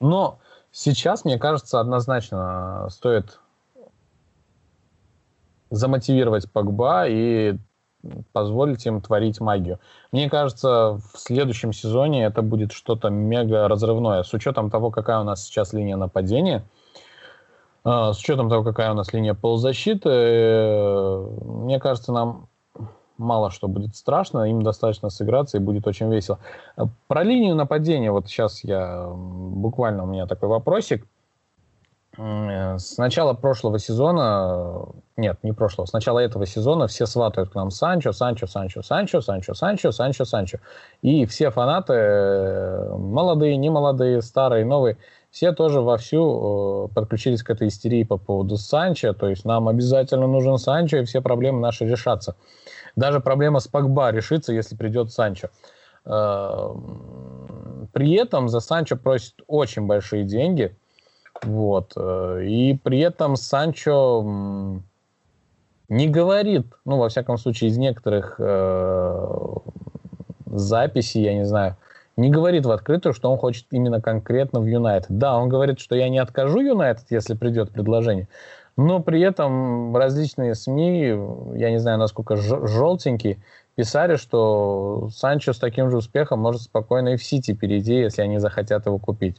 Но 0.00 0.38
Сейчас, 0.70 1.24
мне 1.24 1.38
кажется, 1.38 1.80
однозначно 1.80 2.88
стоит 2.90 3.40
замотивировать 5.70 6.50
Погба 6.50 7.06
и 7.08 7.58
позволить 8.32 8.86
им 8.86 9.00
творить 9.00 9.40
магию. 9.40 9.80
Мне 10.12 10.30
кажется, 10.30 11.00
в 11.12 11.18
следующем 11.18 11.72
сезоне 11.72 12.24
это 12.24 12.42
будет 12.42 12.72
что-то 12.72 13.10
мега 13.10 13.68
разрывное. 13.68 14.22
С 14.22 14.32
учетом 14.32 14.70
того, 14.70 14.90
какая 14.90 15.20
у 15.20 15.24
нас 15.24 15.44
сейчас 15.44 15.72
линия 15.72 15.96
нападения, 15.96 16.64
а, 17.84 18.12
с 18.12 18.18
учетом 18.18 18.48
того, 18.48 18.62
какая 18.64 18.92
у 18.92 18.94
нас 18.94 19.12
линия 19.12 19.34
полузащиты, 19.34 20.10
э, 20.10 21.28
мне 21.44 21.80
кажется, 21.80 22.12
нам 22.12 22.48
мало 23.18 23.50
что 23.50 23.68
будет 23.68 23.96
страшно, 23.96 24.48
им 24.48 24.62
достаточно 24.62 25.10
сыграться 25.10 25.58
и 25.58 25.60
будет 25.60 25.86
очень 25.86 26.10
весело. 26.12 26.38
Про 27.08 27.24
линию 27.24 27.54
нападения, 27.56 28.12
вот 28.12 28.28
сейчас 28.28 28.62
я, 28.62 29.08
буквально 29.12 30.04
у 30.04 30.06
меня 30.06 30.26
такой 30.26 30.48
вопросик. 30.48 31.06
С 32.18 32.98
начала 32.98 33.32
прошлого 33.32 33.78
сезона, 33.78 34.86
нет, 35.16 35.38
не 35.44 35.52
прошлого, 35.52 35.86
с 35.86 35.92
начала 35.92 36.18
этого 36.18 36.46
сезона 36.46 36.88
все 36.88 37.06
сватают 37.06 37.50
к 37.50 37.54
нам 37.54 37.70
Санчо, 37.70 38.12
Санчо, 38.12 38.48
Санчо, 38.48 38.82
Санчо, 38.82 39.20
Санчо, 39.20 39.54
Санчо, 39.54 39.92
Санчо, 39.92 40.24
Санчо. 40.24 40.58
И 41.00 41.26
все 41.26 41.52
фанаты, 41.52 41.92
э, 41.92 42.96
молодые, 42.96 43.56
не 43.56 43.70
молодые, 43.70 44.20
старые, 44.22 44.64
новые, 44.64 44.96
все 45.30 45.52
тоже 45.52 45.80
вовсю 45.80 46.88
э, 46.90 46.94
подключились 46.94 47.44
к 47.44 47.50
этой 47.50 47.68
истерии 47.68 48.02
по 48.02 48.16
поводу 48.16 48.56
Санчо, 48.56 49.12
то 49.12 49.28
есть 49.28 49.44
нам 49.44 49.68
обязательно 49.68 50.26
нужен 50.26 50.58
Санчо, 50.58 50.96
и 50.96 51.04
все 51.04 51.20
проблемы 51.20 51.60
наши 51.60 51.84
решатся. 51.84 52.34
Даже 52.96 53.20
проблема 53.20 53.60
с 53.60 53.68
Погба 53.68 54.10
решится, 54.10 54.52
если 54.52 54.74
придет 54.74 55.12
Санчо. 55.12 55.50
Э, 56.04 56.74
при 57.92 58.14
этом 58.14 58.48
за 58.48 58.58
Санчо 58.58 58.96
просят 58.96 59.34
очень 59.46 59.86
большие 59.86 60.24
деньги. 60.24 60.76
Вот. 61.42 61.92
Э, 61.96 62.42
и 62.44 62.78
при 62.82 63.00
этом 63.00 63.36
Санчо 63.36 64.80
не 65.88 66.08
говорит, 66.08 66.66
ну, 66.84 66.98
во 66.98 67.08
всяком 67.08 67.38
случае, 67.38 67.70
из 67.70 67.78
некоторых 67.78 68.36
э, 68.38 69.28
записей, 70.46 71.22
я 71.22 71.34
не 71.34 71.44
знаю, 71.44 71.76
не 72.16 72.30
говорит 72.30 72.66
в 72.66 72.70
открытую, 72.70 73.12
что 73.12 73.30
он 73.30 73.38
хочет 73.38 73.66
именно 73.70 74.00
конкретно 74.00 74.60
в 74.60 74.66
Юнайтед. 74.66 75.06
Да, 75.10 75.36
он 75.36 75.48
говорит, 75.48 75.78
что 75.78 75.94
я 75.94 76.08
не 76.08 76.18
откажу 76.18 76.60
Юнайтед, 76.60 77.06
если 77.10 77.34
придет 77.34 77.70
предложение, 77.70 78.28
но 78.76 79.00
при 79.00 79.20
этом 79.20 79.96
различные 79.96 80.54
СМИ, 80.54 81.16
я 81.54 81.70
не 81.70 81.78
знаю, 81.78 81.98
насколько 81.98 82.36
желтенькие, 82.36 83.38
писали, 83.76 84.16
что 84.16 85.08
Санчо 85.14 85.52
с 85.52 85.58
таким 85.58 85.90
же 85.90 85.98
успехом 85.98 86.40
может 86.40 86.62
спокойно 86.62 87.10
и 87.10 87.16
в 87.16 87.22
Сити 87.22 87.54
перейти, 87.54 87.94
если 87.94 88.22
они 88.22 88.38
захотят 88.38 88.86
его 88.86 88.98
купить. 88.98 89.36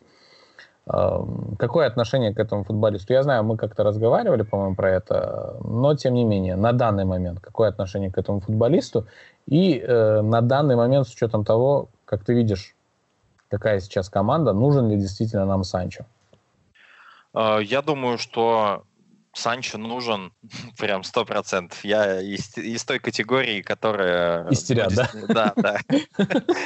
Какое 0.90 1.86
отношение 1.86 2.34
к 2.34 2.40
этому 2.40 2.64
футболисту? 2.64 3.14
Я 3.14 3.22
знаю, 3.22 3.44
мы 3.44 3.58
как-то 3.58 3.84
разговаривали, 3.84 4.42
по-моему, 4.42 4.76
про 4.76 4.90
это, 4.90 5.58
но 5.64 5.96
тем 5.96 6.16
не 6.16 6.24
менее, 6.24 6.56
на 6.56 6.74
данный 6.74 7.06
момент, 7.06 7.40
какое 7.42 7.70
отношение 7.70 8.12
к 8.12 8.18
этому 8.18 8.40
футболисту? 8.40 9.06
И 9.46 9.78
э, 9.78 10.22
на 10.22 10.42
данный 10.42 10.76
момент, 10.76 11.08
с 11.08 11.14
учетом 11.14 11.46
того, 11.46 11.90
как 12.06 12.24
ты 12.24 12.34
видишь, 12.34 12.74
какая 13.50 13.80
сейчас 13.82 14.10
команда, 14.10 14.54
нужен 14.54 14.90
ли 14.90 14.98
действительно 14.98 15.46
нам 15.46 15.64
Санчо? 15.64 16.06
Э, 17.36 17.60
я 17.62 17.84
думаю, 17.84 18.18
что 18.18 18.84
Санчо 19.34 19.78
нужен 19.78 20.34
прям 20.78 21.04
сто 21.04 21.26
процентов. 21.26 21.84
Я 21.84 22.22
из, 22.22 22.58
из 22.58 22.84
той 22.86 23.00
категории, 23.00 23.62
которая... 23.62 24.50
Истерят, 24.50 24.94
да? 24.94 25.10
Да, 25.28 25.54
да. 25.56 25.80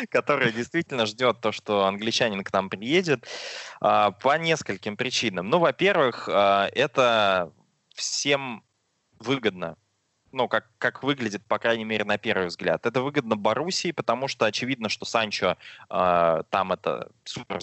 Которая 0.09 0.51
действительно 0.51 1.05
ждет 1.05 1.41
то, 1.41 1.51
что 1.51 1.85
англичанин 1.85 2.43
к 2.43 2.53
нам 2.53 2.69
приедет 2.69 3.27
а, 3.81 4.11
по 4.11 4.37
нескольким 4.37 4.97
причинам. 4.97 5.49
Ну, 5.49 5.59
во-первых, 5.59 6.29
а, 6.31 6.69
это 6.73 7.51
всем 7.95 8.63
выгодно 9.19 9.77
ну, 10.33 10.47
как, 10.47 10.65
как 10.79 11.03
выглядит, 11.03 11.45
по 11.45 11.59
крайней 11.59 11.85
мере, 11.85 12.05
на 12.05 12.17
первый 12.17 12.47
взгляд. 12.47 12.87
Это 12.87 13.01
выгодно 13.01 13.35
Боруссии, 13.35 13.91
потому 13.91 14.27
что 14.27 14.47
очевидно, 14.47 14.89
что 14.89 15.05
Санчо 15.05 15.57
э, 15.91 16.43
там 16.49 16.71
это 16.71 17.11
супер 17.23 17.59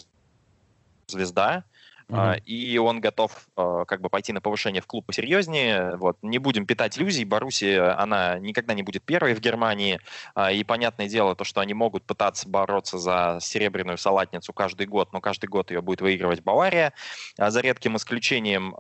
суперзвезда, 1.11 1.65
Uh-huh. 2.11 2.41
И 2.41 2.77
он 2.79 3.01
готов 3.01 3.47
э, 3.57 3.85
как 3.87 4.01
бы 4.01 4.09
пойти 4.09 4.33
на 4.33 4.41
повышение 4.41 4.83
в 4.83 4.87
клуб 4.87 5.07
посерьезнее. 5.07 5.97
Вот. 5.97 6.19
Не 6.23 6.39
будем 6.39 6.67
питать 6.67 6.99
иллюзий. 6.99 7.25
Боруссия, 7.25 7.97
она 7.99 8.39
никогда 8.39 8.75
не 8.75 8.83
будет 8.83 9.05
первой 9.05 9.35
в 9.35 9.41
Германии. 9.41 10.01
А, 10.35 10.51
и 10.51 10.65
понятное 10.65 11.09
дело, 11.09 11.37
то, 11.37 11.45
что 11.45 11.61
они 11.61 11.73
могут 11.73 12.05
пытаться 12.05 12.49
бороться 12.49 12.99
за 12.99 13.39
серебряную 13.41 13.97
салатницу 13.97 14.53
каждый 14.53 14.87
год, 14.87 15.13
но 15.13 15.21
каждый 15.21 15.47
год 15.47 15.71
ее 15.71 15.83
будет 15.83 16.01
выигрывать 16.01 16.43
Бавария, 16.43 16.93
а 17.39 17.51
за 17.51 17.61
редким 17.61 17.97
исключением. 17.97 18.75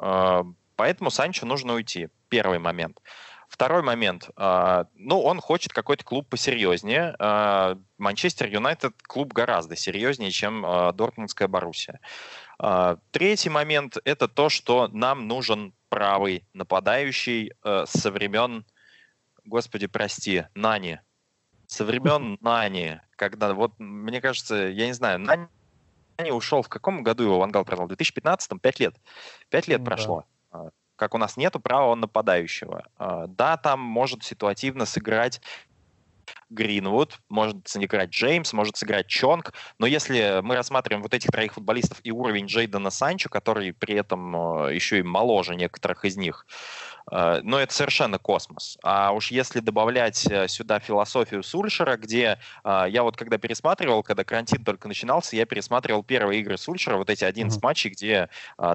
Поэтому 0.77 1.11
Санчо 1.11 1.47
нужно 1.47 1.75
уйти. 1.75 2.09
Первый 2.29 2.59
момент. 2.59 3.01
Второй 3.49 3.83
момент. 3.83 4.31
Ну, 4.37 5.21
он 5.21 5.41
хочет 5.41 5.73
какой-то 5.73 6.05
клуб 6.05 6.29
посерьезнее. 6.29 7.17
Манчестер 7.99 8.49
Юнайтед 8.49 8.95
клуб 9.03 9.33
гораздо 9.33 9.77
серьезнее, 9.77 10.31
чем 10.31 10.63
Дортмундская 10.95 11.49
Боруссия. 11.49 12.01
А, 12.63 12.99
третий 13.11 13.49
момент– 13.49 13.97
это 14.05 14.29
то, 14.29 14.51
что 14.51 14.89
нам 14.89 15.27
нужен 15.27 15.73
правый 15.89 16.45
нападающий 16.53 17.53
э, 17.65 17.85
со 17.87 18.11
времен, 18.11 18.67
господи, 19.47 19.87
прости, 19.87 20.45
Нани. 20.55 21.01
Со 21.67 21.87
времен 21.87 22.37
Нани, 22.43 23.01
когда, 23.17 23.55
вот, 23.55 23.73
мне 23.79 24.21
кажется, 24.21 24.57
я 24.57 24.87
не 24.87 24.93
знаю, 24.93 25.21
Нани 25.21 26.31
ушел, 26.31 26.61
в 26.61 26.69
каком 26.69 27.03
году 27.03 27.25
его 27.25 27.39
Вангал 27.39 27.65
продал? 27.65 27.89
В 27.89 27.93
2015-м? 27.93 28.59
Пять 28.59 28.79
лет. 28.79 28.95
Пять 29.49 29.67
лет 29.67 29.79
ну, 29.79 29.87
прошло. 29.87 30.25
Да. 30.53 30.71
Как 30.97 31.15
у 31.15 31.19
нас 31.19 31.39
нету 31.39 31.61
права 31.61 31.95
нападающего. 31.95 32.85
А, 32.99 33.27
да, 33.27 33.57
там 33.57 33.81
может 33.81 34.23
ситуативно 34.23 34.85
сыграть 34.85 35.41
Гринвуд, 36.51 37.19
может 37.29 37.69
сыграть 37.69 38.11
Джеймс, 38.11 38.53
может 38.53 38.77
сыграть 38.77 39.07
Чонг, 39.07 39.53
но 39.79 39.87
если 39.87 40.41
мы 40.43 40.57
рассматриваем 40.57 41.03
вот 41.03 41.15
этих 41.15 41.31
троих 41.31 41.55
футболистов 41.55 42.01
и 42.03 42.11
уровень 42.11 42.47
Джейдена 42.47 42.91
Санчо, 42.91 43.29
который 43.29 43.73
при 43.73 43.95
этом 43.95 44.67
э, 44.67 44.75
еще 44.75 44.99
и 44.99 45.03
моложе 45.03 45.55
некоторых 45.55 46.05
из 46.05 46.17
них, 46.17 46.47
э, 47.11 47.41
но 47.43 47.59
это 47.61 47.73
совершенно 47.73 48.19
космос. 48.19 48.79
А 48.83 49.13
уж 49.13 49.31
если 49.31 49.61
добавлять 49.61 50.27
э, 50.31 50.49
сюда 50.49 50.81
философию 50.81 51.43
Сульшера, 51.43 51.97
где 51.97 52.39
я 52.65 53.03
вот 53.03 53.17
когда 53.17 53.39
пересматривал, 53.39 54.03
когда 54.03 54.25
карантин 54.25 54.65
только 54.65 54.89
начинался, 54.89 55.37
я 55.37 55.47
пересматривал 55.47 56.03
первые 56.03 56.41
игры 56.41 56.57
Сульшера, 56.57 56.97
вот 56.97 57.11
эти 57.11 57.25
11 57.25 57.57
mm-hmm. 57.57 57.65
матчей, 57.65 57.91
где 57.91 58.29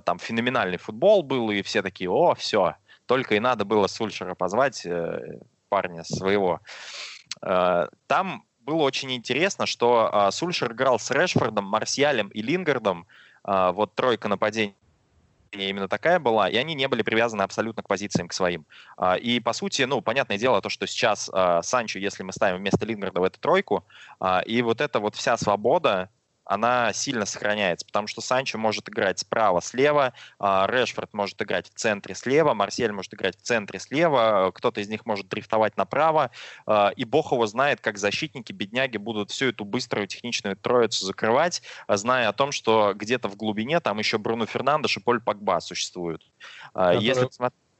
там 0.05 0.19
феноменальный 0.19 0.77
футбол 0.77 1.23
был, 1.23 1.51
и 1.51 1.61
все 1.61 1.81
такие, 1.81 2.09
о, 2.09 2.35
все, 2.35 2.75
только 3.05 3.35
и 3.35 3.39
надо 3.39 3.65
было 3.65 3.87
Сульшера 3.87 4.35
позвать 4.35 4.85
парня 5.69 6.03
своего. 6.03 6.61
Э, 7.45 7.87
там 8.07 8.43
было 8.65 8.81
очень 8.81 9.11
интересно, 9.13 9.65
что 9.65 10.09
а, 10.11 10.31
Сульшер 10.31 10.73
играл 10.73 10.99
с 10.99 11.11
Решфордом, 11.11 11.65
Марсиалем 11.65 12.29
и 12.29 12.41
Лингардом. 12.41 13.05
А, 13.43 13.71
вот 13.71 13.93
тройка 13.93 14.27
нападений 14.27 14.73
именно 15.51 15.87
такая 15.87 16.19
была, 16.19 16.49
и 16.49 16.57
они 16.57 16.73
не 16.73 16.87
были 16.87 17.01
привязаны 17.01 17.43
абсолютно 17.43 17.83
к 17.83 17.87
позициям 17.87 18.27
к 18.27 18.33
своим. 18.33 18.65
А, 18.97 19.15
и, 19.15 19.39
по 19.39 19.53
сути, 19.53 19.83
ну, 19.83 20.01
понятное 20.01 20.37
дело, 20.37 20.61
то, 20.61 20.69
что 20.69 20.87
сейчас 20.87 21.29
Санчо, 21.61 21.99
если 21.99 22.23
мы 22.23 22.33
ставим 22.33 22.57
вместо 22.57 22.85
Лингарда 22.85 23.21
в 23.21 23.23
эту 23.23 23.39
тройку, 23.39 23.85
и 24.45 24.61
вот 24.63 24.81
эта 24.81 24.99
вот 24.99 25.15
вся 25.15 25.37
свобода, 25.37 26.09
она 26.45 26.93
сильно 26.93 27.25
сохраняется, 27.25 27.85
потому 27.85 28.07
что 28.07 28.21
Санчо 28.21 28.57
может 28.57 28.87
играть 28.89 29.19
справа, 29.19 29.61
слева, 29.61 30.13
а, 30.39 30.67
Решфорд 30.67 31.13
может 31.13 31.41
играть 31.41 31.69
в 31.69 31.73
центре 31.73 32.15
слева, 32.15 32.53
Марсель 32.53 32.91
может 32.91 33.13
играть 33.13 33.37
в 33.37 33.41
центре 33.41 33.79
слева, 33.79 34.51
кто-то 34.53 34.81
из 34.81 34.89
них 34.89 35.05
может 35.05 35.27
дрифтовать 35.27 35.75
направо, 35.77 36.31
а, 36.65 36.91
и 36.95 37.03
бог 37.03 37.31
его 37.31 37.45
знает, 37.47 37.81
как 37.81 37.97
защитники, 37.97 38.53
бедняги 38.53 38.97
будут 38.97 39.31
всю 39.31 39.47
эту 39.47 39.65
быструю 39.65 40.07
техничную 40.07 40.55
троицу 40.55 41.05
закрывать, 41.05 41.61
зная 41.87 42.29
о 42.29 42.33
том, 42.33 42.51
что 42.51 42.93
где-то 42.95 43.27
в 43.27 43.35
глубине 43.35 43.79
там 43.79 43.99
еще 43.99 44.17
Бруно 44.17 44.45
Фернандеш 44.45 44.97
и 44.97 44.99
Поль 44.99 45.21
Пакба 45.21 45.59
существуют. 45.59 46.21
А, 46.73 46.93
Который... 46.93 47.03
Если 47.03 47.27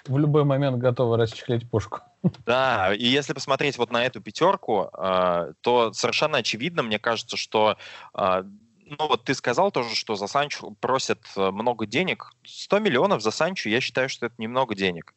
в 0.07 0.17
любой 0.17 0.43
момент 0.43 0.77
готовы 0.77 1.17
расчехлить 1.17 1.69
пушку. 1.69 2.01
Да, 2.45 2.93
и 2.93 3.05
если 3.05 3.33
посмотреть 3.33 3.77
вот 3.77 3.91
на 3.91 4.05
эту 4.05 4.21
пятерку, 4.21 4.89
э, 4.97 5.53
то 5.61 5.93
совершенно 5.93 6.39
очевидно, 6.39 6.83
мне 6.83 6.99
кажется, 6.99 7.37
что 7.37 7.77
э, 8.17 8.43
ну 8.85 9.07
вот 9.07 9.23
ты 9.23 9.33
сказал 9.33 9.71
тоже, 9.71 9.95
что 9.95 10.15
за 10.15 10.27
Санчо 10.27 10.71
просят 10.79 11.19
э, 11.35 11.51
много 11.51 11.85
денег. 11.85 12.31
100 12.43 12.79
миллионов 12.79 13.21
за 13.21 13.31
Санчо, 13.31 13.69
я 13.69 13.81
считаю, 13.81 14.09
что 14.09 14.27
это 14.27 14.35
немного 14.37 14.75
денег. 14.75 15.13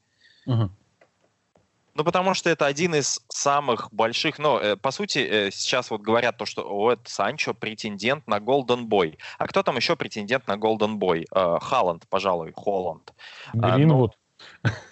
Угу. 0.46 0.70
Ну, 1.94 2.04
потому 2.04 2.34
что 2.34 2.48
это 2.48 2.66
один 2.66 2.94
из 2.94 3.20
самых 3.28 3.92
больших, 3.92 4.38
ну, 4.38 4.56
э, 4.58 4.76
по 4.76 4.92
сути, 4.92 5.18
э, 5.18 5.50
сейчас 5.50 5.90
вот 5.90 6.00
говорят 6.00 6.36
то, 6.36 6.46
что 6.46 6.62
о, 6.62 6.92
это 6.92 7.10
Санчо 7.10 7.54
претендент 7.54 8.26
на 8.28 8.38
Голден 8.38 8.86
Бой. 8.86 9.18
А 9.36 9.48
кто 9.48 9.62
там 9.64 9.76
еще 9.76 9.96
претендент 9.96 10.46
на 10.46 10.56
Голден 10.56 10.98
Бой? 10.98 11.26
Э, 11.34 11.58
Халланд, 11.60 12.08
пожалуй, 12.08 12.52
Холланд. 12.54 13.12
Гринвуд. 13.52 14.16
А, 14.62 14.68
ну, 14.68 14.72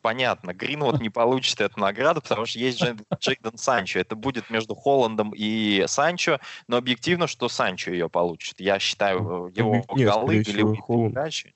понятно, 0.00 0.52
Гринвуд 0.52 1.00
не 1.00 1.10
получит 1.10 1.60
эту 1.60 1.80
награду, 1.80 2.20
потому 2.20 2.46
что 2.46 2.58
есть 2.58 2.82
Джейден 2.82 3.56
Санчо. 3.56 4.00
Это 4.00 4.16
будет 4.16 4.50
между 4.50 4.74
Холландом 4.74 5.32
и 5.34 5.84
Санчо, 5.86 6.38
но 6.68 6.76
объективно, 6.76 7.26
что 7.26 7.48
Санчо 7.48 7.92
ее 7.92 8.08
получит. 8.08 8.60
Я 8.60 8.78
считаю, 8.78 9.48
э, 9.48 9.58
его 9.58 9.74
Нет, 9.94 10.08
голы 10.08 10.36
или 10.36 10.42
передачи. 10.42 11.54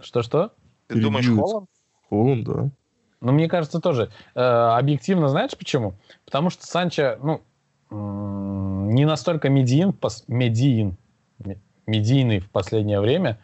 Что-что? 0.00 0.48
Ты 0.48 0.94
Перебьют. 0.94 1.04
думаешь, 1.04 1.28
Холланд? 1.28 1.70
Холланд, 2.08 2.44
да. 2.44 2.70
Ну, 3.20 3.32
мне 3.32 3.48
кажется, 3.48 3.80
тоже. 3.80 4.10
Э, 4.34 4.40
объективно, 4.76 5.28
знаешь 5.28 5.56
почему? 5.56 5.94
Потому 6.24 6.50
что 6.50 6.66
Санчо, 6.66 7.18
ну, 7.22 7.42
не 8.92 9.04
настолько 9.04 9.48
медиин, 9.48 9.94
медиин, 10.26 10.96
медийный 11.86 12.40
в 12.40 12.50
последнее 12.50 13.00
время, 13.00 13.38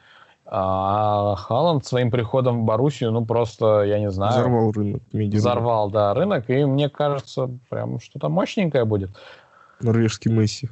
а 0.51 1.34
Халанд 1.36 1.84
своим 1.84 2.11
приходом 2.11 2.62
в 2.62 2.64
Боруссию, 2.64 3.11
ну 3.12 3.24
просто, 3.24 3.82
я 3.82 3.99
не 3.99 4.11
знаю... 4.11 4.32
Взорвал 4.32 4.72
рынок. 4.72 5.03
Медиа. 5.12 5.38
Взорвал, 5.38 5.90
да, 5.90 6.14
рынок. 6.14 6.49
И 6.49 6.64
мне 6.64 6.88
кажется, 6.88 7.51
прям 7.68 8.01
что-то 8.01 8.30
мощненькое 8.30 8.86
будет. 8.86 9.11
Норвежский 9.80 10.32
Месси. 10.32 10.70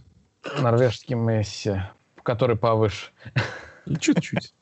Норвежский 0.60 1.14
Месси, 1.14 1.82
который 2.22 2.56
повыше. 2.56 3.10
Чуть-чуть. 4.00 4.54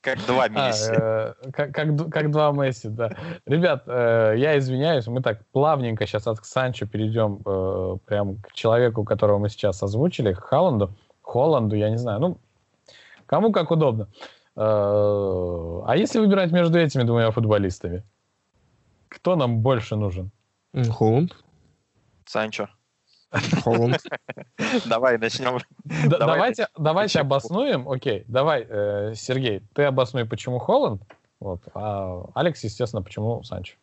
Как 0.00 0.18
два 0.26 0.44
а, 0.44 0.48
Месси. 0.48 0.90
А, 0.90 1.34
э, 1.40 1.50
как, 1.52 1.72
как, 1.72 2.10
как 2.10 2.30
два 2.32 2.50
Месси, 2.50 2.88
да. 2.88 3.10
Ребят, 3.46 3.84
э, 3.86 4.34
я 4.36 4.58
извиняюсь, 4.58 5.06
мы 5.06 5.22
так 5.22 5.46
плавненько 5.52 6.08
сейчас 6.08 6.26
от 6.26 6.44
Санчо 6.44 6.86
перейдем 6.86 7.40
э, 7.46 7.98
прям 8.04 8.38
к 8.38 8.52
человеку, 8.52 9.04
которого 9.04 9.38
мы 9.38 9.48
сейчас 9.48 9.80
озвучили, 9.80 10.32
к 10.32 10.40
Халланду. 10.40 10.90
Холланду, 11.22 11.76
я 11.76 11.88
не 11.88 11.98
знаю, 11.98 12.18
ну, 12.18 12.38
кому 13.26 13.52
как 13.52 13.70
удобно. 13.70 14.08
Э, 14.12 14.35
а 14.56 15.94
если 15.96 16.18
выбирать 16.18 16.50
между 16.50 16.78
этими 16.78 17.02
двумя 17.02 17.30
футболистами, 17.30 18.02
кто 19.08 19.36
нам 19.36 19.60
больше 19.60 19.96
нужен? 19.96 20.30
Холланд. 20.90 21.36
Санчо. 22.24 22.68
Холланд. 23.62 24.02
Давай 24.86 25.18
начнем. 25.18 25.58
Давайте, 26.08 26.68
давайте 26.78 27.20
обоснуем. 27.20 27.88
Окей, 27.88 28.24
давай, 28.28 28.66
э, 28.68 29.14
Сергей, 29.14 29.62
ты 29.74 29.84
обоснуй, 29.84 30.24
почему 30.24 30.58
Холланд, 30.58 31.02
вот, 31.40 31.62
а 31.74 32.24
Алекс, 32.34 32.62
естественно, 32.64 33.02
почему 33.02 33.42
Санчо. 33.42 33.74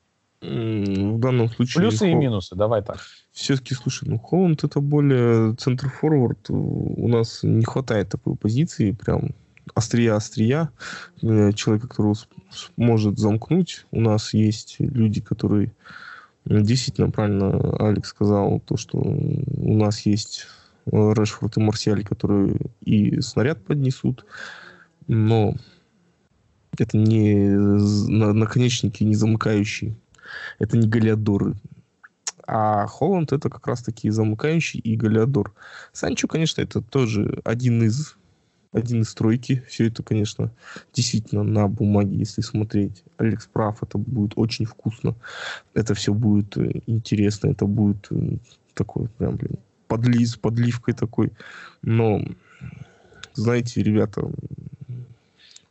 В 0.42 1.20
данном 1.20 1.50
случае... 1.50 1.82
Плюсы 1.82 2.12
и 2.12 2.14
минусы, 2.14 2.56
давай 2.56 2.82
так. 2.82 2.98
Все-таки, 3.32 3.76
слушай, 3.76 4.10
ну 4.10 4.20
Холланд 4.20 4.64
это 4.64 4.82
более 4.82 5.56
центр-форвард. 5.56 6.50
У 6.50 7.08
нас 7.08 7.44
не 7.44 7.64
хватает 7.64 8.10
такой 8.10 8.36
позиции, 8.36 8.92
прям 8.92 9.32
острия-острия, 9.74 10.70
э, 11.22 11.51
человека, 11.53 11.88
который 11.88 12.16
может 12.76 13.18
замкнуть. 13.18 13.86
У 13.91 14.01
нас 14.01 14.34
есть 14.34 14.76
люди, 14.80 15.22
которые 15.22 15.74
действительно 16.45 17.09
правильно 17.09 17.76
Алекс 17.80 18.09
сказал, 18.09 18.59
то, 18.59 18.78
что 18.78 18.97
у 18.97 19.78
нас 19.78 20.01
есть 20.01 20.45
э, 20.86 20.89
Решфорд 20.91 21.57
и 21.57 21.61
Марсиаль, 21.61 22.03
которые 22.03 22.57
и 22.82 23.22
снаряд 23.22 23.64
поднесут, 23.64 24.26
но 25.07 25.55
это 26.78 26.97
не 26.97 27.49
наконечники, 27.49 29.03
не 29.03 29.16
замыкающие. 29.16 29.95
Это 30.59 30.78
не 30.78 30.88
Галиадоры. 30.88 31.55
А 32.45 32.88
Холланд 32.88 33.32
это 33.32 33.49
как 33.49 33.68
раз-таки 33.68 34.09
замыкающий 34.09 34.80
и 34.80 34.95
Галиадор. 34.95 35.53
Санчо, 35.93 36.28
конечно, 36.28 36.61
это 36.61 36.82
тоже 36.82 37.41
один 37.45 37.84
из 37.84 38.16
один 38.74 39.02
из 39.02 39.10
стройки. 39.10 39.64
Все 39.68 39.88
это, 39.88 40.04
конечно, 40.04 40.52
действительно 40.94 41.44
на 41.44 41.68
бумаге, 41.68 42.18
если 42.18 42.42
смотреть. 42.42 43.04
Алекс 43.18 43.46
прав, 43.46 43.82
это 43.84 43.98
будет 43.98 44.34
очень 44.36 44.66
вкусно. 44.66 45.16
Это 45.74 45.94
все 45.94 46.14
будет 46.14 46.58
э, 46.58 46.82
интересно, 46.88 47.50
это 47.50 47.66
будет 47.66 48.08
э, 48.10 48.38
такой 48.74 49.08
прям, 49.18 49.38
блин, 49.38 49.60
подлиз, 49.88 50.36
подливкой 50.36 50.96
такой. 50.96 51.32
Но, 51.82 52.22
знаете, 53.34 53.82
ребята, 53.84 54.30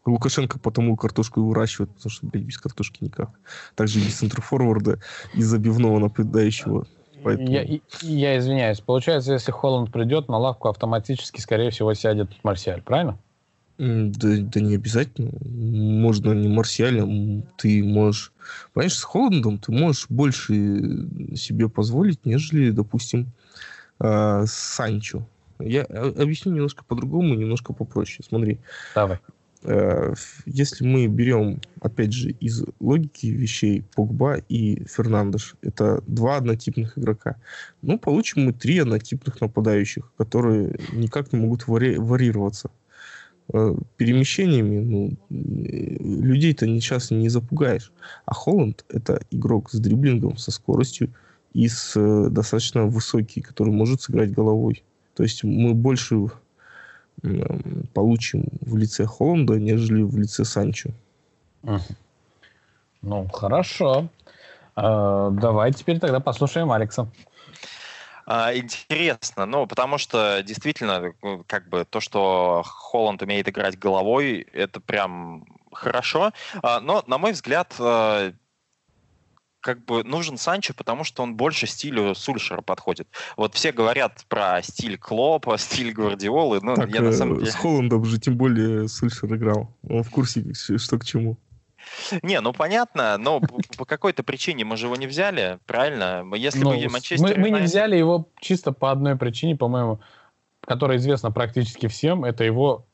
Лукашенко 0.06 0.58
потому 0.58 0.96
картошку 0.96 1.40
и 1.40 1.44
выращивает, 1.44 1.90
потому 1.90 2.10
что, 2.10 2.26
блядь, 2.26 2.44
без 2.44 2.58
картошки 2.58 3.04
никак. 3.04 3.30
Также 3.74 4.00
без 4.00 4.16
центрофорварда 4.16 5.00
и 5.34 5.42
забивного 5.42 5.98
нападающего 5.98 6.86
Поэтому... 7.22 7.48
Я, 7.48 7.64
я 8.02 8.38
извиняюсь. 8.38 8.80
Получается, 8.80 9.32
если 9.32 9.52
Холланд 9.52 9.92
придет, 9.92 10.28
на 10.28 10.38
лавку 10.38 10.68
автоматически, 10.68 11.40
скорее 11.40 11.70
всего, 11.70 11.94
сядет 11.94 12.30
Марсиаль, 12.42 12.82
правильно? 12.82 13.18
Да, 13.78 14.28
да 14.38 14.60
не 14.60 14.76
обязательно. 14.76 15.32
Можно 15.44 16.32
не 16.32 16.48
Марсиалем. 16.48 17.42
Ты 17.56 17.82
можешь... 17.82 18.32
Понимаешь, 18.72 18.94
с 18.94 19.02
Холландом 19.02 19.58
ты 19.58 19.72
можешь 19.72 20.06
больше 20.08 20.54
себе 21.36 21.68
позволить, 21.68 22.24
нежели, 22.24 22.70
допустим, 22.70 23.32
э, 23.98 24.44
с 24.46 24.52
Санчо. 24.52 25.26
Я 25.58 25.82
объясню 25.82 26.52
немножко 26.52 26.84
по-другому, 26.84 27.34
немножко 27.34 27.72
попроще. 27.72 28.24
Смотри. 28.26 28.58
Давай. 28.94 29.18
Э, 29.64 30.14
если 30.46 30.84
мы 30.84 31.06
берем, 31.06 31.60
опять 31.80 32.12
же, 32.12 32.30
из 32.30 32.64
логики 32.80 33.26
вещей 33.26 33.84
Погба 33.94 34.38
и 34.48 34.84
Фернандеш, 34.84 35.54
это 35.62 36.02
два 36.06 36.36
однотипных 36.36 36.98
игрока, 36.98 37.36
ну, 37.80 37.98
получим 37.98 38.44
мы 38.44 38.52
три 38.52 38.78
однотипных 38.78 39.40
нападающих, 39.40 40.12
которые 40.16 40.78
никак 40.92 41.32
не 41.32 41.38
могут 41.38 41.62
вари- 41.68 41.98
варьироваться. 41.98 42.70
Э, 43.52 43.74
перемещениями 43.96 44.78
ну, 44.78 45.16
людей-то 45.28 46.66
сейчас 46.66 47.10
не 47.10 47.28
запугаешь. 47.28 47.92
А 48.24 48.34
Холланд— 48.34 48.84
это 48.88 49.22
игрок 49.30 49.70
с 49.70 49.78
дриблингом, 49.78 50.36
со 50.36 50.50
скоростью 50.50 51.12
и 51.52 51.68
с 51.68 51.92
э, 51.96 52.28
достаточно 52.30 52.86
высокий, 52.86 53.42
который 53.42 53.72
может 53.72 54.02
сыграть 54.02 54.32
головой. 54.32 54.84
То 55.14 55.22
есть 55.22 55.44
мы 55.44 55.74
больше 55.74 56.28
получим 57.94 58.44
в 58.60 58.76
лице 58.76 59.06
Холланда, 59.06 59.58
нежели 59.58 60.02
в 60.02 60.16
лице 60.18 60.44
Санчо. 60.44 60.90
Ну, 63.02 63.28
хорошо. 63.28 64.08
А, 64.74 65.30
давай 65.30 65.72
теперь 65.72 65.98
тогда 65.98 66.20
послушаем 66.20 66.70
Алекса. 66.70 67.08
А, 68.24 68.54
интересно, 68.54 69.46
ну, 69.46 69.66
потому 69.66 69.98
что 69.98 70.42
действительно, 70.42 71.12
э, 71.22 71.38
как 71.46 71.68
бы 71.68 71.84
то, 71.84 72.00
что 72.00 72.62
Холланд 72.64 73.20
умеет 73.22 73.48
играть 73.48 73.78
головой, 73.78 74.46
это 74.52 74.80
прям 74.80 75.44
хорошо. 75.72 76.32
А, 76.62 76.80
но, 76.80 77.02
на 77.06 77.18
мой 77.18 77.32
взгляд, 77.32 77.74
как 79.62 79.84
бы 79.84 80.04
нужен 80.04 80.36
Санчо, 80.36 80.74
потому 80.74 81.04
что 81.04 81.22
он 81.22 81.36
больше 81.36 81.66
стилю 81.66 82.14
Сульшера 82.14 82.60
подходит. 82.60 83.08
Вот 83.36 83.54
все 83.54 83.72
говорят 83.72 84.24
про 84.28 84.60
стиль 84.62 84.98
Клопа, 84.98 85.56
стиль 85.58 85.92
Гвардиолы. 85.92 86.60
Ну, 86.60 86.74
так, 86.74 86.90
я 86.90 87.00
на 87.00 87.12
самом 87.12 87.36
э, 87.36 87.38
деле... 87.40 87.52
С 87.52 87.54
Холландом 87.54 88.04
же 88.04 88.20
тем 88.20 88.36
более 88.36 88.88
Сульшер 88.88 89.34
играл. 89.34 89.74
Он 89.88 90.02
в 90.02 90.10
курсе, 90.10 90.52
что 90.52 90.98
к 90.98 91.04
чему. 91.04 91.38
Не, 92.22 92.40
ну 92.40 92.52
понятно, 92.52 93.16
но 93.18 93.40
по 93.78 93.84
какой-то 93.84 94.22
причине 94.22 94.64
мы 94.64 94.76
же 94.76 94.86
его 94.86 94.96
не 94.96 95.06
взяли, 95.06 95.58
правильно? 95.66 96.24
Если 96.34 96.60
ну, 96.60 96.70
бы 96.70 96.88
Манчестер... 96.88 97.38
Мы, 97.38 97.40
мы 97.40 97.50
не 97.50 97.60
взяли 97.60 97.96
его 97.96 98.28
чисто 98.40 98.72
по 98.72 98.90
одной 98.90 99.16
причине, 99.16 99.56
по-моему, 99.56 100.00
которая 100.60 100.98
известна 100.98 101.30
практически 101.30 101.86
всем, 101.86 102.24
это 102.24 102.44
его 102.44 102.86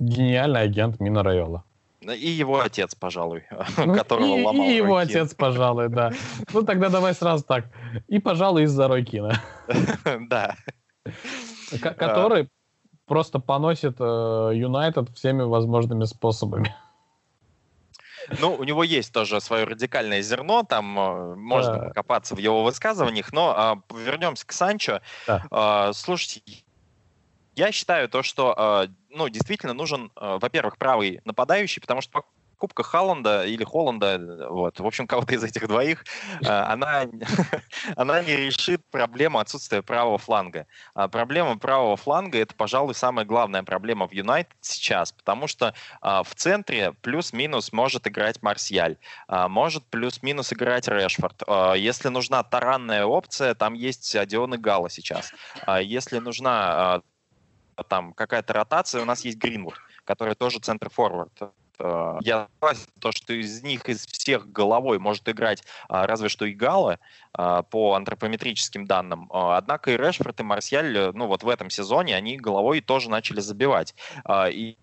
гениальный 0.00 0.62
агент 0.62 1.00
Мина 1.00 1.22
Райола. 1.22 1.64
И 2.10 2.28
его 2.28 2.60
отец, 2.60 2.94
пожалуй, 2.94 3.44
ну, 3.76 3.94
которого 3.94 4.38
и, 4.38 4.42
ломал 4.42 4.66
И 4.66 4.74
его 4.74 4.94
Рой 4.94 5.04
отец, 5.04 5.34
пожалуй, 5.34 5.88
да. 5.88 6.12
Ну, 6.52 6.62
тогда 6.62 6.88
давай 6.88 7.14
сразу 7.14 7.44
так. 7.44 7.66
И, 8.08 8.18
пожалуй, 8.18 8.64
из-за 8.64 8.88
Ройкина. 8.88 9.40
Да. 10.28 10.56
Который 11.80 12.48
просто 13.06 13.38
поносит 13.38 13.96
э, 13.98 14.50
Юнайтед 14.54 15.10
всеми 15.14 15.42
возможными 15.42 16.04
способами. 16.04 16.74
Ну, 18.40 18.54
у 18.54 18.64
него 18.64 18.84
есть 18.84 19.12
тоже 19.12 19.40
свое 19.40 19.64
радикальное 19.64 20.22
зерно, 20.22 20.62
там 20.62 20.98
э, 20.98 21.34
можно 21.34 21.74
да. 21.74 21.88
покопаться 21.88 22.34
в 22.34 22.38
его 22.38 22.62
высказываниях, 22.62 23.32
но 23.32 23.54
а, 23.56 23.78
вернемся 23.92 24.46
к 24.46 24.52
Санчо. 24.52 25.00
Да. 25.26 25.44
А, 25.50 25.92
слушайте, 25.92 26.42
я 27.54 27.72
считаю 27.72 28.08
то, 28.08 28.22
что 28.22 28.54
а, 28.56 28.86
ну, 29.10 29.28
действительно 29.28 29.74
нужен, 29.74 30.10
а, 30.16 30.38
во-первых, 30.38 30.78
правый 30.78 31.20
нападающий, 31.24 31.80
потому 31.80 32.00
что 32.00 32.24
покупка 32.62 32.84
Халланда 32.84 33.44
или 33.44 33.64
Холланда, 33.64 34.46
вот, 34.48 34.78
в 34.78 34.86
общем, 34.86 35.08
кого-то 35.08 35.34
из 35.34 35.42
этих 35.42 35.66
двоих, 35.66 36.04
а, 36.46 36.72
она, 36.72 37.06
она 37.96 38.22
не 38.22 38.36
решит 38.36 38.84
проблему 38.92 39.40
отсутствия 39.40 39.82
правого 39.82 40.16
фланга. 40.16 40.68
А 40.94 41.08
проблема 41.08 41.58
правого 41.58 41.96
фланга 41.96 42.38
это, 42.38 42.54
пожалуй, 42.54 42.94
самая 42.94 43.26
главная 43.26 43.64
проблема 43.64 44.06
в 44.06 44.12
Юнайтед 44.12 44.54
сейчас, 44.60 45.10
потому 45.10 45.48
что 45.48 45.74
а, 46.00 46.22
в 46.22 46.36
центре 46.36 46.92
плюс-минус 47.02 47.72
может 47.72 48.06
играть 48.06 48.40
Марсиаль, 48.42 48.96
а, 49.26 49.48
может 49.48 49.84
плюс-минус 49.86 50.52
играть 50.52 50.86
Решфорд. 50.86 51.42
А, 51.48 51.74
если 51.74 52.10
нужна 52.10 52.44
таранная 52.44 53.04
опция, 53.06 53.56
там 53.56 53.74
есть 53.74 54.16
Дион 54.28 54.54
и 54.54 54.56
Гала 54.56 54.88
сейчас. 54.88 55.32
А, 55.66 55.80
если 55.80 56.18
нужна 56.18 57.02
там 57.88 58.12
какая-то 58.12 58.52
ротация, 58.52 59.02
у 59.02 59.04
нас 59.04 59.24
есть 59.24 59.38
Гринвуд, 59.38 59.74
который 60.04 60.34
тоже 60.34 60.58
центр-форвард. 60.58 61.52
Э, 61.78 62.18
я 62.20 62.48
согласен, 62.54 62.86
то, 63.00 63.12
что 63.12 63.32
из 63.32 63.62
них, 63.62 63.88
из 63.88 64.06
всех 64.06 64.50
головой 64.50 64.98
может 64.98 65.28
играть 65.28 65.62
а, 65.88 66.06
разве 66.06 66.28
что 66.28 66.44
и 66.44 66.52
Гала 66.52 66.98
а, 67.32 67.62
по 67.62 67.94
антропометрическим 67.94 68.86
данным. 68.86 69.28
А, 69.32 69.56
однако 69.56 69.90
и 69.90 69.96
Решфорд, 69.96 70.40
и 70.40 70.42
Марсиаль, 70.42 71.12
ну 71.14 71.26
вот 71.26 71.42
в 71.42 71.48
этом 71.48 71.70
сезоне, 71.70 72.16
они 72.16 72.36
головой 72.36 72.80
тоже 72.80 73.10
начали 73.10 73.40
забивать. 73.40 73.94
И 74.50 74.76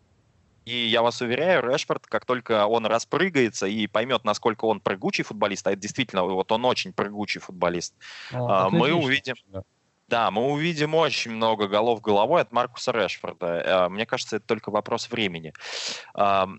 и 0.65 0.85
я 0.85 1.01
вас 1.01 1.19
уверяю, 1.19 1.63
Решфорд, 1.63 2.05
как 2.05 2.25
только 2.25 2.67
он 2.67 2.85
распрыгается 2.85 3.65
и 3.65 3.87
поймет, 3.87 4.23
насколько 4.23 4.65
он 4.65 4.81
прыгучий 4.81 5.23
футболист, 5.23 5.65
а 5.65 5.71
это 5.71 5.79
действительно 5.79 6.23
вот 6.23 6.51
он 6.51 6.63
очень 6.65 6.93
прыгучий 6.93 7.41
футболист, 7.41 7.95
ну, 8.31 8.69
мы 8.69 8.93
увидим. 8.93 9.33
Да. 9.47 9.63
Да, 10.09 10.31
мы 10.31 10.47
увидим 10.47 10.95
очень 10.95 11.31
много 11.31 11.67
голов 11.67 12.01
головой 12.01 12.41
от 12.41 12.51
Маркуса 12.51 12.91
Решфорда. 12.91 13.45
Э, 13.45 13.89
мне 13.89 14.07
кажется, 14.07 14.37
это 14.37 14.47
только 14.47 14.71
вопрос 14.71 15.11
времени. 15.11 15.53
А, 16.15 16.49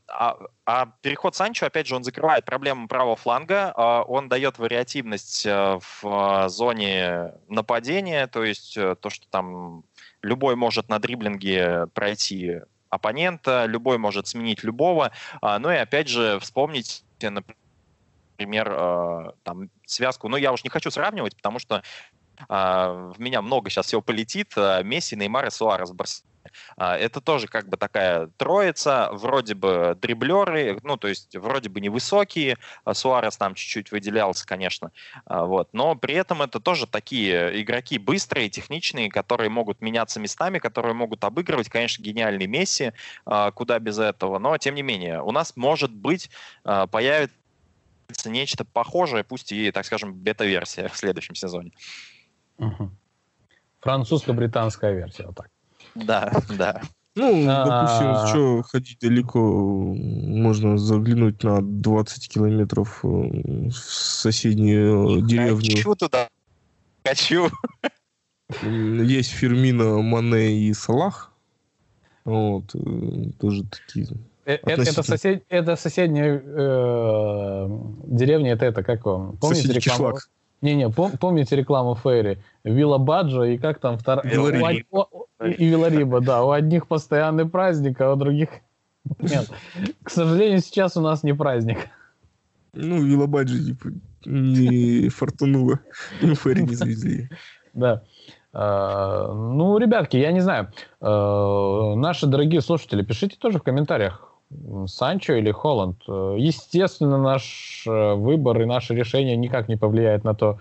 а 0.65 0.87
переход 1.03 1.35
Санчо, 1.35 1.67
опять 1.67 1.89
же, 1.89 1.97
он 1.97 2.05
закрывает 2.05 2.45
проблему 2.45 2.87
правого 2.87 3.17
фланга, 3.17 3.73
а 3.75 4.03
он 4.03 4.29
дает 4.29 4.59
вариативность 4.59 5.45
э, 5.47 5.81
в 6.01 6.49
зоне 6.49 7.33
нападения, 7.49 8.29
то 8.29 8.45
есть 8.45 8.77
э, 8.77 8.95
то, 8.95 9.11
что 9.11 9.27
там 9.29 9.83
любой 10.23 10.55
может 10.55 10.89
на 10.89 11.01
дриблинге 11.01 11.89
пройти 11.93 12.61
оппонента, 12.89 13.67
любой 13.67 13.99
может 13.99 14.29
сменить 14.29 14.63
любого. 14.63 15.11
А, 15.43 15.59
ну 15.59 15.73
и 15.73 15.77
опять 15.77 16.07
же, 16.07 16.39
вспомнить, 16.39 17.03
например, 17.21 19.35
там, 19.43 19.71
связку, 19.87 20.29
ну, 20.29 20.37
я 20.37 20.53
уж 20.53 20.63
не 20.63 20.71
хочу 20.71 20.93
сравнивать, 20.93 21.37
потому 21.37 21.59
что 21.59 21.83
в 22.49 23.15
меня 23.19 23.43
много 23.43 23.71
сейчас 23.71 23.87
всего 23.87 24.01
полетит. 24.01 24.53
А, 24.57 24.83
Месси, 24.83 25.17
Неймар 25.17 25.47
и 25.47 25.51
Суарес 25.51 25.91
в 25.91 25.95
Барселоне. 25.95 26.27
А, 26.77 26.97
это 26.97 27.21
тоже 27.21 27.47
как 27.47 27.69
бы 27.69 27.77
такая 27.77 28.29
троица, 28.39 29.11
вроде 29.13 29.55
бы 29.55 29.97
дриблеры, 30.01 30.79
ну, 30.83 30.97
то 30.97 31.07
есть 31.07 31.37
вроде 31.37 31.69
бы 31.69 31.81
невысокие, 31.81 32.57
Суарес 32.91 33.37
там 33.37 33.55
чуть-чуть 33.55 33.93
выделялся, 33.93 34.47
конечно, 34.47 34.91
вот, 35.27 35.69
но 35.73 35.95
при 35.95 36.15
этом 36.15 36.41
это 36.43 36.59
тоже 36.59 36.87
такие 36.87 37.61
игроки 37.63 37.99
быстрые, 37.99 38.49
техничные, 38.49 39.11
которые 39.11 39.51
могут 39.51 39.83
меняться 39.83 40.19
местами, 40.19 40.59
которые 40.59 40.95
могут 40.95 41.23
обыгрывать, 41.25 41.69
конечно, 41.69 42.03
гениальный 42.03 42.47
Месси, 42.47 42.93
куда 43.55 43.79
без 43.79 43.99
этого, 43.99 44.39
но 44.39 44.57
тем 44.57 44.75
не 44.75 44.83
менее, 44.83 45.23
у 45.23 45.33
нас 45.33 45.57
может 45.57 45.93
быть 45.93 46.31
появится 46.65 47.31
нечто 48.25 48.65
похожее, 48.65 49.25
пусть 49.25 49.53
и, 49.53 49.71
так 49.71 49.85
скажем, 49.85 50.15
бета-версия 50.15 50.89
в 50.89 50.97
следующем 50.97 51.35
сезоне. 51.35 51.73
Угу. 52.61 52.91
Французско-британская 53.81 54.95
версия, 54.95 55.27
вот 55.27 55.37
так. 55.37 55.51
Да, 55.95 56.33
да. 56.57 56.83
Ну, 57.17 57.45
допустим, 57.45 58.07
а... 58.07 58.27
что 58.29 58.63
ходить 58.63 58.99
далеко, 59.01 59.41
можно 59.41 60.79
заглянуть 60.79 61.43
на 61.43 61.61
20 61.61 62.29
километров 62.29 63.01
э, 63.03 63.09
в 63.09 63.73
соседнюю 63.73 65.21
деревню. 65.23 65.77
Хочу 65.77 65.95
туда. 65.97 66.29
Хочу. 67.05 67.49
Есть 68.63 69.31
Фермина, 69.31 70.01
Мане 70.03 70.53
и 70.53 70.73
Салах. 70.73 71.33
Вот, 72.25 72.75
э, 72.75 73.31
тоже 73.41 73.65
такие. 73.65 74.07
Э, 74.45 74.55
это, 74.55 74.83
это, 74.83 75.03
сосед, 75.03 75.45
это 75.49 75.77
соседняя 75.77 76.43
э, 76.45 77.69
деревня, 78.07 78.53
это, 78.53 78.67
это 78.67 78.83
как 78.83 79.05
вам? 79.05 79.37
Помните 79.39 79.63
Соседний 79.63 79.81
рекламу? 79.81 80.15
Кишлак. 80.15 80.31
Не-не, 80.63 80.89
пом- 80.89 81.17
помните 81.19 81.57
рекламу 81.57 81.95
Фейри? 81.95 82.39
Вилла 82.65 82.99
Баджо 82.99 83.45
и 83.45 83.59
как 83.59 83.79
там 83.79 83.97
вторая... 83.97 84.31
И 84.31 85.65
Вилариба, 85.65 86.21
да. 86.21 86.45
У 86.45 86.51
одних 86.51 86.87
постоянный 86.87 87.49
праздник, 87.49 88.01
а 88.01 88.13
у 88.13 88.17
других... 88.17 88.51
Нет. 89.19 89.51
К 90.03 90.11
сожалению, 90.11 90.61
сейчас 90.61 90.97
у 90.97 91.01
нас 91.01 91.23
не 91.23 91.33
праздник. 91.33 91.89
Ну, 92.75 93.03
Вилла 93.03 93.27
Баджо 93.27 93.55
не 94.27 95.09
фортунуло. 95.09 95.79
Ну, 96.21 96.35
Фейри 96.35 96.63
не 96.63 96.75
завезли. 96.75 97.31
Да. 97.73 98.03
А, 98.53 99.33
ну, 99.33 99.79
ребятки, 99.79 100.17
я 100.17 100.33
не 100.33 100.41
знаю. 100.41 100.73
А, 101.01 101.95
наши 101.95 102.27
дорогие 102.27 102.61
слушатели, 102.61 103.03
пишите 103.03 103.37
тоже 103.39 103.59
в 103.59 103.63
комментариях, 103.63 104.30
Санчо 104.87 105.35
или 105.35 105.51
Холланд. 105.53 106.03
Естественно, 106.07 107.19
наш 107.19 107.85
э, 107.87 108.15
выбор 108.15 108.61
и 108.63 108.65
наше 108.65 108.95
решение 108.95 109.37
никак 109.37 109.69
не 109.69 109.77
повлияет 109.77 110.25
на 110.25 110.35
то, 110.35 110.59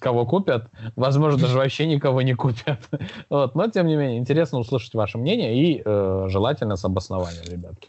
кого 0.00 0.26
купят. 0.26 0.68
Возможно, 0.96 1.40
даже 1.40 1.56
вообще 1.56 1.86
никого 1.86 2.22
не 2.22 2.34
купят. 2.34 2.80
Вот. 3.30 3.54
Но, 3.54 3.68
тем 3.68 3.86
не 3.86 3.96
менее, 3.96 4.18
интересно 4.18 4.58
услышать 4.58 4.94
ваше 4.94 5.18
мнение 5.18 5.56
и 5.56 5.82
э, 5.84 6.26
желательно 6.28 6.76
с 6.76 6.84
обоснованием, 6.84 7.44
ребятки. 7.50 7.88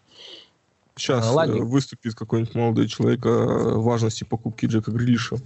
Сейчас 0.96 1.30
Ладно. 1.34 1.66
выступит 1.66 2.16
какой-нибудь 2.16 2.56
молодой 2.56 2.88
человек 2.88 3.26
о 3.26 3.80
важности 3.80 4.24
покупки 4.24 4.66
Джека 4.66 4.92
Грилиша. 4.92 5.38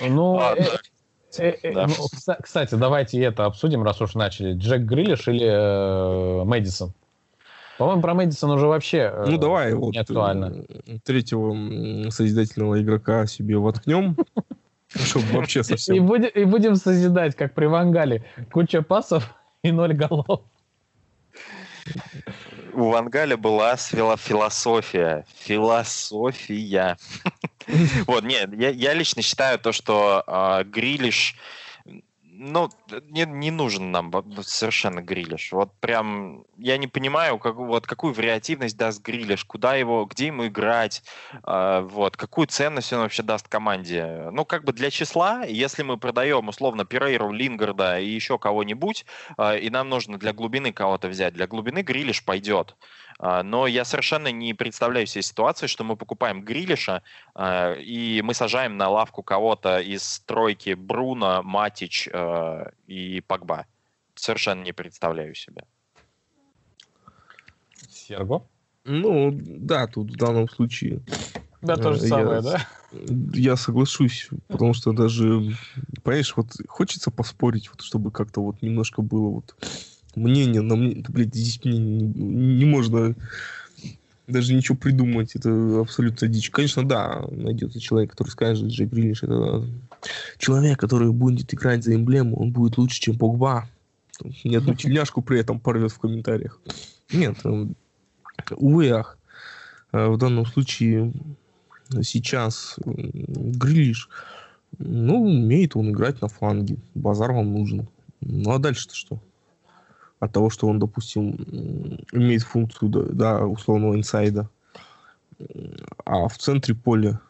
Ну, 0.00 0.40
э, 0.40 0.64
э, 1.38 1.56
э, 1.62 1.74
да. 1.74 1.86
ну, 1.88 2.34
кстати, 2.40 2.74
давайте 2.76 3.20
это 3.20 3.46
обсудим, 3.46 3.82
раз 3.82 4.00
уж 4.00 4.14
начали. 4.14 4.54
Джек 4.54 4.82
Грилиш 4.82 5.26
или 5.26 5.46
э, 5.46 6.44
Мэдисон? 6.44 6.92
По-моему, 7.80 8.02
про 8.02 8.12
Мэдисон 8.12 8.50
уже 8.50 8.66
вообще 8.66 9.10
ну, 9.26 9.38
давай, 9.38 9.72
не 9.72 9.78
вот, 9.78 9.96
актуально. 9.96 10.66
Третьего 11.02 12.10
созидательного 12.10 12.82
игрока 12.82 13.26
себе 13.26 13.56
воткнем. 13.56 14.18
Чтобы 14.94 15.24
вообще 15.32 15.64
совсем... 15.64 15.96
И 15.96 16.00
будем, 16.00 16.28
и 16.28 16.44
будем 16.44 16.76
созидать, 16.76 17.34
как 17.36 17.54
при 17.54 17.64
Вангале. 17.64 18.22
Куча 18.52 18.82
пасов 18.82 19.34
и 19.62 19.72
ноль 19.72 19.94
голов 19.94 20.42
у 22.74 22.90
Вангаля 22.90 23.38
была 23.38 23.76
философия. 23.76 25.24
Философия. 25.38 26.98
Вот, 28.06 28.24
нет, 28.24 28.50
я 28.52 28.94
лично 28.94 29.22
считаю 29.22 29.58
то, 29.58 29.70
что 29.70 30.24
а, 30.26 30.64
Грилиш 30.64 31.36
ну, 32.42 32.70
не, 33.10 33.26
не 33.26 33.50
нужен 33.50 33.92
нам 33.92 34.10
совершенно 34.42 35.02
грилиш. 35.02 35.52
Вот 35.52 35.72
прям 35.78 36.44
я 36.56 36.78
не 36.78 36.86
понимаю, 36.86 37.38
как, 37.38 37.56
вот 37.56 37.86
какую 37.86 38.14
вариативность 38.14 38.78
даст 38.78 39.02
грилиш, 39.02 39.44
куда 39.44 39.74
его, 39.74 40.06
где 40.06 40.28
ему 40.28 40.46
играть, 40.46 41.02
э, 41.44 41.80
вот, 41.82 42.16
какую 42.16 42.46
ценность 42.46 42.94
он 42.94 43.00
вообще 43.00 43.22
даст 43.22 43.46
команде. 43.46 44.30
Ну, 44.32 44.46
как 44.46 44.64
бы 44.64 44.72
для 44.72 44.90
числа, 44.90 45.44
если 45.44 45.82
мы 45.82 45.98
продаем 45.98 46.48
условно 46.48 46.86
Перейру, 46.86 47.30
Лингарда 47.30 48.00
и 48.00 48.08
еще 48.08 48.38
кого-нибудь, 48.38 49.04
э, 49.36 49.58
и 49.58 49.68
нам 49.68 49.90
нужно 49.90 50.16
для 50.18 50.32
глубины 50.32 50.72
кого-то 50.72 51.08
взять, 51.08 51.34
для 51.34 51.46
глубины 51.46 51.82
грилиш 51.82 52.24
пойдет. 52.24 52.74
А, 53.22 53.42
но 53.42 53.66
я 53.66 53.84
совершенно 53.84 54.32
не 54.32 54.54
представляю 54.54 55.06
себе 55.06 55.20
ситуации, 55.20 55.66
что 55.66 55.84
мы 55.84 55.96
покупаем 55.96 56.42
Грилиша, 56.42 57.02
а, 57.34 57.74
и 57.74 58.22
мы 58.22 58.32
сажаем 58.32 58.78
на 58.78 58.88
лавку 58.88 59.22
кого-то 59.22 59.78
из 59.78 60.20
тройки 60.20 60.72
Бруно, 60.72 61.42
Матич 61.42 62.08
а, 62.10 62.72
и 62.86 63.20
Погба. 63.20 63.66
Совершенно 64.14 64.62
не 64.62 64.72
представляю 64.72 65.34
себе. 65.34 65.64
Серго? 67.90 68.46
Ну, 68.84 69.30
да, 69.32 69.86
тут 69.86 70.12
в 70.12 70.16
данном 70.16 70.48
случае... 70.48 71.02
Да, 71.60 71.76
то 71.76 71.92
же 71.92 72.00
самое, 72.00 72.36
я, 72.36 72.40
да? 72.40 72.66
Я 73.34 73.56
соглашусь, 73.56 74.30
потому 74.48 74.72
что 74.72 74.92
даже, 74.92 75.54
понимаешь, 76.02 76.34
вот 76.34 76.52
хочется 76.68 77.10
поспорить, 77.10 77.68
вот, 77.68 77.82
чтобы 77.82 78.10
как-то 78.10 78.40
вот 78.40 78.62
немножко 78.62 79.02
было 79.02 79.28
вот 79.28 79.54
мнение 80.16 80.62
на 80.62 80.76
мне, 80.76 81.04
блядь, 81.08 81.34
здесь 81.34 81.60
мне 81.64 81.78
не, 81.78 82.04
не 82.04 82.64
можно 82.64 83.14
даже 84.26 84.54
ничего 84.54 84.76
придумать, 84.76 85.34
это 85.34 85.80
абсолютно 85.80 86.28
дичь. 86.28 86.50
Конечно, 86.50 86.86
да, 86.86 87.24
найдется 87.30 87.80
человек, 87.80 88.10
который 88.10 88.28
скажет, 88.28 88.68
Джей 88.68 88.86
Грилиш, 88.86 89.22
это 89.22 89.66
человек, 90.38 90.78
который 90.78 91.10
будет 91.12 91.52
играть 91.52 91.84
за 91.84 91.94
эмблему, 91.94 92.40
он 92.40 92.52
будет 92.52 92.78
лучше, 92.78 93.00
чем 93.00 93.18
Погба. 93.18 93.68
Ни 94.44 94.54
одну 94.54 94.74
тельняшку 94.76 95.22
при 95.22 95.40
этом 95.40 95.60
порвет 95.60 95.92
в 95.92 95.98
комментариях. 95.98 96.60
Нет, 97.12 97.36
эм, 97.44 97.74
увы, 98.56 98.90
ах. 98.90 99.18
Э, 99.92 100.08
в 100.08 100.18
данном 100.18 100.46
случае 100.46 101.12
сейчас 102.02 102.76
Грилиш, 102.84 104.08
ну, 104.78 105.24
умеет 105.24 105.74
он 105.74 105.90
играть 105.90 106.20
на 106.20 106.28
фланге. 106.28 106.76
Базар 106.94 107.32
вам 107.32 107.52
нужен. 107.52 107.88
Ну, 108.20 108.52
а 108.52 108.58
дальше-то 108.58 108.94
что? 108.94 109.20
От 110.20 110.32
того, 110.32 110.50
что 110.50 110.68
он, 110.68 110.78
допустим, 110.78 111.32
имеет 112.12 112.42
функцию, 112.42 112.90
да, 112.90 113.44
условного 113.46 113.96
инсайда. 113.96 114.48
А 116.04 116.28
в 116.28 116.36
центре 116.36 116.74
поля 116.74 117.20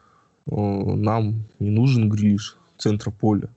э, 0.45 0.55
нам 0.55 1.45
не 1.59 1.69
нужен 1.69 2.09
гриш 2.09 2.57
центра 2.77 3.09
поля. 3.09 3.49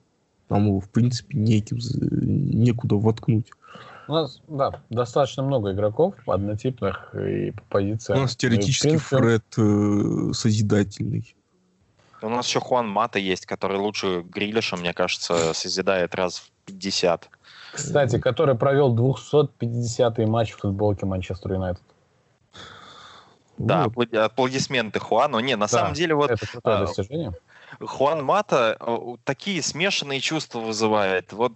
Нам 0.49 0.67
его, 0.67 0.81
в 0.81 0.89
принципе, 0.89 1.37
неким, 1.37 1.79
некуда 1.81 2.95
воткнуть. 2.95 3.51
У 4.07 4.13
нас, 4.13 4.41
да, 4.47 4.83
достаточно 4.91 5.43
много 5.43 5.73
игроков 5.73 6.15
однотипных 6.27 7.15
и 7.15 7.51
по 7.51 7.63
позициям. 7.71 8.19
У 8.19 8.23
нас 8.23 8.37
теоретически 8.37 8.89
принципе... 8.89 9.17
Фред 9.17 9.45
э, 9.57 10.33
созидательный. 10.33 11.35
У 12.23 12.29
нас 12.29 12.47
еще 12.47 12.61
Хуан 12.61 12.89
Мата 12.89 13.19
есть, 13.19 13.47
который 13.47 13.79
лучше 13.79 14.23
Грилиша, 14.23 14.77
мне 14.77 14.93
кажется, 14.93 15.53
созидает 15.55 16.15
раз 16.15 16.39
в 16.39 16.51
50. 16.67 17.29
Кстати, 17.75 18.19
который 18.19 18.55
провел 18.55 18.95
250-й 18.97 20.27
матч 20.27 20.53
в 20.53 20.59
футболке 20.59 21.07
Манчестер 21.07 21.53
Юнайтед. 21.53 21.83
Да, 23.59 23.89
вот. 23.95 24.13
аплодисменты 24.15 24.99
Хуану. 24.99 25.41
Не, 25.41 25.57
на 25.57 25.67
да, 25.67 25.69
самом 25.69 25.95
деле 25.95 26.15
вот... 26.15 26.31
Это 26.31 26.47
крутое 26.47 26.77
а, 26.77 26.81
достижение. 26.87 27.33
Хуан 27.81 28.25
Мата 28.25 28.79
такие 29.25 29.63
смешанные 29.63 30.21
чувства 30.21 30.61
вызывает. 30.61 31.33
Вот 31.33 31.53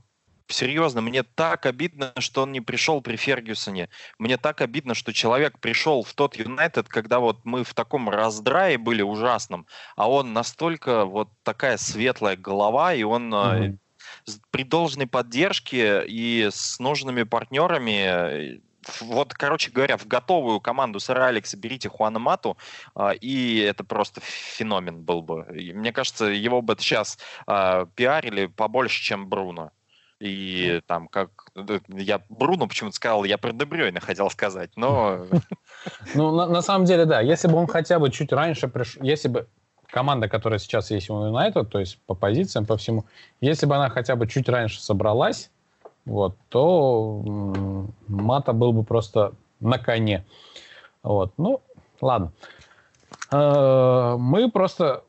серьезно, 0.49 1.01
мне 1.01 1.23
так 1.23 1.67
обидно, 1.67 2.13
что 2.19 2.43
он 2.43 2.53
не 2.53 2.61
пришел 2.61 3.01
при 3.01 3.17
Фергюсоне. 3.17 3.89
Мне 4.19 4.37
так 4.39 4.61
обидно, 4.61 4.95
что 4.95 5.13
человек 5.13 5.59
пришел 5.61 6.03
в 6.03 6.15
тот 6.15 6.37
Юнайтед, 6.37 6.89
когда 6.89 7.21
вот 7.21 7.45
мы 7.45 7.65
в 7.65 7.75
таком 7.75 8.09
раздрае 8.09 8.79
были 8.79 9.03
ужасном, 9.03 9.67
а 9.97 10.11
он 10.11 10.33
настолько 10.33 11.05
вот 11.05 11.29
такая 11.43 11.77
светлая 11.77 12.37
голова, 12.37 12.95
и 12.95 13.03
он 13.03 13.33
mm-hmm 13.33 13.79
при 14.51 14.63
должной 14.65 15.07
поддержке 15.07 16.05
и 16.07 16.49
с 16.51 16.79
нужными 16.79 17.23
партнерами 17.25 18.61
вот, 19.01 19.35
короче 19.35 19.71
говоря, 19.71 19.97
в 19.97 20.07
готовую 20.07 20.61
команду 20.61 21.01
сэра 21.01 21.27
Алекса 21.27 21.57
берите 21.57 21.89
Хуана 21.89 22.19
Мату, 22.19 22.57
э, 22.97 23.15
и 23.21 23.59
это 23.59 23.85
просто 23.85 24.21
феномен 24.23 25.03
был 25.03 25.23
бы. 25.23 25.45
Мне 25.51 25.93
кажется, 25.93 26.27
его 26.27 26.63
бы 26.63 26.77
сейчас 26.79 27.19
э, 27.47 27.87
пиарили 27.95 28.47
побольше, 28.47 29.03
чем 29.03 29.29
Бруно. 29.29 29.73
И 30.21 30.81
там, 30.87 31.09
как 31.09 31.31
э, 31.55 31.81
я 31.89 32.23
Бруно 32.29 32.67
почему-то 32.67 32.97
сказал, 32.97 33.25
я 33.25 33.39
про 33.39 33.53
Дебрёйна 33.53 34.01
хотел 34.01 34.31
сказать, 34.31 34.71
но... 34.77 35.27
Ну, 36.15 36.35
на, 36.35 36.47
на 36.47 36.63
самом 36.63 36.87
деле, 36.87 37.05
да. 37.05 37.21
Если 37.21 37.47
бы 37.47 37.57
он 37.57 37.67
хотя 37.67 37.99
бы 37.99 38.11
чуть 38.11 38.33
раньше 38.33 38.69
пришел, 38.69 39.03
если 39.03 39.29
бы 39.29 39.49
команда, 39.91 40.29
которая 40.29 40.59
сейчас 40.59 40.91
есть 40.91 41.11
у 41.11 41.25
Юнайтед, 41.25 41.69
то 41.71 41.79
есть 41.79 41.99
по 42.07 42.15
позициям, 42.15 42.67
по 42.67 42.77
всему, 42.77 43.05
если 43.41 43.67
бы 43.67 43.77
она 43.77 43.89
хотя 43.89 44.17
бы 44.17 44.27
чуть 44.27 44.49
раньше 44.49 44.81
собралась, 44.81 45.51
вот, 46.05 46.37
то 46.49 47.23
Мата 48.07 48.53
был 48.53 48.73
бы 48.73 48.83
просто 48.83 49.33
на 49.61 49.79
коне. 49.79 50.25
Вот, 51.03 51.33
ну, 51.37 51.61
ладно. 52.01 52.33
Э, 53.31 54.17
мы 54.19 54.51
просто 54.51 55.03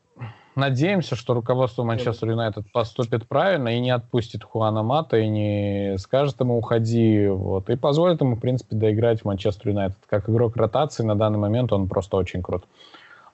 надеемся, 0.56 1.16
что 1.16 1.34
руководство 1.34 1.84
Манчестер 1.84 2.30
Юнайтед 2.30 2.70
поступит 2.72 3.26
правильно 3.26 3.68
и 3.76 3.80
не 3.80 3.90
отпустит 3.90 4.44
Хуана 4.44 4.82
Мата, 4.82 5.16
и 5.16 5.28
не 5.28 5.96
скажет 5.98 6.40
ему 6.40 6.58
уходи, 6.58 7.28
вот, 7.28 7.70
и 7.70 7.76
позволит 7.76 8.20
ему, 8.20 8.36
в 8.36 8.40
принципе, 8.40 8.76
доиграть 8.76 9.22
в 9.22 9.24
Манчестер 9.24 9.70
Юнайтед. 9.70 9.98
Как 10.06 10.28
игрок 10.28 10.56
ротации 10.56 11.02
на 11.02 11.14
данный 11.14 11.38
момент 11.38 11.72
он 11.72 11.88
просто 11.88 12.16
очень 12.16 12.42
крут. 12.42 12.64
А, 12.64 12.66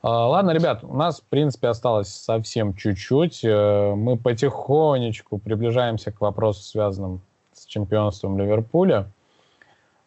ладно, 0.08 0.52
ребят, 0.52 0.84
у 0.84 0.94
нас, 0.94 1.20
в 1.20 1.24
принципе, 1.24 1.68
осталось 1.68 2.08
совсем 2.08 2.74
чуть-чуть. 2.74 3.44
Э, 3.44 3.94
мы 3.96 4.16
потихонечку 4.16 5.38
приближаемся 5.38 6.12
к 6.12 6.20
вопросу, 6.20 6.62
связанным 6.62 7.20
с 7.52 7.64
чемпионством 7.64 8.38
Ливерпуля. 8.38 9.10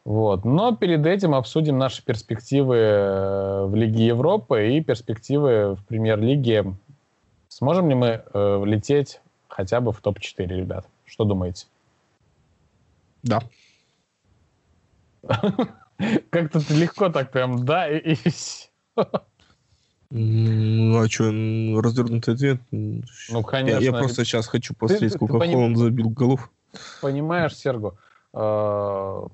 Вот. 0.06 0.46
Но 0.46 0.76
перед 0.76 1.06
этим 1.06 1.36
обсудим 1.36 1.78
наши 1.78 2.04
перспективы 2.04 2.78
э, 2.78 3.66
в 3.66 3.76
Лиге 3.76 4.06
Европы 4.06 4.70
и 4.70 4.82
перспективы 4.82 5.76
в 5.76 5.84
Премьер-лиге. 5.86 6.74
Сможем 7.50 7.90
ли 7.90 7.96
мы 7.96 8.08
э, 8.08 8.58
влететь 8.58 9.20
хотя 9.48 9.82
бы 9.82 9.92
в 9.92 10.00
топ-4, 10.02 10.48
ребят? 10.48 10.88
Что 11.06 11.26
думаете? 11.26 11.66
Да. 13.24 13.42
Как-то 16.30 16.62
легко 16.70 17.10
так 17.10 17.32
прям, 17.32 17.66
да, 17.66 17.90
и, 17.90 18.14
и 18.14 18.30
все. 18.30 18.70
Ну, 20.12 21.00
а 21.00 21.08
что, 21.08 21.26
развернутый 21.82 22.34
ответ? 22.34 22.60
Ну, 22.72 23.44
конечно. 23.44 23.80
Я, 23.80 23.92
я 23.92 23.98
просто 23.98 24.26
сейчас 24.26 24.48
хочу 24.48 24.74
посмотреть, 24.74 25.14
сколько 25.14 25.40
ты, 25.40 25.52
Холланд 25.52 25.78
забил 25.78 26.10
голов. 26.10 26.50
Понимаешь, 27.02 27.56
Серго, 27.56 27.96
э, 28.34 29.28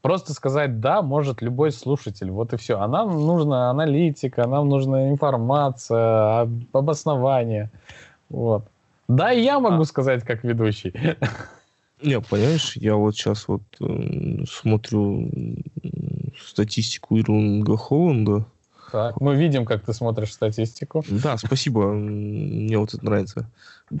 просто 0.00 0.32
сказать 0.32 0.80
«да» 0.80 1.02
может 1.02 1.42
любой 1.42 1.72
слушатель, 1.72 2.30
вот 2.30 2.54
и 2.54 2.56
все. 2.56 2.78
А 2.78 2.88
нам 2.88 3.10
нужна 3.26 3.70
аналитика, 3.70 4.46
нам 4.46 4.68
нужна 4.70 5.10
информация, 5.10 6.48
обоснование. 6.72 7.70
Вот. 8.30 8.64
Да, 9.08 9.30
и 9.30 9.42
я 9.42 9.60
могу 9.60 9.82
а. 9.82 9.86
сказать 9.86 10.24
как 10.24 10.42
ведущий. 10.42 10.94
Не, 12.02 12.20
понимаешь, 12.20 12.76
я 12.76 12.96
вот 12.96 13.14
сейчас 13.14 13.46
вот 13.46 13.62
э, 13.80 14.44
смотрю 14.50 15.30
статистику 16.38 17.18
Ирлинга 17.18 17.76
Холланда, 17.76 18.46
Так, 18.94 19.20
мы 19.20 19.34
видим, 19.34 19.64
как 19.64 19.82
ты 19.82 19.92
смотришь 19.92 20.32
статистику. 20.32 21.04
Да, 21.08 21.36
спасибо. 21.36 21.92
Мне 21.94 22.78
вот 22.78 22.94
это 22.94 23.04
нравится. 23.04 23.50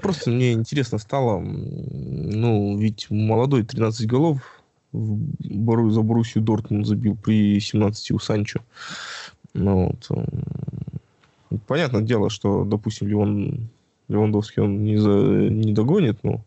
Просто 0.00 0.30
мне 0.30 0.52
интересно 0.52 0.98
стало, 0.98 1.40
ну, 1.40 2.78
ведь 2.78 3.10
молодой 3.10 3.64
13 3.64 4.06
голов 4.06 4.38
за 4.92 6.00
Боруссию 6.00 6.44
Дортмунд 6.44 6.86
забил 6.86 7.16
при 7.16 7.58
17 7.58 8.12
у 8.12 8.20
Санчо. 8.20 8.60
Ну, 9.52 9.96
вот. 10.08 10.28
Понятное 11.66 12.02
дело, 12.02 12.30
что, 12.30 12.64
допустим, 12.64 13.08
Леван, 13.08 13.68
Левандовский 14.06 14.62
он 14.62 14.84
не, 14.84 14.96
за, 14.96 15.10
не 15.10 15.72
догонит, 15.72 16.22
но 16.22 16.40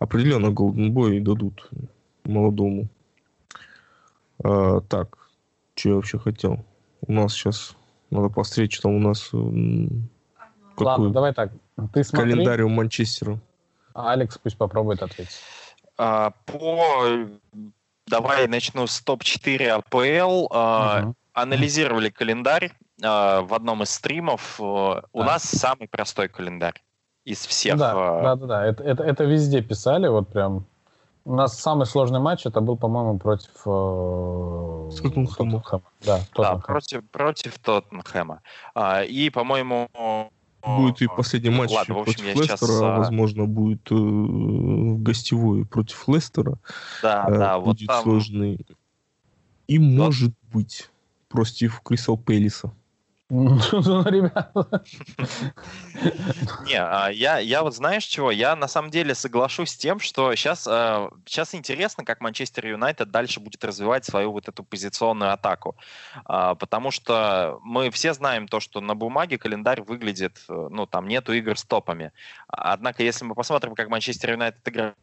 определенно 0.00 0.50
Голден 0.50 0.90
Бой 0.92 1.20
дадут 1.20 1.70
молодому. 2.24 2.88
А, 4.42 4.80
так, 4.80 5.16
что 5.76 5.90
я 5.90 5.94
вообще 5.94 6.18
хотел? 6.18 6.64
У 7.06 7.12
нас 7.12 7.32
сейчас 7.32 7.76
надо 8.14 8.28
посмотреть, 8.28 8.72
что 8.72 8.82
там 8.84 8.96
у 8.96 9.00
нас... 9.00 9.30
Ладно, 10.76 11.10
давай 11.10 11.32
так. 11.32 11.52
Ты 11.92 12.04
смотри. 12.04 12.32
Календарь 12.32 12.62
у 12.62 12.68
Манчестера. 12.68 13.38
А 13.94 14.12
Алекс 14.12 14.38
пусть 14.38 14.56
попробует 14.56 15.02
ответить. 15.02 15.40
А, 15.96 16.32
по... 16.46 17.28
Давай 18.06 18.48
начну 18.48 18.86
с 18.86 19.00
топ-4 19.00 19.68
АПЛ. 19.68 20.48
А, 20.50 21.02
угу. 21.02 21.14
Анализировали 21.32 22.10
календарь 22.10 22.72
а, 23.02 23.42
в 23.42 23.54
одном 23.54 23.82
из 23.82 23.90
стримов. 23.90 24.60
А, 24.60 25.02
да. 25.02 25.08
У 25.12 25.22
нас 25.22 25.44
самый 25.44 25.88
простой 25.88 26.28
календарь 26.28 26.82
из 27.24 27.46
всех. 27.46 27.78
Да, 27.78 27.92
а... 27.94 28.22
да, 28.22 28.36
да, 28.36 28.46
да. 28.46 28.66
Это, 28.66 28.82
это, 28.82 29.02
это 29.04 29.24
везде 29.24 29.62
писали, 29.62 30.08
вот 30.08 30.28
прям 30.28 30.66
у 31.24 31.34
нас 31.34 31.58
самый 31.58 31.86
сложный 31.86 32.20
матч 32.20 32.44
это 32.46 32.60
был, 32.60 32.76
по-моему, 32.76 33.18
против 33.18 33.50
э, 33.64 34.90
Тоттенхэма. 35.02 35.62
Да, 36.04 36.20
да, 36.36 36.56
против, 36.56 37.08
против 37.10 37.58
Тоттенхэма. 37.58 38.42
А, 38.74 39.02
и, 39.02 39.30
по-моему... 39.30 39.88
Будет 40.66 41.02
и 41.02 41.06
последний 41.06 41.50
матч 41.50 41.70
Ладно, 41.70 41.94
против 41.94 42.20
общем, 42.20 42.40
Лестера, 42.40 42.56
сейчас... 42.56 42.80
Возможно, 42.80 43.44
будет 43.44 43.90
э, 43.90 43.94
в 43.94 45.02
гостевой 45.02 45.66
против 45.66 46.08
Лестера. 46.08 46.58
Да, 47.02 47.26
э, 47.28 47.38
да, 47.38 47.60
будет 47.60 47.80
вот 47.80 47.86
там... 47.86 48.02
сложный. 48.02 48.66
И, 49.66 49.78
вот. 49.78 49.84
может 49.84 50.32
быть, 50.52 50.90
против 51.28 51.80
Крисал 51.80 52.16
Пелиса. 52.16 52.72
Ну, 53.30 53.56
ребята. 54.04 54.84
Не, 56.66 56.76
а, 56.76 57.08
я, 57.08 57.38
я 57.38 57.62
вот 57.62 57.74
знаешь 57.74 58.04
чего? 58.04 58.30
Я 58.30 58.54
на 58.54 58.68
самом 58.68 58.90
деле 58.90 59.14
соглашусь 59.14 59.70
с 59.70 59.76
тем, 59.76 59.98
что 59.98 60.34
сейчас, 60.34 60.64
сейчас 60.64 61.54
а, 61.54 61.56
интересно, 61.56 62.04
как 62.04 62.20
Манчестер 62.20 62.66
Юнайтед 62.66 63.10
дальше 63.10 63.40
будет 63.40 63.64
развивать 63.64 64.04
свою 64.04 64.30
вот 64.30 64.48
эту 64.48 64.62
позиционную 64.62 65.32
атаку. 65.32 65.74
А, 66.26 66.54
потому 66.54 66.90
что 66.90 67.58
мы 67.62 67.90
все 67.90 68.12
знаем 68.12 68.46
то, 68.46 68.60
что 68.60 68.82
на 68.82 68.94
бумаге 68.94 69.38
календарь 69.38 69.80
выглядит, 69.80 70.44
э, 70.50 70.68
ну, 70.70 70.86
там 70.86 71.08
нету 71.08 71.32
игр 71.32 71.56
с 71.56 71.64
топами. 71.64 72.12
Однако, 72.48 73.02
если 73.02 73.24
мы 73.24 73.34
посмотрим, 73.34 73.74
как 73.74 73.88
Манчестер 73.88 74.32
Юнайтед 74.32 74.68
играет 74.68 74.94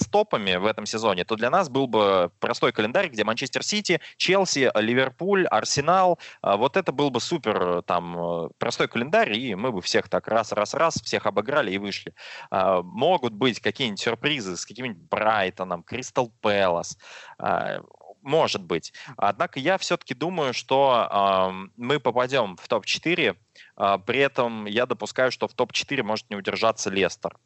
стопами 0.00 0.56
в 0.56 0.66
этом 0.66 0.86
сезоне, 0.86 1.24
то 1.24 1.36
для 1.36 1.50
нас 1.50 1.68
был 1.68 1.86
бы 1.86 2.30
простой 2.40 2.72
календарь, 2.72 3.08
где 3.08 3.24
Манчестер 3.24 3.62
Сити, 3.62 4.00
Челси, 4.16 4.70
Ливерпуль, 4.74 5.46
Арсенал, 5.46 6.18
а, 6.42 6.56
вот 6.56 6.76
это 6.76 6.92
был 6.92 7.10
бы 7.10 7.20
супер 7.20 7.82
там 7.82 8.18
э, 8.18 8.48
простой 8.58 8.88
календарь, 8.88 9.32
и 9.36 9.54
мы 9.54 9.72
бы 9.72 9.80
всех 9.82 10.08
так 10.08 10.28
раз-раз-раз, 10.28 10.94
всех 11.02 11.26
обыграли 11.26 11.72
и 11.72 11.78
вышли. 11.78 12.14
А, 12.50 12.82
могут 12.82 13.32
быть 13.32 13.60
какие-нибудь 13.60 14.00
сюрпризы 14.00 14.56
с 14.56 14.66
каким-нибудь 14.66 14.98
Брайтоном, 15.10 15.82
Кристал 15.82 16.32
Пэлас, 16.40 16.98
а, 17.38 17.80
может 18.24 18.62
быть. 18.62 18.92
Однако 19.16 19.60
я 19.60 19.78
все-таки 19.78 20.14
думаю, 20.14 20.54
что 20.54 21.08
э, 21.10 21.68
мы 21.76 22.00
попадем 22.00 22.56
в 22.56 22.66
топ-4. 22.66 23.36
Э, 23.76 23.98
при 24.04 24.18
этом 24.18 24.64
я 24.64 24.86
допускаю, 24.86 25.30
что 25.30 25.46
в 25.46 25.54
топ-4 25.54 26.02
может 26.02 26.30
не 26.30 26.36
удержаться 26.36 26.90
Лестер. 26.90 27.36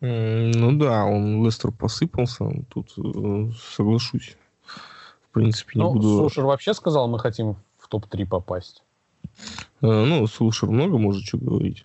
Ну 0.00 0.78
да, 0.78 1.04
он 1.04 1.44
Лестер 1.44 1.72
посыпался, 1.72 2.46
тут 2.70 2.92
э, 2.96 3.50
соглашусь. 3.74 4.36
В 5.28 5.32
принципе, 5.32 5.78
не 5.78 5.84
ну, 5.84 5.92
буду... 5.92 6.08
Слушай, 6.18 6.44
вообще 6.44 6.72
сказал, 6.72 7.06
мы 7.06 7.18
хотим 7.18 7.56
в 7.78 7.88
топ-3 7.88 8.26
попасть. 8.26 8.82
Э, 9.82 9.86
ну, 9.86 10.26
слушай, 10.26 10.68
много 10.68 10.96
может 10.96 11.26
что 11.26 11.36
говорить. 11.36 11.84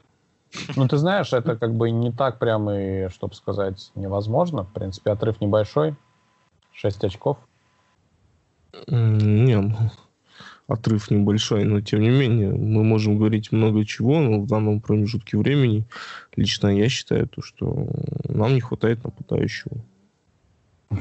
Ну, 0.75 0.87
ты 0.87 0.97
знаешь, 0.97 1.33
это 1.33 1.57
как 1.57 1.75
бы 1.75 1.91
не 1.91 2.11
так 2.11 2.39
прям 2.39 2.69
и, 2.69 3.09
чтобы 3.09 3.35
сказать, 3.35 3.91
невозможно. 3.95 4.63
В 4.63 4.71
принципе, 4.71 5.11
отрыв 5.11 5.41
небольшой. 5.41 5.95
6 6.71 7.03
очков. 7.03 7.37
Не, 8.87 9.59
ну, 9.59 9.75
отрыв 10.67 11.11
небольшой, 11.11 11.63
но 11.63 11.81
тем 11.81 12.01
не 12.01 12.09
менее 12.09 12.51
мы 12.51 12.83
можем 12.83 13.17
говорить 13.17 13.51
много 13.51 13.85
чего, 13.85 14.19
но 14.19 14.39
в 14.39 14.47
данном 14.47 14.79
промежутке 14.81 15.37
времени 15.37 15.85
лично 16.35 16.67
я 16.67 16.89
считаю, 16.89 17.27
то, 17.27 17.41
что 17.41 17.87
нам 18.27 18.53
не 18.53 18.61
хватает 18.61 19.03
нападающего. 19.03 19.77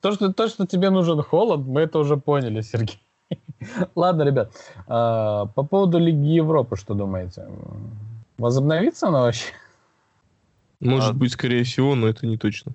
То 0.00 0.12
что, 0.12 0.32
то, 0.32 0.48
что 0.48 0.66
тебе 0.66 0.90
нужен 0.90 1.22
холод, 1.22 1.60
мы 1.60 1.82
это 1.82 1.98
уже 1.98 2.16
поняли, 2.16 2.60
Сергей. 2.60 3.00
Ладно, 3.94 4.22
ребят, 4.22 4.52
а, 4.86 5.46
по 5.46 5.62
поводу 5.62 5.98
Лиги 5.98 6.34
Европы, 6.34 6.76
что 6.76 6.94
думаете? 6.94 7.48
Возобновится 8.38 9.08
она 9.08 9.22
вообще? 9.22 9.52
Может 10.80 11.10
а... 11.10 11.14
быть, 11.14 11.32
скорее 11.32 11.64
всего, 11.64 11.94
но 11.94 12.08
это 12.08 12.26
не 12.26 12.36
точно. 12.36 12.72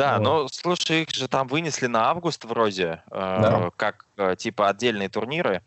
Да, 0.00 0.18
вот. 0.18 0.24
но 0.24 0.48
слушай, 0.48 1.02
их 1.02 1.10
же 1.10 1.28
там 1.28 1.46
вынесли 1.46 1.86
на 1.86 2.08
август 2.10 2.44
вроде, 2.46 3.02
э, 3.10 3.10
да. 3.10 3.70
как 3.76 4.06
э, 4.16 4.34
типа 4.36 4.70
отдельные 4.70 5.10
турниры 5.10 5.62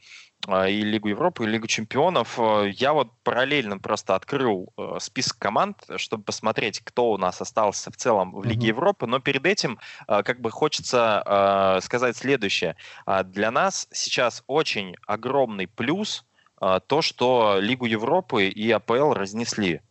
э, 0.47 0.71
и 0.71 0.81
Лигу 0.81 1.09
Европы, 1.09 1.43
и 1.43 1.47
Лигу 1.47 1.67
Чемпионов. 1.67 2.39
Э, 2.39 2.67
я 2.67 2.93
вот 2.93 3.11
параллельно 3.23 3.77
просто 3.77 4.15
открыл 4.15 4.69
э, 4.75 4.97
список 4.99 5.38
команд, 5.38 5.86
чтобы 5.97 6.23
посмотреть, 6.23 6.79
кто 6.79 7.11
у 7.11 7.17
нас 7.17 7.41
остался 7.41 7.91
в 7.91 7.95
целом 7.95 8.34
в 8.34 8.43
Лиге 8.43 8.61
угу. 8.61 8.67
Европы. 8.67 9.05
Но 9.05 9.19
перед 9.19 9.45
этим 9.45 9.77
э, 10.07 10.23
как 10.23 10.41
бы 10.41 10.49
хочется 10.49 11.21
э, 11.23 11.81
сказать 11.81 12.17
следующее. 12.17 12.75
Э, 13.05 13.23
для 13.23 13.51
нас 13.51 13.88
сейчас 13.91 14.43
очень 14.47 14.95
огромный 15.05 15.67
плюс 15.67 16.25
э, 16.59 16.79
то, 16.88 17.03
что 17.03 17.59
Лигу 17.59 17.86
Европы 17.86 18.47
и 18.47 18.71
АПЛ 18.71 19.13
разнесли. 19.13 19.81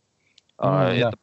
Mm, 0.59 1.07
это 1.07 1.17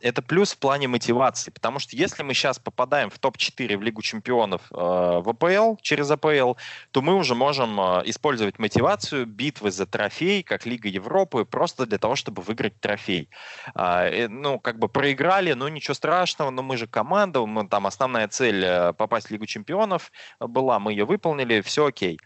это 0.00 0.22
плюс 0.22 0.52
в 0.52 0.58
плане 0.58 0.88
мотивации, 0.88 1.50
потому 1.50 1.78
что 1.78 1.96
если 1.96 2.22
мы 2.22 2.34
сейчас 2.34 2.58
попадаем 2.58 3.10
в 3.10 3.18
топ-4 3.18 3.76
в 3.76 3.82
Лигу 3.82 4.02
чемпионов 4.02 4.62
э, 4.70 4.74
в 4.74 5.28
АПЛ, 5.28 5.76
через 5.80 6.10
АПЛ, 6.10 6.54
то 6.90 7.02
мы 7.02 7.14
уже 7.14 7.34
можем 7.34 7.80
э, 7.80 8.02
использовать 8.04 8.58
мотивацию 8.58 9.26
битвы 9.26 9.70
за 9.70 9.86
трофей, 9.86 10.42
как 10.42 10.66
Лига 10.66 10.88
Европы, 10.88 11.44
просто 11.44 11.86
для 11.86 11.98
того, 11.98 12.14
чтобы 12.14 12.42
выиграть 12.42 12.78
трофей. 12.80 13.30
Э, 13.74 14.28
ну, 14.28 14.58
как 14.58 14.78
бы 14.78 14.88
проиграли, 14.88 15.54
ну 15.54 15.68
ничего 15.68 15.94
страшного, 15.94 16.50
но 16.50 16.62
мы 16.62 16.76
же 16.76 16.86
команда, 16.86 17.44
мы, 17.46 17.66
там 17.66 17.86
основная 17.86 18.28
цель 18.28 18.64
э, 18.64 18.92
попасть 18.92 19.28
в 19.28 19.30
Лигу 19.30 19.46
чемпионов 19.46 20.12
была, 20.38 20.78
мы 20.78 20.92
ее 20.92 21.06
выполнили, 21.06 21.62
все 21.62 21.86
окей. 21.86 22.20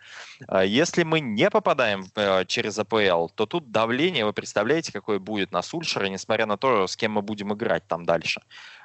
Э, 0.49 0.67
если 0.67 1.05
мы 1.05 1.21
не 1.21 1.49
попадаем 1.51 2.07
э, 2.17 2.45
через 2.47 2.79
АПЛ, 2.79 3.29
то 3.35 3.47
тут 3.47 3.71
давление, 3.71 4.25
вы 4.25 4.33
представляете, 4.33 4.93
какое 4.93 5.21
будет 5.21 5.53
на 5.53 5.63
Сульшера, 5.63 6.07
несмотря 6.07 6.47
на 6.47 6.57
то, 6.57 6.89
с 6.89 6.97
кем 6.97 7.13
мы 7.13 7.23
будем 7.23 7.53
играть 7.53 7.60
играть 7.61 7.87
там 7.87 8.05
дальше. 8.05 8.41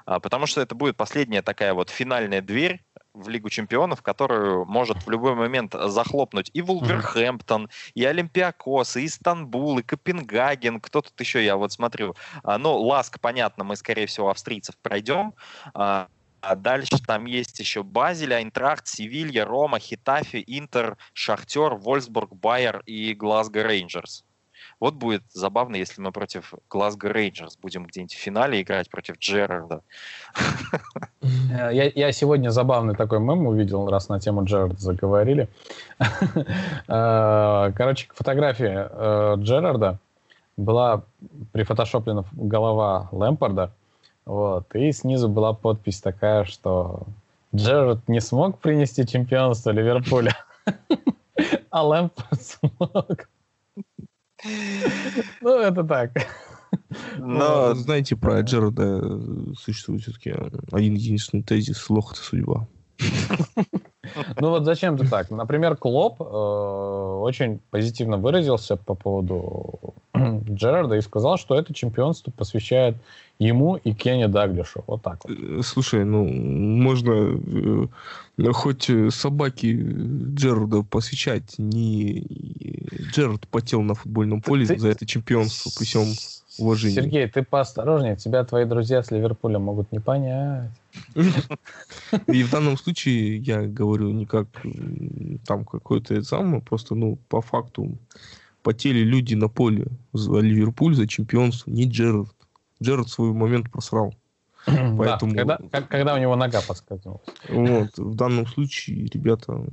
А, 0.06 0.20
потому 0.20 0.46
что 0.46 0.62
это 0.62 0.76
будет 0.76 0.98
последняя 0.98 1.42
такая 1.42 1.74
вот 1.74 1.90
финальная 1.90 2.42
дверь 2.42 2.84
в 3.14 3.30
Лигу 3.30 3.50
чемпионов, 3.50 4.02
которую 4.02 4.66
может 4.66 5.06
в 5.06 5.10
любой 5.10 5.36
момент 5.36 5.74
захлопнуть 5.74 6.52
и 6.54 6.62
Вулверхэмптон, 6.62 7.70
и 7.94 8.04
Олимпиакос, 8.04 8.98
и 8.98 9.06
Истанбул, 9.06 9.80
и 9.80 9.84
Копенгаген, 9.84 10.82
кто 10.82 11.02
тут 11.02 11.20
еще, 11.20 11.44
я 11.44 11.56
вот 11.56 11.72
смотрю. 11.72 12.16
А, 12.44 12.58
ну, 12.58 12.78
ЛАСК, 12.78 13.20
понятно, 13.20 13.64
мы, 13.64 13.76
скорее 13.76 14.06
всего, 14.06 14.30
австрийцев 14.30 14.76
пройдем. 14.82 15.34
А, 15.74 16.08
а 16.42 16.56
дальше 16.56 17.02
там 17.04 17.26
есть 17.26 17.60
еще 17.60 17.82
Базель, 17.82 18.34
Айнтрахт, 18.34 18.88
Севилья, 18.88 19.46
Рома, 19.46 19.80
Хетафе, 19.80 20.44
Интер, 20.46 20.98
Шахтер, 21.14 21.76
Вольфсбург, 21.76 22.36
Байер 22.36 22.84
и 22.86 23.16
Глазго 23.16 23.64
Рейнджерс. 23.64 24.24
Вот 24.80 24.96
будет 24.96 25.24
забавно, 25.32 25.78
если 25.78 26.02
мы 26.02 26.12
против 26.12 26.54
Глазго 26.70 27.12
Рейнджерс 27.12 27.58
будем 27.58 27.86
где-нибудь 27.86 28.14
в 28.14 28.20
финале 28.20 28.62
играть 28.62 28.90
против 28.90 29.18
Джерарда. 29.20 29.82
Э, 31.22 31.70
я, 31.72 31.92
я 31.96 32.12
сегодня 32.12 32.50
забавный 32.50 32.96
такой 32.96 33.20
мем 33.20 33.48
увидел, 33.48 33.90
раз 33.90 34.10
на 34.10 34.20
тему 34.20 34.44
Джерарда 34.44 34.78
заговорили. 34.80 35.48
Э, 36.88 37.72
короче, 37.76 38.08
фотография 38.14 38.90
э, 38.92 39.36
Джерарда 39.38 39.98
была 40.58 41.04
прифотошоплена 41.52 42.26
голова 42.34 43.10
Лэмпорда, 43.12 43.72
вот, 44.26 44.76
и 44.76 44.92
снизу 44.92 45.28
была 45.28 45.54
подпись 45.54 46.02
такая, 46.02 46.44
что 46.46 47.04
Джерард 47.56 48.08
не 48.08 48.20
смог 48.20 48.60
принести 48.60 49.06
чемпионство 49.08 49.72
Ливерпуля, 49.72 50.36
а 51.70 51.84
Лэмпорд 51.84 52.42
смог. 52.42 53.30
Ну, 55.42 55.60
это 55.60 55.84
так. 55.84 56.12
Но, 57.18 57.74
знаете, 57.76 58.16
про 58.16 58.42
Джерарда 58.42 59.54
существует 59.56 60.02
все-таки 60.02 60.34
один 60.72 60.96
единственный 60.96 61.44
тезис 61.44 61.90
«Лох— 61.90 62.12
это 62.14 62.22
судьба». 62.22 62.68
Ну 64.38 64.50
вот 64.50 64.66
зачем 64.66 64.98
ты 64.98 65.08
так? 65.08 65.30
Например, 65.32 65.76
Клоп 65.76 66.22
э, 66.22 66.24
очень 66.24 67.60
позитивно 67.70 68.18
выразился 68.18 68.78
по 68.78 68.96
поводу 68.96 69.96
Джерарда 70.16 70.96
и 70.96 71.02
сказал, 71.02 71.38
что 71.38 71.58
это 71.58 71.74
чемпионство 71.74 72.32
посвящает 72.32 72.96
ему 73.40 73.76
и 73.76 73.94
Кенни 73.94 74.26
Даглишу. 74.26 74.84
Вот 74.88 75.02
так 75.02 75.20
вот. 75.24 75.38
Э, 75.38 75.62
слушай, 75.64 76.06
ну, 76.06 76.26
можно 76.26 77.40
э, 78.38 78.52
хоть 78.52 78.90
собаки 79.10 79.78
Джерарда 80.36 80.84
посвящать. 80.84 81.56
Не 81.58 82.26
Джерард 83.12 83.48
потел 83.48 83.82
на 83.82 83.96
футбольном 83.96 84.42
поле 84.42 84.66
ты, 84.66 84.80
за 84.80 84.90
это 84.90 85.06
чемпионство, 85.06 85.72
при 85.78 85.86
всем 86.56 86.66
уважении. 86.66 86.96
Сергей, 86.96 87.28
ты 87.28 87.44
поосторожнее. 87.44 88.16
Тебя 88.16 88.44
твои 88.44 88.66
друзья 88.66 89.04
с 89.04 89.12
Ливерпуля 89.12 89.60
могут 89.60 89.92
не 89.92 90.00
понять. 90.00 90.72
И 91.14 92.44
в 92.44 92.52
данном 92.52 92.78
случае 92.78 93.38
я 93.38 93.64
говорю 93.64 94.12
не 94.12 94.26
как 94.26 94.48
там 95.48 95.66
какой-то 95.66 96.22
самый, 96.24 96.62
просто, 96.62 96.96
ну, 96.96 97.18
по 97.30 97.42
факту 97.42 97.98
потели 98.64 99.00
люди 99.00 99.36
на 99.36 99.48
поле 99.48 99.88
за 100.14 100.40
Ливерпуль, 100.40 100.96
за 100.96 101.08
чемпионство, 101.08 101.70
не 101.70 101.86
Джерард. 101.86 102.36
Джерард 102.82 103.10
свой 103.10 103.32
момент 103.32 103.72
просрал. 103.72 104.14
Поэтому... 104.66 105.34
Да, 105.36 105.58
когда, 105.58 105.82
когда 105.82 106.16
у 106.16 106.18
него 106.18 106.36
нога 106.36 106.62
подскользнулась. 106.62 107.22
Вот, 107.50 107.98
в 107.98 108.16
данном 108.16 108.48
случае, 108.48 109.06
ребята, 109.14 109.64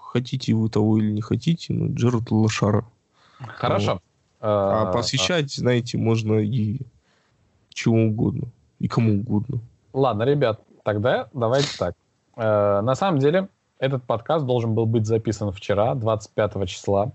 хотите 0.00 0.54
вы 0.54 0.68
того 0.68 0.98
или 0.98 1.10
не 1.10 1.20
хотите, 1.20 1.72
но 1.72 1.92
Джерард 1.92 2.30
лошара. 2.30 2.84
Хорошо. 3.38 3.94
Вот. 3.94 4.02
А, 4.40 4.88
а 4.88 4.92
посвящать, 4.92 5.52
знаете, 5.52 5.98
можно 5.98 6.34
и 6.34 6.78
чего 7.70 7.96
угодно, 7.96 8.48
и 8.78 8.88
кому 8.88 9.20
угодно. 9.20 9.60
Ладно, 9.92 10.22
ребят, 10.22 10.60
тогда 10.84 11.28
давайте 11.32 11.76
так. 11.78 11.94
Э, 12.36 12.80
на 12.80 12.94
самом 12.94 13.18
деле, 13.18 13.48
этот 13.78 14.04
подкаст 14.04 14.46
должен 14.46 14.74
был 14.74 14.86
быть 14.86 15.06
записан 15.06 15.52
вчера, 15.52 15.94
25 15.94 16.68
числа. 16.68 17.12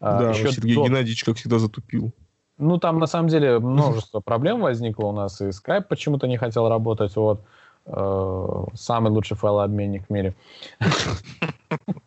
Э, 0.00 0.18
да, 0.18 0.30
Еще 0.30 0.52
Сергей 0.52 0.74
до... 0.74 0.84
Геннадьевич, 0.84 1.24
как 1.24 1.36
всегда, 1.36 1.58
затупил. 1.58 2.12
Ну, 2.58 2.78
там, 2.78 2.98
на 2.98 3.06
самом 3.06 3.28
деле, 3.28 3.58
множество 3.60 4.20
проблем 4.20 4.60
возникло 4.60 5.06
у 5.06 5.12
нас, 5.12 5.40
и 5.40 5.46
Skype 5.46 5.86
почему-то 5.88 6.26
не 6.26 6.36
хотел 6.36 6.68
работать, 6.68 7.14
вот. 7.16 7.42
Э, 7.84 8.64
самый 8.74 9.10
лучший 9.10 9.36
файлообменник 9.36 10.06
в 10.06 10.10
мире. 10.10 10.34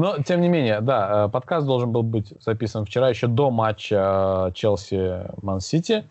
Но, 0.00 0.16
тем 0.22 0.40
не 0.40 0.48
менее, 0.48 0.80
да, 0.80 1.28
подкаст 1.28 1.66
должен 1.66 1.92
был 1.92 2.02
быть 2.02 2.32
записан 2.40 2.86
вчера, 2.86 3.10
еще 3.10 3.26
до 3.26 3.50
матча 3.50 4.50
Челси-Ман-Сити. 4.54 6.04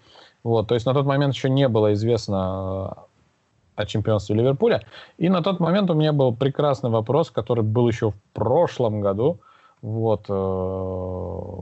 Вот, 0.44 0.68
то 0.68 0.76
есть 0.76 0.86
на 0.86 0.94
тот 0.94 1.08
момент 1.08 1.34
еще 1.34 1.50
не 1.50 1.68
было 1.68 1.94
известно 1.94 2.98
о 3.76 3.86
чемпионстве 3.88 4.36
Ливерпуля. 4.36 4.84
И 5.18 5.28
на 5.28 5.42
тот 5.42 5.60
момент 5.60 5.90
у 5.90 5.96
меня 5.96 6.14
был 6.14 6.36
прекрасный 6.36 6.92
вопрос, 6.92 7.32
который 7.32 7.64
был 7.64 7.88
еще 7.88 8.12
в 8.12 8.16
прошлом 8.34 9.02
году. 9.02 9.40
Вот. 9.82 10.26
Э, 10.30 11.60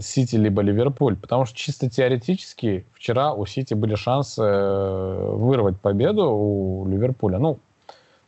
Сити 0.00 0.36
либо 0.36 0.60
Ливерпуль. 0.60 1.16
Потому 1.16 1.46
что 1.46 1.56
чисто 1.56 1.88
теоретически 1.88 2.84
вчера 2.92 3.32
у 3.32 3.46
Сити 3.46 3.72
были 3.72 3.94
шансы 3.94 4.42
э, 4.42 5.30
вырвать 5.32 5.80
победу 5.80 6.30
у 6.30 6.86
Ливерпуля. 6.86 7.38
Ну, 7.38 7.58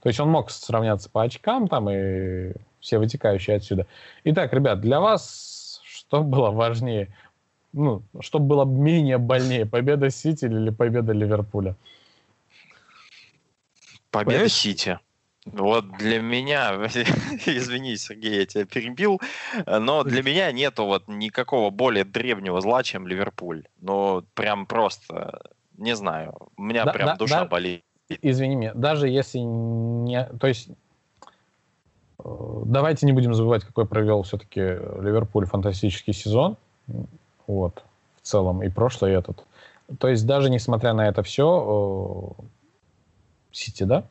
то 0.03 0.09
есть 0.09 0.19
он 0.19 0.29
мог 0.31 0.51
сравняться 0.51 1.09
по 1.09 1.23
очкам 1.23 1.69
там 1.69 1.89
и 1.89 2.53
все 2.81 2.99
вытекающие 2.99 3.57
отсюда. 3.57 3.87
Итак, 4.25 4.53
ребят, 4.53 4.81
для 4.81 5.01
вас 5.01 5.81
что 5.85 6.23
было 6.23 6.51
важнее? 6.51 7.15
Ну, 7.73 8.03
что 8.21 8.39
было 8.39 8.65
менее 8.65 9.19
больнее, 9.19 9.65
победа 9.65 10.11
Сити 10.11 10.45
или 10.45 10.71
победа 10.71 11.13
Ливерпуля? 11.13 11.77
Победа 14.11 14.31
Понимаешь? 14.33 14.53
Сити. 14.53 14.99
Вот 15.47 15.97
для 15.97 16.21
меня, 16.21 16.75
извини, 17.47 17.97
Сергей, 17.97 18.41
я 18.41 18.47
тебя 18.47 18.65
перебил, 18.65 19.21
но 19.67 20.05
для 20.05 20.23
меня 20.23 20.53
нету 20.53 20.85
вот 20.85 21.09
никакого 21.09 21.71
более 21.71 22.05
древнего 22.05 22.61
зла, 22.61 22.83
чем 22.83 23.07
Ливерпуль. 23.07 23.65
Ну, 23.81 24.25
прям 24.35 24.67
просто, 24.67 25.43
не 25.79 25.97
знаю, 25.97 26.37
у 26.57 26.63
меня 26.63 26.85
да, 26.85 26.93
прям 26.93 27.07
да, 27.07 27.17
душа 27.17 27.41
да, 27.41 27.47
болит. 27.47 27.85
Извини 28.21 28.57
меня, 28.57 28.75
даже 28.75 29.09
если 29.09 29.39
не... 29.39 30.25
То 30.41 30.47
есть, 30.47 30.69
э, 32.19 32.63
давайте 32.67 33.07
не 33.07 33.13
будем 33.13 33.35
забывать, 33.35 33.65
какой 33.65 33.87
провел 33.87 34.23
все-таки 34.23 34.61
Ливерпуль 34.61 35.47
фантастический 35.47 36.13
сезон. 36.13 36.57
Вот, 37.47 37.83
в 38.17 38.27
целом, 38.27 38.63
и 38.63 38.69
прошлый, 38.69 39.13
и 39.13 39.15
этот. 39.15 39.45
То 39.99 40.09
есть, 40.09 40.27
даже 40.27 40.51
несмотря 40.51 40.93
на 40.93 41.09
это 41.09 41.23
все, 41.23 42.37
э, 42.39 42.43
Сити, 43.53 43.83
да? 43.85 44.05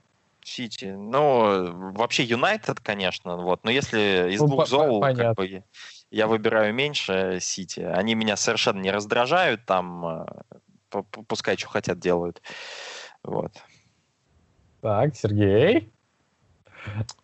Сити. 0.43 0.85
Ну, 0.85 1.91
вообще 1.91 2.23
Юнайтед, 2.23 2.79
конечно, 2.79 3.37
вот. 3.37 3.63
Но 3.63 3.71
если 3.71 4.31
из 4.31 4.39
ну, 4.39 4.47
двух 4.47 4.67
зол, 4.67 5.01
как 5.01 5.35
бы, 5.35 5.63
я 6.11 6.27
выбираю 6.27 6.73
меньше 6.73 7.39
Сити. 7.41 7.79
Они 7.79 8.15
меня 8.15 8.35
совершенно 8.35 8.79
не 8.79 8.91
раздражают, 8.91 9.65
там 9.65 10.25
э, 10.91 11.03
пускай 11.27 11.57
что 11.57 11.69
хотят 11.69 11.99
делают. 11.99 12.41
Вот. 13.23 13.51
Так, 14.81 15.15
Сергей. 15.15 15.91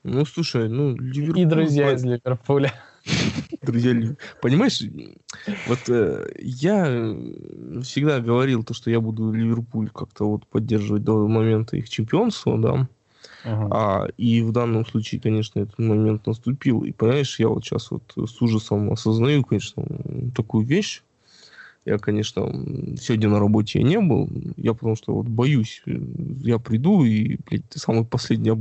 Ну, 0.04 0.26
слушай, 0.26 0.70
ну, 0.70 0.96
Ливерпуль... 0.96 1.42
И 1.42 1.46
друзья 1.46 1.92
из 1.92 2.04
Ливерпуля. 2.04 2.72
Друзья, 3.62 4.16
понимаешь, 4.42 4.82
вот 5.68 5.80
э, 5.90 6.28
я 6.40 6.86
всегда 7.82 8.20
говорил 8.20 8.64
то, 8.64 8.74
что 8.74 8.92
я 8.92 9.00
буду 9.00 9.32
Ливерпуль 9.32 9.90
как-то 9.90 10.30
вот 10.30 10.46
поддерживать 10.48 11.04
до 11.04 11.28
момента 11.28 11.78
их 11.78 11.90
чемпионства, 11.90 12.58
да. 12.60 12.88
Uh-huh. 13.46 13.68
А, 13.72 14.08
и 14.18 14.42
в 14.42 14.52
данном 14.52 14.86
случае, 14.86 15.22
конечно, 15.22 15.60
этот 15.60 15.80
момент 15.80 16.28
наступил. 16.28 16.84
И 16.84 16.92
понимаешь, 16.92 17.40
я 17.40 17.48
вот 17.48 17.64
сейчас 17.64 17.90
вот 17.92 18.04
с 18.16 18.42
ужасом 18.42 18.92
осознаю, 18.92 19.44
конечно, 19.44 19.84
такую 20.36 20.66
вещь, 20.66 21.02
я, 21.88 21.98
конечно, 21.98 22.52
сегодня 23.00 23.30
на 23.30 23.40
работе 23.40 23.80
я 23.80 23.86
не 23.86 24.00
был. 24.00 24.30
Я 24.58 24.74
потому 24.74 24.98
что 24.98 25.14
вот 25.14 25.28
боюсь. 25.28 25.82
Я 25.86 26.60
приду 26.60 27.06
и, 27.06 27.38
блядь, 27.46 27.68
ты 27.70 27.80
самый 27.80 28.04
последний 28.04 28.52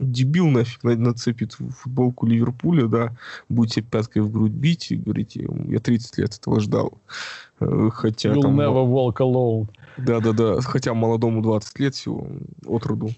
дебил 0.00 0.48
нафиг 0.48 0.82
нацепит 0.82 1.54
футболку 1.54 2.26
Ливерпуля, 2.26 2.86
да, 2.86 3.16
будет 3.48 3.72
себе 3.72 3.86
пяткой 3.90 4.20
в 4.20 4.30
грудь 4.30 4.52
бить 4.52 4.90
и 4.90 4.96
говорить, 4.96 5.36
я 5.36 5.78
30 5.78 6.18
лет 6.18 6.34
этого 6.34 6.60
ждал. 6.60 6.92
Э, 7.60 7.88
хотя 7.90 8.34
You'll 8.34 8.42
там... 8.42 8.60
never 8.60 8.86
walk 8.86 9.16
alone. 9.20 9.68
Да-да-да. 9.96 10.60
Хотя 10.60 10.92
молодому 10.92 11.40
20 11.40 11.78
лет 11.80 11.94
всего 11.94 12.26
от 12.66 12.84
роду. 12.84 13.08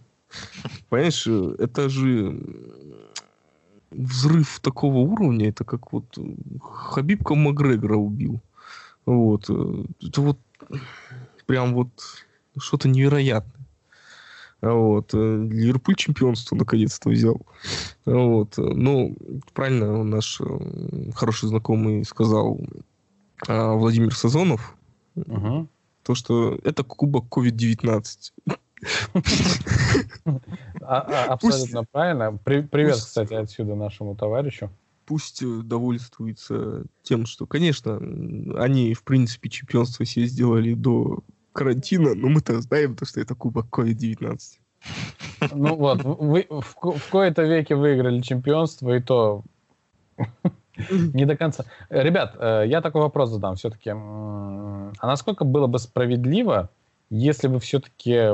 Понимаешь, 0.88 1.26
это 1.26 1.88
же 1.88 2.40
взрыв 3.90 4.60
такого 4.60 4.98
уровня, 4.98 5.48
это 5.48 5.64
как 5.64 5.92
вот 5.92 6.04
Хабибка 6.62 7.34
Макгрегора 7.34 7.96
убил. 7.96 8.40
Вот. 9.06 9.48
Э, 9.48 9.84
это 10.02 10.20
вот 10.20 10.38
прям 11.46 11.74
вот 11.74 11.88
что-то 12.58 12.88
невероятное. 12.88 13.66
Вот. 14.60 15.14
Э, 15.14 15.48
Ливерпуль 15.50 15.96
чемпионство 15.96 16.56
наконец-то 16.56 17.08
взял. 17.08 17.40
Вот. 18.04 18.54
Ну, 18.56 19.16
правильно 19.54 20.04
наш 20.04 20.40
э, 20.40 21.10
хороший 21.14 21.48
знакомый 21.48 22.04
сказал 22.04 22.60
а, 23.48 23.72
Владимир 23.74 24.14
Сазонов. 24.14 24.76
Угу. 25.16 25.66
То, 26.02 26.14
что 26.14 26.58
это 26.64 26.84
кубок 26.84 27.26
COVID-19. 27.30 28.32
А, 30.80 31.00
а, 31.02 31.32
абсолютно 31.34 31.84
правильно. 31.84 32.38
Привет, 32.42 32.96
кстати, 32.96 33.34
отсюда 33.34 33.74
нашему 33.74 34.16
товарищу 34.16 34.70
пусть 35.06 35.42
э, 35.42 35.46
довольствуется 35.62 36.84
тем, 37.02 37.26
что, 37.26 37.46
конечно, 37.46 37.96
они, 38.58 38.94
в 38.94 39.02
принципе, 39.04 39.48
чемпионство 39.48 40.04
себе 40.04 40.26
сделали 40.26 40.74
до 40.74 41.20
карантина, 41.52 42.14
но 42.14 42.28
мы-то 42.28 42.60
знаем, 42.60 42.94
то, 42.94 43.04
что 43.04 43.20
это 43.20 43.34
кубок 43.34 43.66
COVID-19. 43.70 44.38
Ну 45.52 45.76
вот, 45.76 46.02
вы 46.02 46.46
в, 46.48 46.98
в 46.98 47.10
кои-то 47.10 47.42
веке 47.42 47.74
выиграли 47.74 48.20
чемпионство, 48.20 48.96
и 48.96 49.00
то 49.00 49.42
не 50.90 51.26
до 51.26 51.36
конца. 51.36 51.64
Ребят, 51.90 52.36
э, 52.38 52.64
я 52.66 52.80
такой 52.80 53.02
вопрос 53.02 53.30
задам 53.30 53.56
все-таки. 53.56 53.90
А 53.90 54.90
насколько 55.02 55.44
было 55.44 55.66
бы 55.66 55.78
справедливо, 55.78 56.70
если 57.10 57.48
бы 57.48 57.58
все-таки 57.58 58.30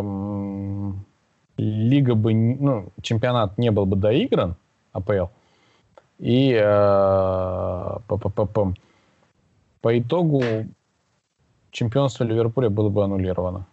лига 1.56 2.14
бы, 2.14 2.34
ну, 2.34 2.92
чемпионат 3.02 3.58
не 3.58 3.70
был 3.70 3.86
бы 3.86 3.96
доигран, 3.96 4.56
АПЛ, 4.92 5.26
и 6.18 6.52
э, 6.52 6.62
по, 8.06 8.16
по, 8.16 8.46
по, 8.46 8.74
по 9.80 9.98
итогу 9.98 10.42
чемпионство 11.70 12.24
Ливерпуля 12.24 12.70
было 12.70 12.88
бы 12.88 13.04
аннулировано. 13.04 13.66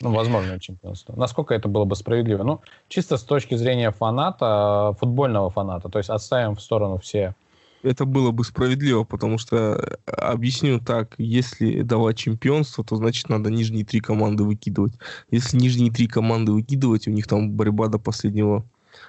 Ну, 0.00 0.12
возможное 0.12 0.58
чемпионство. 0.58 1.14
Насколько 1.16 1.54
это 1.54 1.68
было 1.68 1.84
бы 1.84 1.94
справедливо? 1.94 2.42
Ну, 2.42 2.60
чисто 2.88 3.16
с 3.16 3.22
точки 3.22 3.54
зрения 3.54 3.92
фаната, 3.92 4.96
футбольного 4.98 5.48
фаната. 5.50 5.88
То 5.88 5.98
есть 5.98 6.10
отставим 6.10 6.56
в 6.56 6.60
сторону 6.60 6.98
все 6.98 7.34
это 7.82 8.04
было 8.04 8.30
бы 8.30 8.44
справедливо, 8.44 9.04
потому 9.04 9.38
что, 9.38 9.56
э, 9.56 10.10
объясню 10.10 10.80
так, 10.80 11.14
если 11.18 11.82
давать 11.82 12.16
чемпионство, 12.16 12.84
то 12.84 12.96
значит 12.96 13.28
надо 13.28 13.50
нижние 13.50 13.84
три 13.84 14.00
команды 14.00 14.44
выкидывать. 14.44 14.94
Если 15.30 15.56
нижние 15.56 15.90
три 15.90 16.06
команды 16.06 16.52
выкидывать, 16.52 17.08
у 17.08 17.10
них 17.10 17.26
там 17.26 17.50
борьба 17.50 17.88
до 17.88 17.98
последнего, 17.98 18.64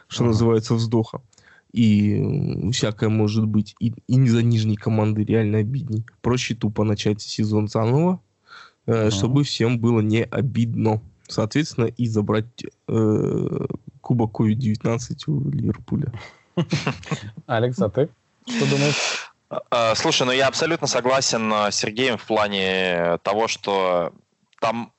что 0.07 0.23
uh-huh. 0.23 0.27
называется, 0.27 0.73
вздоха. 0.73 1.21
И 1.73 2.71
всякое 2.71 3.09
может 3.09 3.45
быть. 3.45 3.75
И, 3.79 3.93
и 4.07 4.15
не 4.15 4.29
за 4.29 4.43
нижние 4.43 4.77
команды 4.77 5.23
реально 5.23 5.57
обидней. 5.59 6.05
Проще 6.21 6.55
тупо 6.55 6.83
начать 6.83 7.21
сезон 7.21 7.67
заново, 7.67 8.19
uh-huh. 8.85 9.09
чтобы 9.09 9.43
всем 9.43 9.79
было 9.79 9.99
не 9.99 10.23
обидно. 10.23 11.01
Соответственно, 11.27 11.85
и 11.85 12.07
забрать 12.07 12.65
э, 12.87 13.65
Кубок 14.01 14.39
COVID-19 14.39 15.17
у 15.27 15.49
Ливерпуля. 15.49 16.11
Алекс, 17.47 17.79
а 17.81 17.89
ты 17.89 18.09
что 18.47 18.69
думаешь? 18.69 19.31
А, 19.69 19.95
слушай, 19.95 20.25
ну 20.25 20.31
я 20.31 20.47
абсолютно 20.47 20.87
согласен 20.87 21.51
э, 21.53 21.71
с 21.71 21.75
Сергеем 21.75 22.17
в 22.17 22.25
плане 22.25 23.17
того, 23.23 23.47
что 23.47 24.13
там 24.59 24.91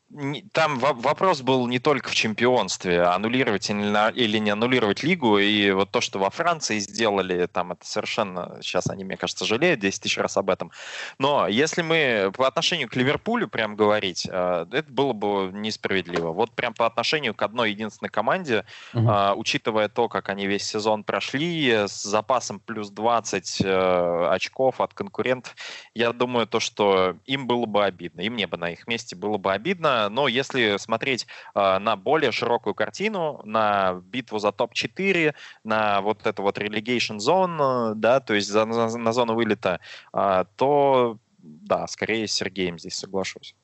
там 0.52 0.78
вопрос 0.78 1.42
был 1.42 1.66
не 1.66 1.78
только 1.78 2.10
в 2.10 2.14
чемпионстве, 2.14 3.02
аннулировать 3.02 3.68
или 3.70 4.38
не 4.38 4.50
аннулировать 4.50 5.02
лигу, 5.02 5.38
и 5.38 5.72
вот 5.72 5.90
то, 5.90 6.00
что 6.00 6.18
во 6.18 6.30
Франции 6.30 6.78
сделали, 6.78 7.46
там 7.46 7.72
это 7.72 7.84
совершенно, 7.84 8.58
сейчас 8.62 8.88
они, 8.88 9.04
мне 9.04 9.16
кажется, 9.16 9.44
жалеют 9.44 9.80
10 9.80 10.02
тысяч 10.02 10.18
раз 10.18 10.36
об 10.36 10.50
этом. 10.50 10.70
Но 11.18 11.48
если 11.48 11.82
мы 11.82 12.32
по 12.36 12.46
отношению 12.46 12.88
к 12.88 12.96
Ливерпулю 12.96 13.48
прям 13.48 13.74
говорить, 13.74 14.28
э, 14.30 14.66
это 14.70 14.90
было 14.90 15.12
бы 15.12 15.50
несправедливо. 15.52 16.30
Вот 16.30 16.52
прям 16.52 16.74
по 16.74 16.86
отношению 16.86 17.34
к 17.34 17.42
одной 17.42 17.70
единственной 17.70 18.10
команде, 18.10 18.64
угу. 18.92 19.10
учитывая 19.36 19.88
то, 19.88 20.08
как 20.08 20.28
они 20.28 20.46
весь 20.46 20.64
сезон 20.64 21.02
прошли, 21.02 21.70
с 21.70 22.02
запасом 22.02 22.60
плюс 22.60 22.90
20 22.90 23.62
э, 23.62 24.28
очков 24.30 24.80
от 24.80 24.94
конкурентов, 24.94 25.56
я 25.94 26.12
думаю, 26.12 26.46
то, 26.46 26.60
что 26.60 27.16
им 27.26 27.46
было 27.46 27.66
бы 27.66 27.84
обидно, 27.84 28.20
и 28.20 28.30
мне 28.30 28.46
бы 28.46 28.56
на 28.56 28.70
их 28.70 28.86
месте 28.86 29.16
было 29.16 29.38
бы 29.38 29.52
обидно, 29.52 30.03
но 30.10 30.28
если 30.28 30.76
смотреть 30.78 31.26
э, 31.54 31.78
на 31.78 31.96
более 31.96 32.32
широкую 32.32 32.74
картину, 32.74 33.40
на 33.44 34.00
битву 34.06 34.38
за 34.38 34.52
топ-4, 34.52 35.34
на 35.64 36.00
вот 36.00 36.26
эту 36.26 36.42
вот 36.42 36.58
relegation 36.58 37.18
zone, 37.18 37.94
да, 37.94 38.20
то 38.20 38.34
есть 38.34 38.48
за, 38.48 38.64
на, 38.64 38.88
на 38.96 39.12
зону 39.12 39.34
вылета, 39.34 39.80
э, 40.12 40.44
то 40.56 41.16
да, 41.38 41.86
скорее 41.86 42.26
с 42.26 42.32
Сергеем 42.32 42.78
здесь 42.78 42.96
соглашусь. 42.96 43.54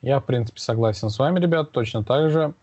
Я, 0.00 0.20
в 0.20 0.24
принципе, 0.24 0.60
согласен 0.60 1.10
с 1.10 1.18
вами, 1.18 1.40
ребят, 1.40 1.72
точно 1.72 2.04
так 2.04 2.30
же. 2.30 2.54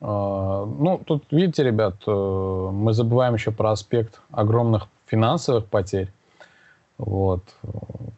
Ну, 0.00 1.00
тут, 1.06 1.24
видите, 1.30 1.64
ребят, 1.64 1.96
э, 2.06 2.10
мы 2.10 2.92
забываем 2.92 3.34
еще 3.34 3.50
про 3.50 3.72
аспект 3.72 4.20
огромных 4.30 4.88
финансовых 5.06 5.66
потерь. 5.66 6.12
Вот. 6.98 7.42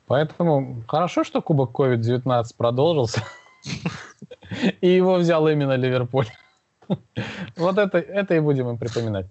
Поэтому 0.06 0.82
хорошо, 0.86 1.24
что 1.24 1.42
Кубок 1.42 1.70
COVID-19 1.70 2.44
продолжился. 2.56 3.22
И 4.80 4.88
его 4.88 5.16
взял 5.16 5.48
именно 5.48 5.76
Ливерпуль. 5.76 6.26
Вот 7.56 7.76
это, 7.76 7.98
это 7.98 8.34
и 8.34 8.40
будем 8.40 8.70
им 8.70 8.78
припоминать. 8.78 9.26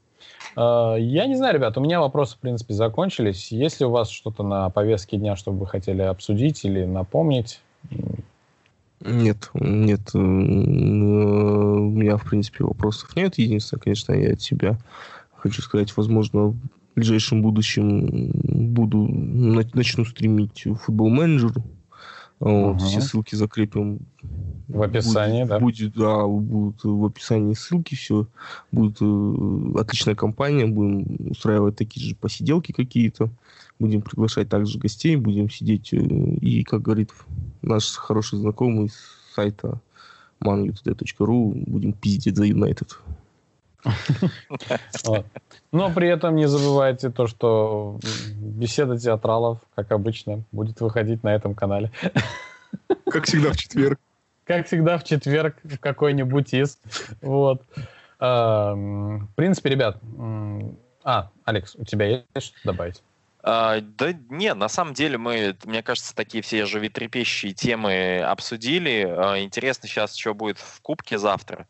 А, 0.56 0.96
я 0.96 1.26
не 1.26 1.36
знаю, 1.36 1.56
ребят, 1.56 1.78
у 1.78 1.82
меня 1.82 2.00
вопросы, 2.00 2.36
в 2.36 2.40
принципе, 2.40 2.74
закончились. 2.74 3.52
Есть 3.52 3.80
ли 3.80 3.86
у 3.86 3.90
вас 3.90 4.10
что-то 4.10 4.44
на 4.44 4.70
повестке 4.70 5.18
дня, 5.18 5.36
что 5.36 5.52
вы 5.52 5.66
хотели 5.66 6.02
обсудить 6.02 6.64
или 6.66 6.86
напомнить? 6.86 7.62
Нет, 9.00 9.50
нет. 9.54 10.02
У 10.14 10.20
меня, 10.20 12.18
в 12.18 12.30
принципе, 12.30 12.64
вопросов 12.64 13.16
нет. 13.16 13.38
Единственное, 13.38 13.82
конечно, 13.82 14.14
я 14.14 14.34
от 14.34 14.42
себя 14.42 14.78
хочу 15.36 15.62
сказать, 15.62 15.96
возможно, 15.96 16.48
в 16.48 16.58
ближайшем 16.96 17.44
будущем 17.44 18.32
буду 18.74 19.08
начну 19.74 20.04
стримить 20.06 20.66
футбол-менеджер 20.82 21.54
вот, 22.40 22.76
угу. 22.76 22.86
Все 22.86 23.02
ссылки 23.02 23.36
закрепим 23.36 24.00
в 24.68 24.82
описании, 24.82 25.44
будет, 25.44 25.50
да? 25.50 25.60
Будет, 25.60 25.94
да, 25.94 26.28
будут 26.28 26.84
в 26.84 27.06
описании 27.06 27.54
ссылки, 27.56 27.96
все. 27.96 28.28
Будет 28.72 28.98
э, 29.02 29.80
отличная 29.80 30.16
компания, 30.16 30.68
будем 30.68 31.32
устраивать 31.32 31.78
такие 31.78 32.06
же 32.06 32.16
посиделки 32.16 32.74
какие-то, 32.74 33.30
будем 33.80 34.02
приглашать 34.02 34.50
также 34.50 34.78
гостей, 34.78 35.16
будем 35.16 35.50
сидеть 35.50 35.94
э, 35.94 35.98
и, 35.98 36.64
как 36.64 36.84
говорит 36.84 37.12
наш 37.62 37.96
хороший 37.96 38.38
знакомый 38.38 38.90
с 38.90 39.34
сайта 39.34 39.82
manutd.ru, 40.44 41.64
будем 41.66 41.94
пиздить 41.94 42.36
за 42.36 42.46
Юнайтед. 42.46 43.00
Но 45.72 45.92
при 45.92 46.08
этом 46.08 46.36
не 46.36 46.48
забывайте 46.48 47.10
то, 47.10 47.28
что 47.28 48.00
беседа 48.36 48.98
театралов, 48.98 49.60
как 49.76 49.92
обычно, 49.92 50.44
будет 50.52 50.82
выходить 50.82 51.24
на 51.24 51.36
этом 51.36 51.56
канале. 51.56 51.92
Как 53.10 53.26
всегда 53.26 53.52
в 53.52 53.58
четверг. 53.58 54.00
Как 54.46 54.66
всегда 54.68 54.98
в 54.98 55.04
четверг 55.04 55.58
в 55.64 55.78
какой-нибудь 55.78 56.54
из. 56.54 56.80
Вот. 57.22 57.62
В 58.20 59.28
принципе, 59.36 59.70
ребят... 59.70 59.98
А, 61.04 61.30
Алекс, 61.46 61.76
у 61.76 61.86
тебя 61.86 62.06
есть 62.34 62.48
что 62.48 62.58
добавить? 62.66 63.02
А, 63.42 63.80
да 63.80 64.14
не, 64.30 64.54
на 64.54 64.68
самом 64.68 64.94
деле 64.94 65.18
мы, 65.18 65.56
мне 65.64 65.82
кажется, 65.82 66.14
такие 66.14 66.42
все 66.42 66.66
животрепещущие 66.66 67.54
темы 67.54 68.20
обсудили. 68.20 69.08
А, 69.08 69.40
интересно 69.40 69.88
сейчас, 69.88 70.16
что 70.16 70.34
будет 70.34 70.58
в 70.58 70.82
Кубке 70.82 71.18
завтра. 71.18 71.66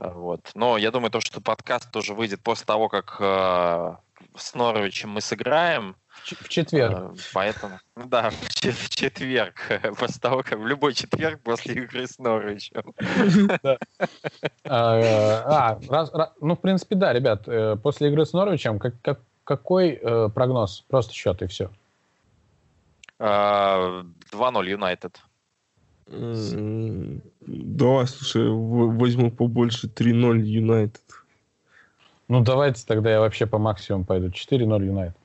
Вот. 0.00 0.50
Но 0.54 0.78
я 0.78 0.90
думаю, 0.90 1.10
то, 1.10 1.20
что 1.20 1.40
подкаст 1.40 1.90
тоже 1.90 2.14
выйдет 2.14 2.42
после 2.42 2.64
того, 2.64 2.88
как 2.88 3.16
э, 3.20 3.94
с 4.34 4.54
Норвичем 4.54 5.10
мы 5.10 5.20
сыграем. 5.20 5.94
В 6.24 6.48
четверг. 6.48 7.12
Э, 7.12 7.16
поэтому, 7.32 7.78
ну 7.96 8.06
да, 8.06 8.30
в, 8.30 8.34
в 8.34 8.88
четверг. 8.90 9.56
После 9.98 10.20
того, 10.20 10.42
как 10.42 10.58
в 10.58 10.66
любой 10.66 10.94
четверг 10.94 11.40
после 11.42 11.74
игры 11.74 12.06
с 12.06 12.18
Норвичем. 12.18 12.94
А, 14.64 15.78
а 15.88 16.32
ну, 16.40 16.54
в 16.54 16.60
принципе, 16.60 16.94
да, 16.94 17.12
ребят, 17.12 17.48
э, 17.48 17.76
после 17.76 18.08
игры 18.08 18.24
с 18.24 18.32
Норвичем 18.32 18.78
какой 19.44 19.90
э, 20.00 20.28
прогноз? 20.28 20.84
Просто 20.88 21.12
счет 21.12 21.42
и 21.42 21.46
все. 21.46 21.70
2-0 23.18 24.04
Юнайтед. 24.66 25.20
Давай, 26.10 28.06
слушай, 28.06 28.48
возьму 28.48 29.30
побольше 29.30 29.86
3-0 29.86 30.40
Юнайтед. 30.40 31.02
Ну, 32.28 32.40
давайте 32.40 32.84
тогда 32.86 33.10
я 33.10 33.20
вообще 33.20 33.46
по 33.46 33.58
максимуму 33.58 34.04
пойду. 34.04 34.28
4-0 34.28 34.84
Юнайтед. 34.84 35.16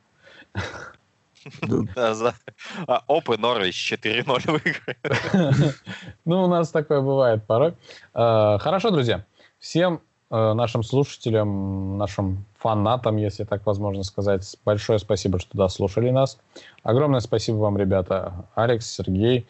А 2.88 3.04
Опы 3.08 3.38
Норвич 3.38 3.94
4-0 3.94 4.52
выиграет. 4.52 5.76
Ну, 6.26 6.44
у 6.44 6.48
нас 6.48 6.72
такое 6.72 7.02
бывает 7.02 7.46
порой. 7.46 7.76
А, 8.14 8.58
хорошо, 8.58 8.90
друзья. 8.90 9.26
Всем 9.60 10.02
э, 10.32 10.54
нашим 10.54 10.82
слушателям, 10.82 11.98
нашим 12.00 12.46
фанатам, 12.58 13.18
если 13.18 13.44
так 13.44 13.66
возможно 13.66 14.02
сказать, 14.04 14.58
большое 14.66 14.98
спасибо, 14.98 15.40
что 15.40 15.56
дослушали 15.56 16.10
нас. 16.10 16.40
Огромное 16.82 17.20
спасибо 17.20 17.58
вам, 17.58 17.78
ребята. 17.78 18.46
Алекс, 18.56 18.88
Сергей. 18.88 19.46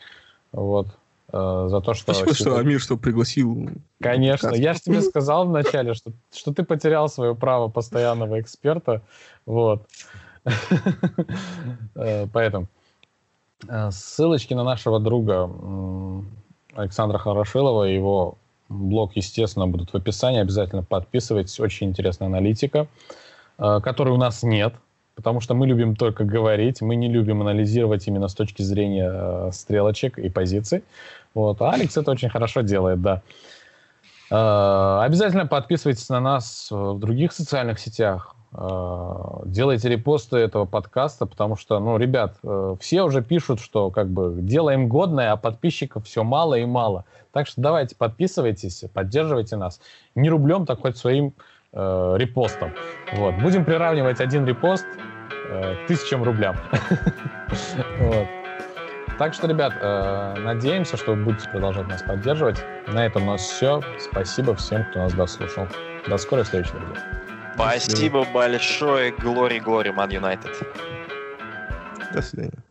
Вот. 0.51 0.87
Э, 1.31 1.67
за 1.69 1.81
то, 1.81 1.93
что... 1.93 2.13
Спасибо, 2.13 2.33
что 2.33 2.57
Амир, 2.57 2.79
что 2.79 2.97
пригласил. 2.97 3.69
Конечно. 3.99 4.49
Я 4.49 4.73
же 4.73 4.81
тебе 4.81 5.01
сказал 5.01 5.47
вначале, 5.47 5.93
что, 5.93 6.11
что 6.33 6.53
ты 6.53 6.63
потерял 6.63 7.09
свое 7.09 7.35
право 7.35 7.67
постоянного 7.67 8.39
эксперта. 8.39 9.01
Вот. 9.45 9.87
Э, 11.95 12.27
поэтому 12.31 12.67
э, 13.67 13.89
ссылочки 13.91 14.53
на 14.53 14.63
нашего 14.63 14.99
друга 14.99 15.49
Александра 16.75 17.17
Хорошилова, 17.17 17.85
его 17.85 18.37
блог, 18.69 19.15
естественно, 19.15 19.65
будут 19.65 19.91
в 19.91 19.95
описании. 19.95 20.41
Обязательно 20.41 20.83
подписывайтесь. 20.83 21.59
Очень 21.59 21.87
интересная 21.87 22.27
аналитика, 22.27 22.87
которой 23.57 24.09
у 24.09 24.17
нас 24.17 24.43
нет 24.43 24.75
потому 25.15 25.39
что 25.39 25.53
мы 25.53 25.65
любим 25.65 25.95
только 25.95 26.23
говорить, 26.23 26.81
мы 26.81 26.95
не 26.95 27.07
любим 27.07 27.41
анализировать 27.41 28.07
именно 28.07 28.27
с 28.27 28.35
точки 28.35 28.61
зрения 28.61 29.09
э, 29.11 29.49
стрелочек 29.51 30.19
и 30.19 30.29
позиций. 30.29 30.83
Вот. 31.33 31.61
А 31.61 31.71
Алекс 31.71 31.97
это 31.97 32.11
очень 32.11 32.29
хорошо 32.29 32.61
делает, 32.61 33.01
да. 33.01 33.21
Э, 34.29 35.01
обязательно 35.03 35.45
подписывайтесь 35.45 36.09
на 36.09 36.19
нас 36.19 36.67
в 36.69 36.99
других 36.99 37.31
социальных 37.31 37.79
сетях. 37.79 38.35
Э, 38.57 39.41
делайте 39.45 39.89
репосты 39.89 40.37
этого 40.37 40.65
подкаста, 40.65 41.25
потому 41.25 41.55
что, 41.55 41.79
ну, 41.79 41.97
ребят, 41.97 42.37
э, 42.43 42.75
все 42.79 43.03
уже 43.03 43.21
пишут, 43.21 43.59
что 43.59 43.91
как 43.91 44.09
бы 44.09 44.35
делаем 44.39 44.87
годное, 44.87 45.31
а 45.31 45.37
подписчиков 45.37 46.05
все 46.05 46.23
мало 46.23 46.55
и 46.55 46.65
мало. 46.65 47.05
Так 47.31 47.47
что 47.47 47.61
давайте 47.61 47.95
подписывайтесь, 47.95 48.85
поддерживайте 48.93 49.57
нас. 49.57 49.81
Не 50.15 50.29
рублем, 50.29 50.65
так 50.65 50.81
хоть 50.81 50.97
своим 50.97 51.33
э, 51.75 52.15
репостом. 52.17 52.71
Вот. 53.13 53.35
Будем 53.35 53.65
приравнивать 53.65 54.19
один 54.19 54.45
репост 54.45 54.85
э, 55.49 55.75
тысячам 55.87 56.23
рублям. 56.23 56.55
вот. 57.99 58.27
Так 59.17 59.33
что, 59.33 59.47
ребят, 59.47 59.73
э, 59.79 60.35
надеемся, 60.39 60.97
что 60.97 61.13
вы 61.13 61.23
будете 61.23 61.49
продолжать 61.49 61.87
нас 61.87 62.01
поддерживать. 62.01 62.63
На 62.87 63.05
этом 63.05 63.23
у 63.23 63.31
нас 63.31 63.41
все. 63.41 63.81
Спасибо 63.99 64.55
всем, 64.55 64.83
кто 64.85 64.99
нас 64.99 65.13
дослушал. 65.13 65.67
До 66.07 66.17
скорой 66.17 66.43
встречи, 66.43 66.71
друзья. 66.71 67.01
Спасибо 67.55 68.25
большое. 68.33 69.11
Глори, 69.11 69.59
глори, 69.59 69.91
Ман 69.91 70.09
Юнайтед. 70.09 70.51
До 72.13 72.21
свидания. 72.21 72.64